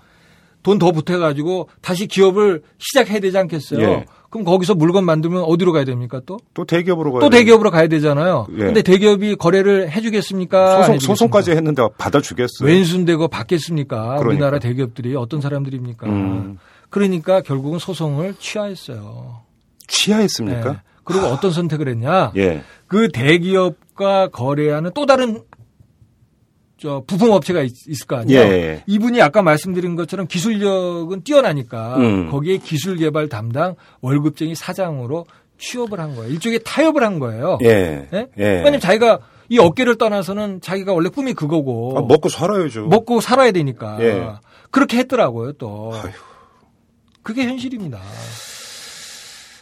돈 0.62 0.78
더 0.80 0.92
보태가지고 0.92 1.70
다시 1.82 2.08
기업을 2.08 2.62
시작해야 2.78 3.20
되지 3.20 3.38
않겠어요 3.38 3.82
예. 3.82 4.06
그럼 4.34 4.46
거기서 4.46 4.74
물건 4.74 5.06
만들면 5.06 5.44
어디로 5.44 5.72
가야 5.74 5.86
됩니까 5.86 6.20
또? 6.26 6.40
또 6.56 6.66
대기업으로 6.66 7.12
가야 7.12 7.20
또. 7.22 7.30
대기업으로 7.30 7.70
가야 7.70 7.88
되잖아요. 7.88 8.48
예. 8.54 8.64
근데 8.64 8.82
대기업이 8.82 9.36
거래를 9.36 9.92
해주겠습니까? 9.92 10.58
안 10.58 10.66
소송 10.82 10.96
해주겠습니까? 10.96 11.06
소송까지 11.14 11.52
했는데 11.52 11.88
받아주겠어요. 12.00 12.68
왼순대고 12.68 13.28
받겠습니까? 13.28 13.96
그러니까. 14.18 14.28
우리나라 14.28 14.58
대기업들이 14.58 15.16
어떤 15.16 15.40
사람들입니까? 15.40 16.08
음. 16.08 16.58
그러니까 16.90 17.42
결국은 17.42 17.78
소송을 17.78 18.34
취하했어요. 18.40 19.42
취하했습니까? 19.86 20.72
네. 20.72 20.78
그리고 21.04 21.28
어떤 21.28 21.52
선택을 21.52 21.88
했냐? 21.90 22.32
예. 22.36 22.64
그 22.88 23.10
대기업과 23.12 24.30
거래하는 24.30 24.90
또 24.96 25.06
다른 25.06 25.44
저 26.84 27.02
부품 27.08 27.32
업체가 27.32 27.62
있, 27.62 27.74
을거 27.88 28.18
아니에요. 28.18 28.42
예. 28.42 28.84
이분이 28.88 29.22
아까 29.22 29.42
말씀드린 29.42 29.96
것처럼 29.96 30.28
기술력은 30.28 31.24
뛰어나니까 31.24 31.96
음. 31.96 32.30
거기에 32.30 32.58
기술 32.58 32.98
개발 32.98 33.30
담당 33.30 33.76
월급쟁이 34.02 34.54
사장으로 34.54 35.26
취업을 35.58 36.02
한 36.02 36.14
거예요. 36.14 36.30
일종의 36.30 36.60
타협을 36.66 37.02
한 37.02 37.20
거예요. 37.20 37.58
예. 37.62 38.10
예? 38.12 38.28
예. 38.38 38.44
왜냐면 38.44 38.82
자기가 38.82 39.20
이 39.48 39.60
어깨를 39.60 39.96
떠나서는 39.96 40.60
자기가 40.60 40.92
원래 40.92 41.08
꿈이 41.08 41.34
그거고 41.34 41.98
아, 41.98 42.02
먹고 42.02 42.28
살아야죠. 42.28 42.88
먹고 42.88 43.22
살아야 43.22 43.52
되니까 43.52 43.98
예. 44.02 44.28
그렇게 44.70 44.98
했더라고요. 44.98 45.54
또 45.54 45.92
아휴. 45.94 46.12
그게 47.22 47.46
현실입니다. 47.46 47.98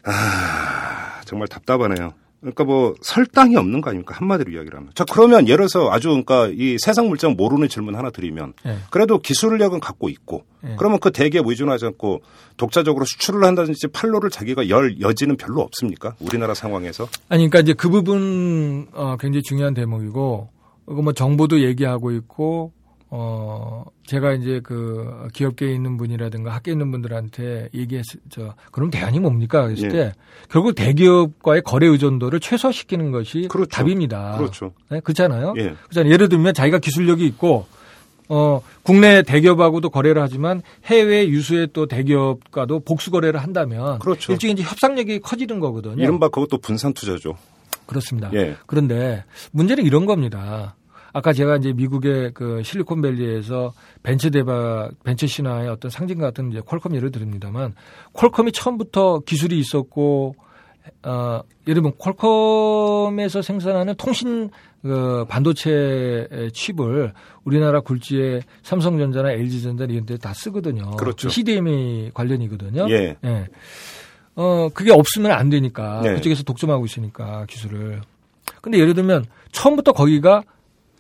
아, 0.06 1.22
정말 1.26 1.48
답답하네요. 1.48 2.14
그러니까 2.42 2.64
뭐 2.64 2.96
설당이 3.02 3.56
없는 3.56 3.82
거 3.82 3.92
아닙니까? 3.92 4.16
한마디로 4.18 4.52
이야기를 4.52 4.78
하면. 4.78 4.92
자, 4.96 5.06
그러면 5.06 5.48
예를 5.48 5.68
들어서 5.68 5.92
아주 5.92 6.10
그러니까 6.10 6.48
이 6.48 6.78
세상 6.80 7.08
물정 7.08 7.36
모르는 7.38 7.70
질문 7.70 7.96
하나 7.96 8.10
드리면 8.10 8.54
예. 8.66 8.78
그래도 8.90 9.20
기술력은 9.20 9.80
갖고 9.80 10.10
있고 10.10 10.44
예. 10.66 10.76
그러면 10.78 11.00
그 11.00 11.12
대기업 11.12 11.48
의존하지 11.48 11.86
않고 11.86 12.22
독자적으로 12.58 13.06
수출을 13.06 13.44
한다든지 13.44 13.88
판로를 13.88 14.32
자기가 14.32 14.70
열 14.70 15.00
여지는 15.00 15.38
별로 15.38 15.62
없습니까? 15.62 16.16
우리나라 16.20 16.56
상황에서. 16.56 17.08
아니, 17.30 17.48
그러니까 17.48 17.60
이제 17.60 17.74
그 17.74 17.90
부분 17.90 18.88
어, 18.94 19.18
굉장히 19.18 19.44
중요한 19.44 19.74
대목이고, 19.74 20.50
이거 20.90 21.02
뭐 21.02 21.14
정부도 21.14 21.64
얘기하고 21.64 22.12
있고, 22.12 22.74
어, 23.14 23.84
제가 24.06 24.32
이제 24.34 24.62
그 24.64 25.28
기업계에 25.34 25.74
있는 25.74 25.98
분이라든가 25.98 26.56
학계에 26.56 26.72
있는 26.72 26.92
분들한테 26.92 27.68
얘기했을, 27.74 28.22
저, 28.30 28.56
그럼 28.72 28.90
대안이 28.90 29.20
뭡니까? 29.20 29.64
그랬을 29.64 29.84
예. 29.86 29.90
때, 29.90 30.14
결국 30.50 30.76
대기업과의 30.76 31.62
거래 31.64 31.88
의존도를 31.88 32.40
최소화시키는 32.40 33.12
것이 33.12 33.50
그렇죠. 33.50 33.70
답입니다. 33.70 34.38
그렇죠. 34.38 34.74
네, 34.90 35.02
그렇잖아요? 35.02 35.54
예. 35.58 35.76
그렇잖아요. 35.90 36.14
예를 36.14 36.30
들면 36.30 36.54
자기가 36.54 36.80
기술력이 36.80 37.26
있고, 37.28 37.66
어, 38.30 38.62
국내 38.82 39.24
대기업하고도 39.24 39.90
거래를 39.90 40.22
하지만 40.22 40.62
해외 40.86 41.28
유수의 41.28 41.72
또 41.74 41.88
대기업과도 41.88 42.80
복수 42.80 43.12
거래를 43.12 43.42
한다면 43.42 44.00
그렇죠. 44.00 44.32
일종의 44.32 44.54
이제 44.54 44.64
협상력이 44.64 45.20
커지는 45.20 45.60
거거든요. 45.60 46.02
이른바 46.02 46.30
그것도 46.30 46.60
분산 46.60 46.94
투자죠. 46.94 47.36
그렇습니다. 47.86 48.32
예. 48.34 48.56
그런데 48.68 49.26
문제는 49.52 49.84
이런 49.84 50.06
겁니다. 50.06 50.76
아까 51.14 51.34
제가 51.34 51.58
이제 51.58 51.74
미국의 51.74 52.32
그 52.34 52.62
실리콘밸리에서 52.64 53.74
벤처 54.04 54.30
대박, 54.30 54.92
벤처 55.04 55.28
신화의 55.28 55.70
어떤 55.70 55.92
상징 55.92 56.18
같은 56.20 56.52
이제 56.52 56.62
퀄컴 56.66 56.96
예를 56.96 57.12
드립니다만 57.12 57.74
퀄컴이 58.14 58.52
처음부터 58.52 59.20
기술이 59.26 59.60
있었고 59.60 60.36
어, 61.04 61.42
예를 61.68 61.82
들면 61.82 61.94
퀄컴에서 61.98 63.42
생산하는 63.42 63.96
통신 63.96 64.50
그 64.82 65.26
반도체 65.30 66.28
칩을 66.54 67.14
우리나라 67.44 67.82
굴지의 67.82 68.42
삼성전자나 68.64 69.32
LG전자 69.32 69.86
이런 69.86 70.06
데 70.08 70.18
다 70.18 70.34
쓰거든요. 70.34 70.92
그렇죠. 70.92 71.28
그 71.28 71.34
CDMA 71.34 72.12
관련이거든요. 72.14 72.88
예. 72.90 73.16
어, 74.36 74.70
그게 74.74 74.92
없으면 74.92 75.32
안 75.32 75.50
되니까. 75.50 76.02
네. 76.02 76.16
그쪽에서 76.16 76.44
독점하고 76.44 76.86
있으니까 76.86 77.46
기술을. 77.48 78.02
근데 78.62 78.80
예를 78.80 78.94
들면 78.94 79.26
처음부터 79.52 79.92
거기가 79.94 80.44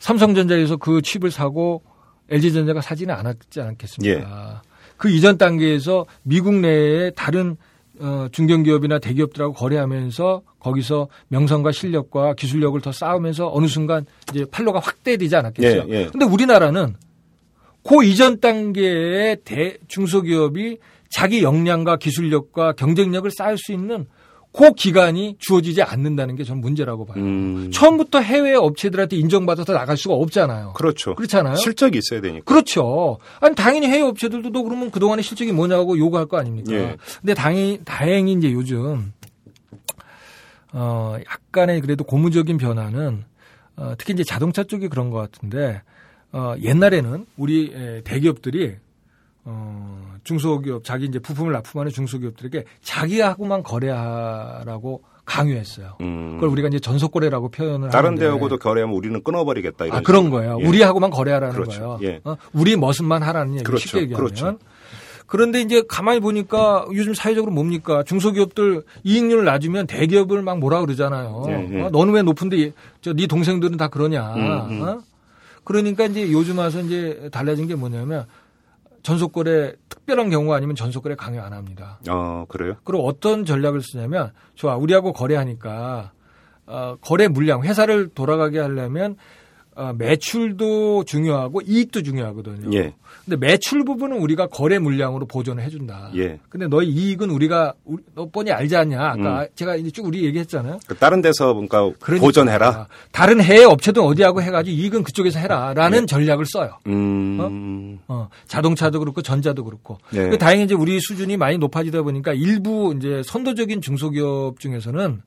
삼성전자에서 0.02 0.78
그 0.78 1.02
칩을 1.02 1.32
사고 1.32 1.84
LG전자가 2.30 2.82
사지는 2.82 3.14
않았지 3.16 3.62
않겠습니까? 3.62 4.62
그 4.98 5.10
이전 5.10 5.38
단계에서 5.38 6.06
미국 6.24 6.56
내에 6.56 7.12
다른 7.12 7.56
어, 8.00 8.28
중견기업이나 8.32 8.98
대기업들하고 8.98 9.54
거래하면서 9.54 10.42
거기서 10.60 11.08
명성과 11.28 11.72
실력과 11.72 12.34
기술력을 12.34 12.80
더 12.82 12.92
쌓으면서 12.92 13.52
어느 13.54 13.68
순간 13.68 14.06
이제 14.32 14.44
판로가 14.50 14.80
확대되지 14.80 15.36
않았겠어요. 15.36 15.86
예, 15.90 15.94
예. 15.94 16.06
근데 16.08 16.26
우리나라는 16.26 16.96
그 17.84 18.04
이전 18.04 18.40
단계의 18.40 19.38
대 19.44 19.78
중소기업이 19.88 20.78
자기 21.12 21.44
역량과 21.44 21.98
기술력과 21.98 22.74
경쟁력을 22.74 23.30
쌓을 23.30 23.58
수 23.60 23.72
있는 23.72 24.08
그 24.54 24.74
기간이 24.74 25.38
주어지지 25.40 25.82
않는다는 25.82 26.36
게 26.36 26.44
저는 26.44 26.62
문제라고 26.62 27.06
봐요. 27.06 27.24
음. 27.24 27.72
처음부터 27.72 28.20
해외 28.20 28.54
업체들한테 28.54 29.16
인정받아서 29.16 29.72
나갈 29.74 29.96
수가 29.96 30.16
없잖아요. 30.16 30.74
그렇죠. 30.74 31.16
그렇잖아요. 31.16 31.56
실적이 31.56 32.00
있어야 32.00 32.20
되니까. 32.20 32.44
그렇죠. 32.44 33.18
아니 33.40 33.56
당연히 33.56 33.88
해외 33.88 34.02
업체들도 34.02 34.50
너 34.52 34.64
그러면 34.64 34.92
그동안의 34.92 35.24
실적이 35.24 35.54
뭐냐고 35.54 35.98
요구할 35.98 36.26
거 36.26 36.38
아닙니까? 36.38 36.74
예. 36.74 36.98
근데 37.22 37.34
당연히 37.34 37.80
다행히 37.86 38.34
이제 38.34 38.52
요즘 38.52 39.14
어 40.74 41.16
약간의 41.26 41.80
그래도 41.82 42.04
고무적인 42.04 42.58
변화는 42.58 43.24
어 43.78 43.94
특히 43.98 44.14
이제 44.14 44.24
자동차 44.24 44.64
쪽이 44.64 44.90
그런 44.90 45.10
것 45.10 45.18
같은데 45.18 45.82
어 46.34 46.56
옛날에는 46.62 47.26
우리 47.38 47.72
에, 47.74 48.02
대기업들이 48.04 48.76
어 49.44 50.16
중소기업 50.24 50.84
자기 50.84 51.06
이제 51.06 51.20
부품을 51.20 51.52
납품하는 51.54 51.92
중소기업들에게 51.92 52.66
자기하고만 52.84 53.64
거래하라고 53.64 55.04
강요했어요. 55.26 55.96
음. 56.02 56.34
그걸 56.36 56.50
우리가 56.50 56.68
이제 56.68 56.80
전속거래라고 56.80 57.50
표현을 57.50 57.90
다른 57.90 58.08
하는데 58.10 58.26
데하고도 58.26 58.58
거래하면 58.58 58.96
우리는 58.96 59.24
끊어버리겠다 59.24 59.86
이런. 59.86 59.98
아, 59.98 60.02
그런 60.02 60.24
식으로. 60.26 60.40
거예요. 60.42 60.58
예. 60.62 60.68
우리하고만 60.68 61.10
거래하라는 61.10 61.56
그렇죠. 61.56 61.98
거예요. 61.98 62.00
예. 62.04 62.22
어? 62.24 62.36
우리 62.54 62.76
머슴만 62.76 63.24
하라는 63.24 63.54
얘기 63.54 63.64
그렇죠. 63.64 63.88
쉽게 63.88 64.02
얘기하면. 64.02 64.28
그렇죠. 64.28 64.58
그런데 65.28 65.62
이제 65.62 65.82
가만히 65.88 66.20
보니까 66.20 66.86
요즘 66.94 67.14
사회적으로 67.14 67.54
뭡니까? 67.54 68.04
중소기업들 68.04 68.84
이익률을 69.04 69.46
낮으면 69.46 69.88
대기업을 69.88 70.42
막 70.42 70.60
뭐라 70.60 70.82
그러잖아요. 70.82 71.46
예, 71.48 71.70
예. 71.78 71.82
어? 71.84 71.90
너는 71.90 72.14
왜 72.14 72.22
높은데 72.22 72.74
저네 73.00 73.28
동생들은 73.28 73.78
다 73.78 73.88
그러냐? 73.88 74.34
음, 74.36 74.42
음. 74.70 74.82
어? 74.82 75.02
그러니까 75.64 76.06
이제 76.06 76.30
요즘 76.32 76.58
와서 76.58 76.82
이제 76.82 77.30
달라진 77.32 77.68
게 77.68 77.76
뭐냐면 77.76 78.26
전속거래 79.04 79.74
특별한 79.90 80.30
경우 80.30 80.54
아니면 80.54 80.76
전속거래 80.76 81.16
강요 81.16 81.42
안 81.42 81.54
합니다. 81.54 82.00
어 82.10 82.46
그래요? 82.48 82.76
그리고 82.84 83.08
어떤 83.08 83.46
전략을 83.46 83.82
쓰냐면 83.82 84.32
좋아 84.56 84.76
우리하고 84.76 85.14
거래하니까 85.14 86.12
어, 86.68 86.96
거래 87.02 87.28
물량 87.28 87.64
회사를 87.64 88.10
돌아가게 88.10 88.60
하려면 88.60 89.18
어, 89.74 89.94
매출도 89.98 91.06
중요하고 91.06 91.62
이익도 91.62 92.04
중요하거든요. 92.04 92.76
예. 92.78 92.94
근데 93.24 93.38
매출 93.38 93.86
부분은 93.86 94.18
우리가 94.20 94.48
거래 94.48 94.80
물량으로 94.80 95.26
보존을 95.28 95.64
해준다. 95.64 96.12
예. 96.16 96.40
근데 96.50 96.68
너희 96.68 96.88
이익은 96.90 97.30
우리가 97.30 97.74
우리- 97.86 98.04
너 98.14 98.28
뻔히 98.30 98.52
알지 98.52 98.76
않냐? 98.76 99.00
아까 99.00 99.48
제가 99.56 99.76
이제 99.78 99.90
쭉 99.92 100.06
우리 100.06 100.26
얘기했잖아요. 100.26 100.80
그 100.88 100.96
다른 100.96 101.22
데서 101.22 101.54
뭔가 101.54 101.90
그러니까 102.00 102.26
보전해라. 102.26 102.88
다른 103.14 103.42
해외 103.42 103.64
업체든 103.64 104.02
어디하고 104.02 104.42
해가지고 104.42 104.76
이익은 104.76 105.04
그쪽에서 105.04 105.40
해라라는 105.40 106.06
전략을 106.08 106.46
써요. 106.46 106.78
음. 106.88 107.98
어, 108.08 108.28
자동차도 108.48 109.00
그렇고 109.00 109.22
전자도 109.22 109.64
그렇고. 109.64 109.98
네. 110.12 110.30
그 110.30 110.38
다행히 110.38 110.66
이제 110.66 110.74
우리 110.74 111.00
수준이 111.00 111.38
많이 111.38 111.58
높아지다 111.58 112.02
보니까 112.02 112.34
일부 112.34 112.94
이제 112.98 113.22
선도적인 113.24 113.82
중소기업 113.82 114.60
중에서는 114.60 115.22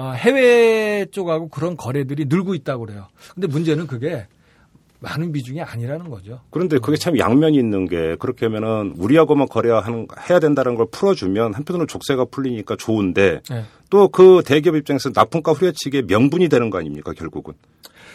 어, 0.00 0.12
해외 0.12 1.04
쪽하고 1.10 1.48
그런 1.48 1.76
거래들이 1.76 2.24
늘고 2.26 2.54
있다고 2.54 2.86
그래요. 2.86 3.08
근데 3.34 3.46
문제는 3.46 3.86
그게 3.86 4.26
많은 5.00 5.32
비중이 5.32 5.60
아니라는 5.62 6.10
거죠. 6.10 6.40
그런데 6.50 6.78
그게 6.78 6.96
참 6.96 7.18
양면이 7.18 7.56
있는 7.56 7.86
게 7.86 8.16
그렇게 8.18 8.46
하면은 8.46 8.94
우리하고만 8.98 9.48
거래하는 9.48 10.06
해야 10.28 10.38
된다는 10.40 10.74
걸 10.74 10.86
풀어주면 10.90 11.54
한편으로는 11.54 11.86
족쇄가 11.86 12.26
풀리니까 12.26 12.76
좋은데 12.76 13.40
네. 13.50 13.64
또그 13.90 14.42
대기업 14.46 14.76
입장에서 14.76 15.10
납품가 15.14 15.52
후려치기의 15.52 16.04
명분이 16.06 16.48
되는 16.48 16.70
거 16.70 16.78
아닙니까 16.78 17.12
결국은. 17.12 17.54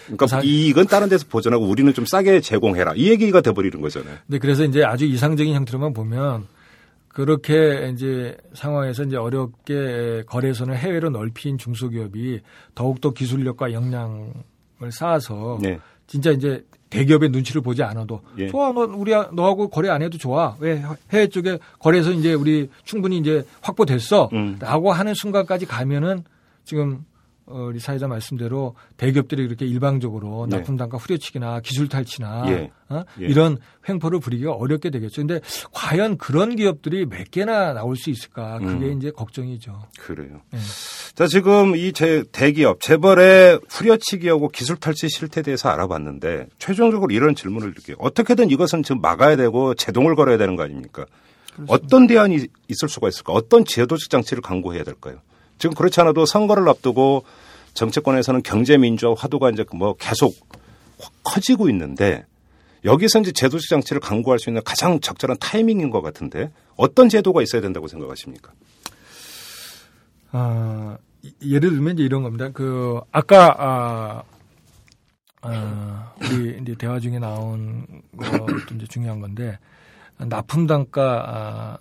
그러니까 0.06 0.28
사- 0.28 0.42
이익은 0.42 0.86
다른 0.86 1.10
데서 1.10 1.26
보전하고 1.28 1.66
우리는 1.66 1.92
좀 1.94 2.06
싸게 2.06 2.42
제공해라 2.42 2.94
이 2.96 3.10
얘기가 3.10 3.42
돼버리는 3.42 3.80
거잖아요. 3.82 4.18
근데 4.28 4.38
그래서 4.38 4.64
이제 4.64 4.84
아주 4.84 5.06
이상적인 5.06 5.54
형태로만 5.56 5.94
보면 5.94 6.46
그렇게 7.16 7.90
이제 7.94 8.36
상황에서 8.54 9.04
이제 9.04 9.16
어렵게 9.16 10.24
거래선을 10.28 10.76
해외로 10.76 11.10
넓힌 11.10 11.58
중소기업이 11.58 12.42
더욱더 12.76 13.12
기술력과 13.12 13.72
역량을 13.72 14.34
쌓아서 14.92 15.58
네. 15.62 15.80
진짜 16.08 16.32
이제 16.32 16.66
대기업의 16.90 17.30
눈치를 17.30 17.62
보지 17.62 17.84
않아도 17.84 18.20
예. 18.38 18.50
좋아 18.50 18.74
너 18.74 18.82
우리 18.82 19.12
너하고 19.12 19.70
거래 19.70 19.88
안 19.88 20.02
해도 20.02 20.18
좋아 20.18 20.58
왜 20.60 20.84
해외 21.14 21.28
쪽에 21.28 21.58
거래해서 21.80 22.12
이제 22.12 22.34
우리 22.34 22.70
충분히 22.84 23.18
이제 23.18 23.38
음. 23.38 23.44
확보됐어라고 23.62 24.92
하는 24.92 25.14
순간까지 25.14 25.68
가면은 25.68 26.26
지금 26.66 27.06
어, 27.48 27.66
우리 27.70 27.80
사회자 27.80 28.08
말씀대로 28.08 28.76
대기업들이 28.98 29.46
그렇게 29.46 29.66
일방적으로 29.66 30.48
네. 30.50 30.58
납품 30.58 30.78
단가 30.78 30.98
후려치기나 30.98 31.60
기술 31.60 31.88
탈취나 31.88 32.46
예. 32.48 32.72
어? 32.90 33.04
예. 33.22 33.26
이런 33.26 33.58
횡포를 33.88 34.20
부리기가 34.20 34.54
어렵게 34.54 34.90
되겠죠. 34.90 35.22
근데 35.22 35.40
과연 35.72 36.18
그런 36.18 36.56
기업들이 36.56 37.06
몇 37.06 37.30
개나 37.30 37.74
나올 37.74 37.96
수 37.98 38.10
있을까? 38.10 38.58
그게 38.60 38.86
음. 38.88 38.98
이제 38.98 39.12
걱정이죠. 39.12 39.84
그래요. 40.00 40.42
네. 40.52 40.60
자, 41.14 41.28
지금 41.28 41.76
이 41.76 41.92
제 41.94 42.24
대기업, 42.32 42.82
재벌의 42.82 43.62
후려치기하고 43.70 44.50
기술 44.50 44.76
탈취 44.76 45.08
실태에 45.08 45.44
대해서 45.44 45.70
알아봤는데, 45.70 46.48
최종적으로 46.60 47.14
이런 47.14 47.36
질문을 47.36 47.72
드릴게요. 47.74 47.96
어떻게든 48.00 48.50
이것은 48.50 48.84
지금 48.84 49.00
막아야 49.02 49.36
되고 49.38 49.76
제동을 49.76 50.16
걸어야 50.16 50.38
되는 50.38 50.56
거 50.58 50.64
아닙니까? 50.64 51.06
어떤 51.68 52.06
대안이 52.08 52.48
있을 52.68 52.90
수가 52.90 53.08
있을까? 53.08 53.32
어떤 53.32 53.64
제도적 53.64 54.10
장치를 54.10 54.42
강구해야 54.42 54.84
될까요? 54.84 55.20
지금 55.58 55.76
그렇지 55.76 56.02
않아도 56.02 56.26
선거를 56.26 56.68
앞두고 56.70 57.24
정치권에서는 57.74 58.44
경제 58.44 58.78
민주화 58.78 59.14
화두가 59.18 59.52
이제 59.52 59.66
뭐 59.74 59.94
계속 59.94 60.36
커지고 61.24 61.70
있는데 61.70 62.26
여기서 62.84 63.20
이제 63.20 63.32
제도적 63.32 63.68
장치를 63.68 64.00
강구할 64.00 64.40
수 64.40 64.50
있는 64.50 64.62
가장 64.64 65.00
적절한 65.00 65.38
타이밍인 65.40 65.90
것 65.90 66.02
같은데 66.02 66.52
어떤 66.76 67.10
제도가 67.10 67.42
있어야 67.42 67.62
된다고 67.62 67.88
생각하십니까? 67.88 68.52
아, 70.32 70.98
예를 71.42 71.72
들면 71.72 71.96
이제 71.96 72.04
이런 72.04 72.24
겁니다. 72.24 72.50
그 72.54 73.00
아까 73.12 73.56
아, 73.58 74.24
아 75.42 76.14
우리 76.22 76.60
이제 76.62 76.76
대화 76.78 77.00
중에 77.00 77.20
나온 77.20 77.86
것도 78.18 78.76
이제 78.76 78.86
중요한 78.88 79.20
건데 79.20 79.58
납품 80.18 80.68
단가 80.68 81.80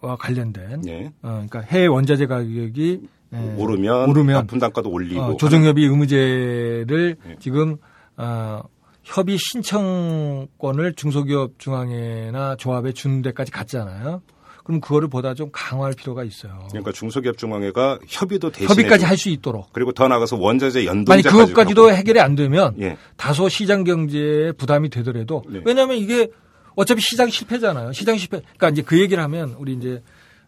와 0.00 0.16
관련된 0.16 0.80
네. 0.82 1.12
어, 1.22 1.44
그러니까 1.48 1.60
해외 1.60 1.86
원자재 1.86 2.26
가격이 2.26 3.00
예, 3.32 3.54
오르면, 3.56 4.10
오르면 4.10 4.34
납품 4.34 4.58
단가도 4.58 4.90
올리고 4.90 5.20
어, 5.20 5.36
조정협의 5.36 5.84
의무제를 5.84 7.16
네. 7.24 7.36
지금 7.38 7.76
어, 8.16 8.62
협의 9.04 9.36
신청권을 9.38 10.94
중소기업 10.94 11.58
중앙회나 11.58 12.56
조합에 12.56 12.92
주는 12.92 13.22
데까지 13.22 13.50
갔잖아요. 13.52 14.22
그럼 14.64 14.80
그거를 14.80 15.08
보다 15.08 15.34
좀 15.34 15.48
강화할 15.52 15.94
필요가 15.94 16.22
있어요. 16.22 16.66
그러니까 16.68 16.92
중소기업 16.92 17.38
중앙회가 17.38 17.98
협의도 18.06 18.50
대신 18.50 18.68
협의까지 18.68 19.04
할 19.04 19.16
수 19.16 19.28
있도록. 19.30 19.72
그리고 19.72 19.92
더 19.92 20.06
나가서 20.06 20.36
원자재 20.36 20.86
연동제 20.86 21.28
그것까지도 21.28 21.92
해결이 21.92 22.20
안 22.20 22.34
되면 22.36 22.74
예. 22.80 22.96
다소 23.16 23.48
시장 23.48 23.84
경제에 23.84 24.52
부담이 24.52 24.90
되더라도 24.90 25.42
네. 25.48 25.60
왜냐하면 25.64 25.96
이게 25.96 26.28
어차피 26.74 27.00
시장 27.00 27.28
실패잖아요. 27.28 27.92
시장 27.92 28.16
실패. 28.16 28.40
그러니까 28.40 28.70
이제 28.70 28.82
그 28.82 28.98
얘기를 29.00 29.22
하면 29.22 29.54
우리 29.58 29.74
이제 29.74 30.02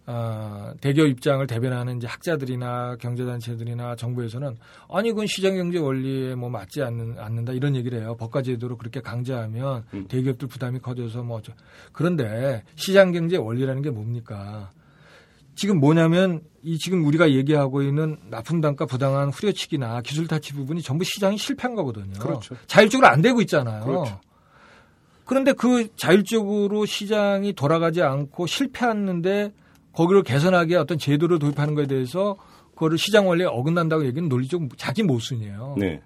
어, 0.04 0.72
대기업 0.80 1.06
입장을 1.08 1.46
대변하는 1.46 1.98
이제 1.98 2.08
학자들이나 2.08 2.96
경제단체들이나 2.96 3.94
정부에서는 3.94 4.56
아니 4.90 5.10
그건 5.10 5.26
시장 5.28 5.54
경제 5.54 5.78
원리에 5.78 6.34
뭐 6.34 6.50
맞지 6.50 6.82
않는, 6.82 7.18
않는다 7.18 7.52
이런 7.52 7.76
얘기를 7.76 8.00
해요. 8.00 8.16
법과 8.18 8.42
제도로 8.42 8.76
그렇게 8.76 9.00
강제하면 9.00 9.84
음. 9.94 10.08
대기업들 10.08 10.48
부담이 10.48 10.80
커져서 10.80 11.22
뭐 11.22 11.38
어쩌. 11.38 11.52
그런데 11.92 12.64
시장 12.74 13.12
경제 13.12 13.36
원리라는 13.36 13.82
게 13.82 13.90
뭡니까? 13.90 14.70
지금 15.54 15.78
뭐냐면 15.78 16.40
이 16.62 16.78
지금 16.78 17.04
우리가 17.04 17.30
얘기하고 17.30 17.82
있는 17.82 18.16
납품 18.30 18.60
단가 18.60 18.86
부당한 18.86 19.30
후려치기나 19.30 20.00
기술 20.00 20.26
타치 20.26 20.52
부분이 20.54 20.82
전부 20.82 21.04
시장이 21.04 21.36
실패한 21.36 21.76
거거든요. 21.76 22.18
그렇죠. 22.18 22.56
자율적으로 22.66 23.06
안 23.06 23.20
되고 23.20 23.40
있잖아요. 23.42 23.84
그렇죠. 23.84 24.20
그런데 25.32 25.52
그 25.54 25.88
자율적으로 25.96 26.84
시장이 26.84 27.54
돌아가지 27.54 28.02
않고 28.02 28.46
실패했는데 28.46 29.50
거기를 29.94 30.22
개선하게 30.22 30.76
어떤 30.76 30.98
제도를 30.98 31.38
도입하는 31.38 31.74
것에 31.74 31.86
대해서 31.86 32.36
그거를 32.74 32.98
시장 32.98 33.26
원리에 33.28 33.46
어긋난다고 33.46 34.04
얘기는 34.04 34.28
논리적 34.28 34.76
자기 34.76 35.02
모순이에요. 35.02 35.76
네. 35.78 36.02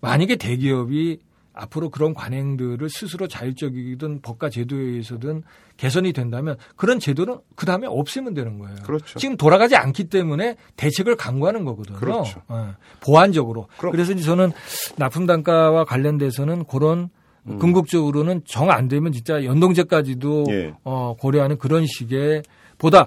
만약에 0.00 0.36
대기업이 0.36 1.18
앞으로 1.52 1.90
그런 1.90 2.14
관행들을 2.14 2.88
스스로 2.88 3.26
자율적이든 3.26 4.22
법과 4.22 4.50
제도에 4.50 4.78
의해서든 4.80 5.42
개선이 5.76 6.12
된다면 6.12 6.56
그런 6.76 7.00
제도는 7.00 7.38
그 7.56 7.66
다음에 7.66 7.86
없애면 7.88 8.34
되는 8.34 8.58
거예요. 8.60 8.76
그렇죠. 8.84 9.18
지금 9.18 9.36
돌아가지 9.36 9.74
않기 9.74 10.04
때문에 10.04 10.56
대책을 10.76 11.16
강구하는 11.16 11.64
거거든요. 11.64 11.96
그렇죠. 11.98 12.40
예, 12.52 12.74
보완적으로. 13.00 13.66
그럼- 13.78 13.92
그래서 13.92 14.12
이제 14.12 14.22
저는 14.22 14.52
납품 14.96 15.26
단가와 15.26 15.84
관련돼서는 15.84 16.64
그런 16.66 17.10
음. 17.46 17.58
궁극적으로는 17.58 18.42
정 18.46 18.70
안 18.70 18.88
되면 18.88 19.12
진짜 19.12 19.44
연동제까지도 19.44 20.46
예. 20.50 20.74
어, 20.84 21.14
고려하는 21.18 21.58
그런 21.58 21.86
식의 21.86 22.42
보다 22.78 23.06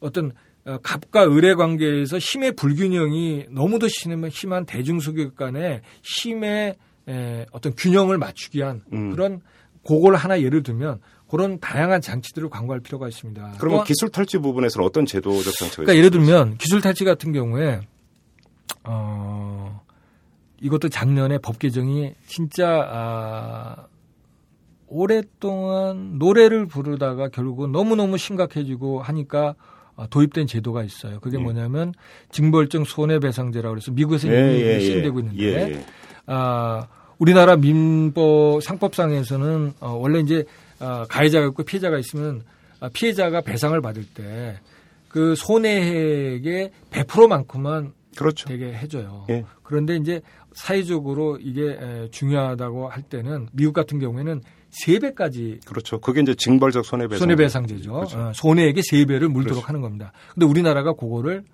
어떤 0.00 0.32
어, 0.64 0.78
갑과 0.82 1.24
을의 1.26 1.54
관계에서 1.54 2.18
힘의 2.18 2.56
불균형이 2.56 3.46
너무도 3.50 3.86
심한, 3.88 4.28
심한 4.30 4.66
대중소기업 4.66 5.36
간의 5.36 5.82
힘의 6.02 6.74
에, 7.08 7.46
어떤 7.52 7.72
균형을 7.76 8.18
맞추기 8.18 8.58
위한 8.58 8.82
음. 8.92 9.12
그런 9.12 9.40
그걸 9.86 10.16
하나 10.16 10.40
예를 10.42 10.64
들면 10.64 10.98
그런 11.30 11.60
다양한 11.60 12.00
장치들을 12.00 12.48
강구할 12.50 12.80
필요가 12.80 13.06
있습니다. 13.08 13.54
그러면 13.58 13.80
또 13.80 13.84
기술 13.84 14.08
탈취 14.10 14.38
부분에서는 14.38 14.84
어떤 14.84 15.06
제도적 15.06 15.54
장치가 15.54 15.84
그러니까? 15.84 15.96
예를 15.96 16.10
들면 16.10 16.58
기술 16.58 16.80
탈취 16.80 17.04
같은 17.04 17.32
경우에 17.32 17.80
어 18.82 19.80
이것도 20.60 20.88
작년에 20.88 21.38
법 21.38 21.58
개정이 21.58 22.12
진짜 22.26 22.88
아 22.90 23.86
오랫동안 24.88 26.18
노래를 26.18 26.66
부르다가 26.66 27.28
결국은 27.28 27.72
너무너무 27.72 28.18
심각해지고 28.18 29.02
하니까 29.02 29.54
어, 29.96 30.06
도입된 30.08 30.46
제도가 30.46 30.82
있어요. 30.82 31.20
그게 31.20 31.38
예. 31.38 31.42
뭐냐면 31.42 31.92
징벌적 32.30 32.86
손해배상제라고 32.86 33.74
그래서 33.74 33.90
미국에서 33.92 34.28
예, 34.28 34.54
이미 34.54 34.62
예, 34.62 34.80
시행되고 34.80 35.18
예. 35.18 35.22
있는데 35.22 35.42
예, 35.42 35.74
예. 35.74 35.84
아, 36.26 36.86
우리나라 37.18 37.56
민법 37.56 38.62
상법상에서는 38.62 39.74
어, 39.80 39.92
원래 39.92 40.20
이제 40.20 40.44
아, 40.78 41.06
가해자가 41.08 41.46
있고 41.46 41.62
피해자가 41.62 41.98
있으면 41.98 42.42
아, 42.80 42.90
피해자가 42.92 43.40
배상을 43.40 43.80
받을 43.80 44.04
때 44.04 44.60
그 45.16 45.34
손해액의 45.34 46.72
100%만큼만 46.90 47.94
그렇죠. 48.16 48.48
되게 48.48 48.72
해줘요. 48.72 49.26
예. 49.30 49.44
그런데 49.62 49.96
이제 49.96 50.20
사회적으로 50.54 51.38
이게 51.40 51.76
에, 51.80 52.08
중요하다고 52.10 52.88
할 52.88 53.02
때는 53.02 53.48
미국 53.52 53.72
같은 53.72 53.98
경우에는 53.98 54.40
3배까지 54.84 55.64
그렇죠. 55.66 56.00
그게 56.00 56.20
이제 56.20 56.34
징벌적 56.34 56.84
손해배상. 56.84 57.18
손해배상제죠. 57.18 57.92
그렇죠. 57.92 58.18
어, 58.18 58.32
손해액의 58.34 58.82
3배를 58.82 59.28
물도록 59.28 59.46
그렇죠. 59.62 59.66
하는 59.66 59.80
겁니다. 59.80 60.12
근데 60.34 60.46
우리나라가 60.46 60.92
그거를 60.94 61.44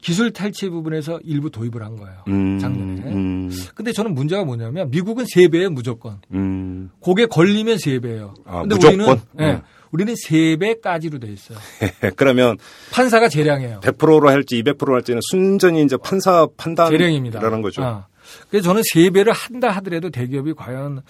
기술 0.00 0.32
탈취 0.32 0.68
부분에서 0.68 1.18
일부 1.24 1.50
도입을 1.50 1.82
한 1.82 1.96
거예요. 1.96 2.22
음, 2.28 2.58
작년에. 2.60 3.12
음, 3.12 3.50
근데 3.74 3.92
저는 3.92 4.14
문제가 4.14 4.44
뭐냐면 4.44 4.90
미국은 4.90 5.24
3배예요, 5.24 5.70
무조건. 5.72 6.20
음. 6.32 6.90
그게 7.02 7.26
걸리면 7.26 7.76
3배예요. 7.78 8.32
아, 8.44 8.60
근데 8.60 8.76
무조건? 8.76 9.00
우리는 9.00 9.18
예, 9.40 9.44
어. 9.54 9.62
우리는 9.90 10.14
3배까지로 10.14 11.20
돼 11.20 11.28
있어요. 11.28 11.58
그러면 12.16 12.56
판사가 12.92 13.28
재량해요. 13.28 13.80
100%로 13.80 14.28
할지 14.28 14.62
200%로 14.62 14.94
할지는 14.94 15.20
순전히 15.30 15.82
이제 15.82 15.96
판사 15.96 16.46
재량입니다. 16.56 17.38
판단이라는 17.38 17.62
거죠. 17.62 17.82
어. 17.82 18.06
그래서 18.50 18.64
저는 18.68 18.82
3배를 18.82 19.32
한다 19.32 19.70
하더라도 19.70 20.10
대기업이 20.10 20.54
과연 20.54 21.02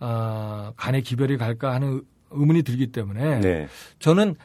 어, 0.00 0.72
간의 0.76 1.02
기별이 1.02 1.36
갈까 1.36 1.72
하는 1.72 2.02
의문이 2.30 2.62
들기 2.62 2.88
때문에 2.88 3.40
네. 3.40 3.68
저는 3.98 4.36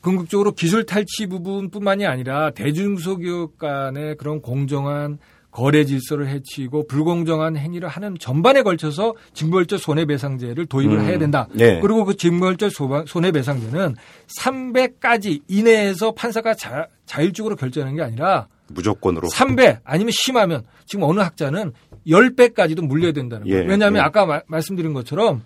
궁극적으로 0.00 0.52
기술 0.52 0.84
탈취 0.84 1.26
부분뿐만이 1.28 2.06
아니라 2.06 2.50
대중소기업 2.50 3.58
간의 3.58 4.16
그런 4.16 4.40
공정한 4.40 5.18
거래 5.52 5.84
질서를 5.84 6.28
해치고 6.28 6.86
불공정한 6.88 7.56
행위를 7.56 7.86
하는 7.86 8.16
전반에 8.18 8.62
걸쳐서 8.62 9.14
징벌적 9.34 9.78
손해배상제를 9.78 10.64
도입을 10.66 10.98
음, 10.98 11.04
해야 11.04 11.18
된다. 11.18 11.46
네. 11.52 11.78
그리고 11.80 12.04
그 12.06 12.16
징벌적 12.16 12.72
손해배상제는 13.06 13.94
300까지 14.40 15.42
이내에서 15.48 16.12
판사가 16.12 16.54
자, 16.54 16.86
자율적으로 17.06 17.54
결정하는 17.56 17.94
게 17.96 18.02
아니라 18.02 18.48
무조건으로. 18.68 19.28
3배 19.28 19.78
아니면 19.84 20.10
심하면 20.12 20.62
지금 20.86 21.04
어느 21.04 21.20
학자는 21.20 21.72
10배까지도 22.06 22.86
물려야 22.86 23.12
된다는 23.12 23.46
거예요. 23.46 23.62
예, 23.62 23.66
왜냐하면 23.66 24.00
예. 24.00 24.04
아까 24.06 24.24
마- 24.26 24.40
말씀드린 24.46 24.92
것처럼 24.94 25.42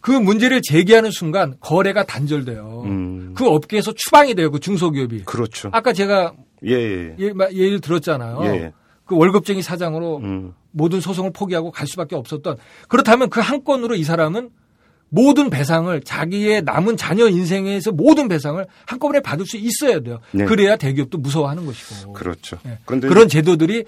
그 0.00 0.10
문제를 0.10 0.62
제기하는 0.62 1.10
순간 1.10 1.54
거래가 1.60 2.04
단절돼요. 2.04 2.82
음. 2.86 3.34
그 3.36 3.46
업계에서 3.46 3.92
추방이 3.94 4.34
돼요. 4.34 4.50
그 4.50 4.58
중소기업이. 4.58 5.24
그렇죠. 5.24 5.68
아까 5.72 5.92
제가 5.92 6.32
예, 6.66 6.72
예. 6.72 7.16
예, 7.18 7.32
마- 7.34 7.50
예를 7.50 7.80
들었잖아요. 7.80 8.40
예. 8.46 8.72
그 9.14 9.18
월급쟁이 9.18 9.62
사장으로 9.62 10.18
음. 10.18 10.54
모든 10.72 11.00
소송을 11.00 11.30
포기하고 11.32 11.70
갈 11.70 11.86
수밖에 11.86 12.16
없었던 12.16 12.56
그렇다면 12.88 13.30
그 13.30 13.40
한 13.44 13.62
건으로 13.62 13.94
이 13.94 14.04
사람은 14.04 14.50
모든 15.10 15.50
배상을 15.50 16.00
자기의 16.00 16.62
남은 16.62 16.96
자녀 16.96 17.28
인생에서 17.28 17.92
모든 17.92 18.26
배상을 18.26 18.66
한꺼번에 18.86 19.20
받을 19.20 19.46
수 19.46 19.56
있어야 19.58 20.00
돼요. 20.00 20.18
네. 20.32 20.44
그래야 20.46 20.76
대기업도 20.76 21.18
무서워하는 21.18 21.66
것이고. 21.66 22.14
그렇죠. 22.14 22.58
예. 22.66 22.78
그런데 22.86 23.06
그런 23.08 23.28
제도들이 23.28 23.84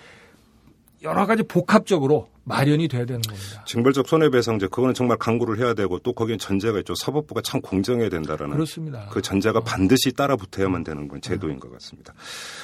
여러 1.03 1.27
가지 1.27 1.43
복합적으로 1.43 2.29
마련이 2.47 2.87
돼야 2.87 3.05
되는 3.05 3.21
겁니다. 3.23 3.65
징벌적 3.67 4.07
손해배상제 4.07 4.69
그거는 4.69 4.95
정말 4.95 5.17
강구를 5.19 5.59
해야 5.59 5.75
되고 5.75 5.99
또 5.99 6.13
거기엔 6.13 6.39
전제가 6.39 6.79
있죠. 6.79 6.95
사법부가 6.95 7.41
참 7.41 7.61
공정해야 7.61 8.09
된다라는 8.09 8.55
그렇습니다. 8.55 9.09
그 9.11 9.21
전제가 9.21 9.61
반드시 9.61 10.13
따라 10.13 10.37
붙어야만 10.37 10.85
되는 10.85 11.09
건 11.09 11.21
제도인 11.21 11.59
것 11.59 11.73
같습니다. 11.73 12.15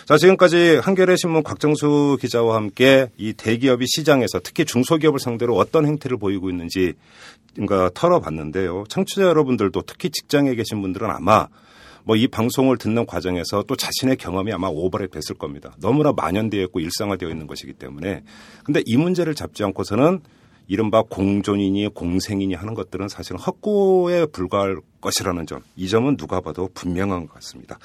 자, 0.07 0.16
지금까지 0.16 0.76
한겨레 0.76 1.16
신문 1.16 1.43
곽정수 1.43 2.16
기자와 2.20 2.55
함께 2.55 3.11
이 3.16 3.33
대기업이 3.33 3.87
시장에서 3.89 4.39
특히 4.43 4.64
중소기업을 4.64 5.18
상대로 5.18 5.57
어떤 5.57 5.85
행태를 5.85 6.16
보이고 6.16 6.49
있는지 6.49 6.95
그러니까 7.55 7.91
털어봤는데요. 7.93 8.85
청취자 8.89 9.22
여러분들도 9.22 9.83
특히 9.83 10.11
직장에 10.11 10.55
계신 10.55 10.80
분들은 10.80 11.11
아마 11.11 11.49
뭐 12.05 12.16
이 12.16 12.28
방송을 12.28 12.78
듣는 12.78 13.07
과정에서 13.07 13.64
또 13.64 13.76
자신의 13.76 14.16
경험이 14.16 14.53
아마 14.53 14.68
오버랩 14.68 15.11
됐을 15.11 15.36
겁니다. 15.36 15.72
너무나 15.80 16.12
만연되어 16.12 16.62
있고 16.64 16.80
일상화되어 16.80 17.28
있는 17.28 17.46
것이기 17.46 17.72
때문에. 17.74 18.22
근데 18.64 18.82
이 18.86 18.96
문제를 18.96 19.34
잡지 19.34 19.64
않고서는 19.64 20.20
이른바 20.68 21.03
공존이니 21.03 21.88
공생이니 21.88 22.55
하는 22.55 22.74
것들은 22.74 23.09
사실은 23.09 23.40
헛고에 23.40 24.26
불과할 24.26 24.76
것이라는 25.00 25.46
점, 25.46 25.61
이 25.76 25.88
점은 25.88 26.16
누가 26.16 26.40
봐도 26.40 26.68
분명한 26.72 27.26
것 27.26 27.34
같습니다. 27.34 27.78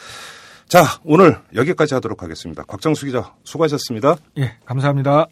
자, 0.67 0.83
오늘 1.03 1.39
여기까지 1.55 1.93
하도록 1.95 2.21
하겠습니다. 2.21 2.63
곽정수 2.63 3.05
기자, 3.05 3.33
수고하셨습니다. 3.43 4.17
예, 4.37 4.57
감사합니다. 4.65 5.27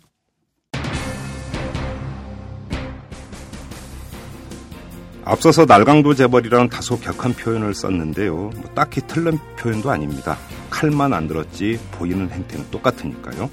앞서서 5.26 5.66
날강도 5.66 6.14
재벌이라는 6.14 6.70
다소 6.70 7.00
격한 7.00 7.34
표현을 7.34 7.74
썼는데요. 7.74 8.36
뭐 8.36 8.72
딱히 8.76 9.02
틀린 9.08 9.40
표현도 9.58 9.90
아닙니다. 9.90 10.38
칼만 10.70 11.14
안 11.14 11.28
들었지 11.28 11.80
보이는 11.92 12.30
행태는 12.30 12.70
똑같으니까요. 12.70 13.50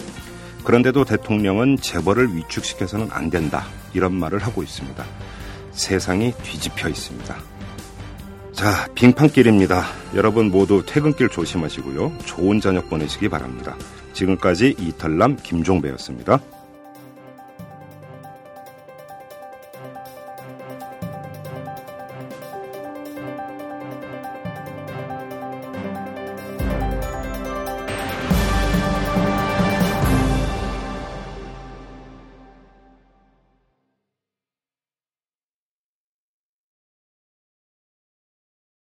그런데도 0.64 1.04
대통령은 1.04 1.78
재벌을 1.78 2.36
위축시켜서는 2.36 3.08
안 3.10 3.30
된다. 3.30 3.64
이런 3.94 4.14
말을 4.14 4.38
하고 4.40 4.62
있습니다. 4.62 5.02
세상이 5.72 6.34
뒤집혀 6.42 6.90
있습니다. 6.90 7.36
자, 8.52 8.86
빙판길입니다. 8.94 9.82
여러분 10.14 10.50
모두 10.50 10.84
퇴근길 10.86 11.30
조심하시고요. 11.30 12.12
좋은 12.26 12.60
저녁 12.60 12.90
보내시기 12.90 13.30
바랍니다. 13.30 13.74
지금까지 14.12 14.76
이털남 14.78 15.36
김종배였습니다. 15.42 16.38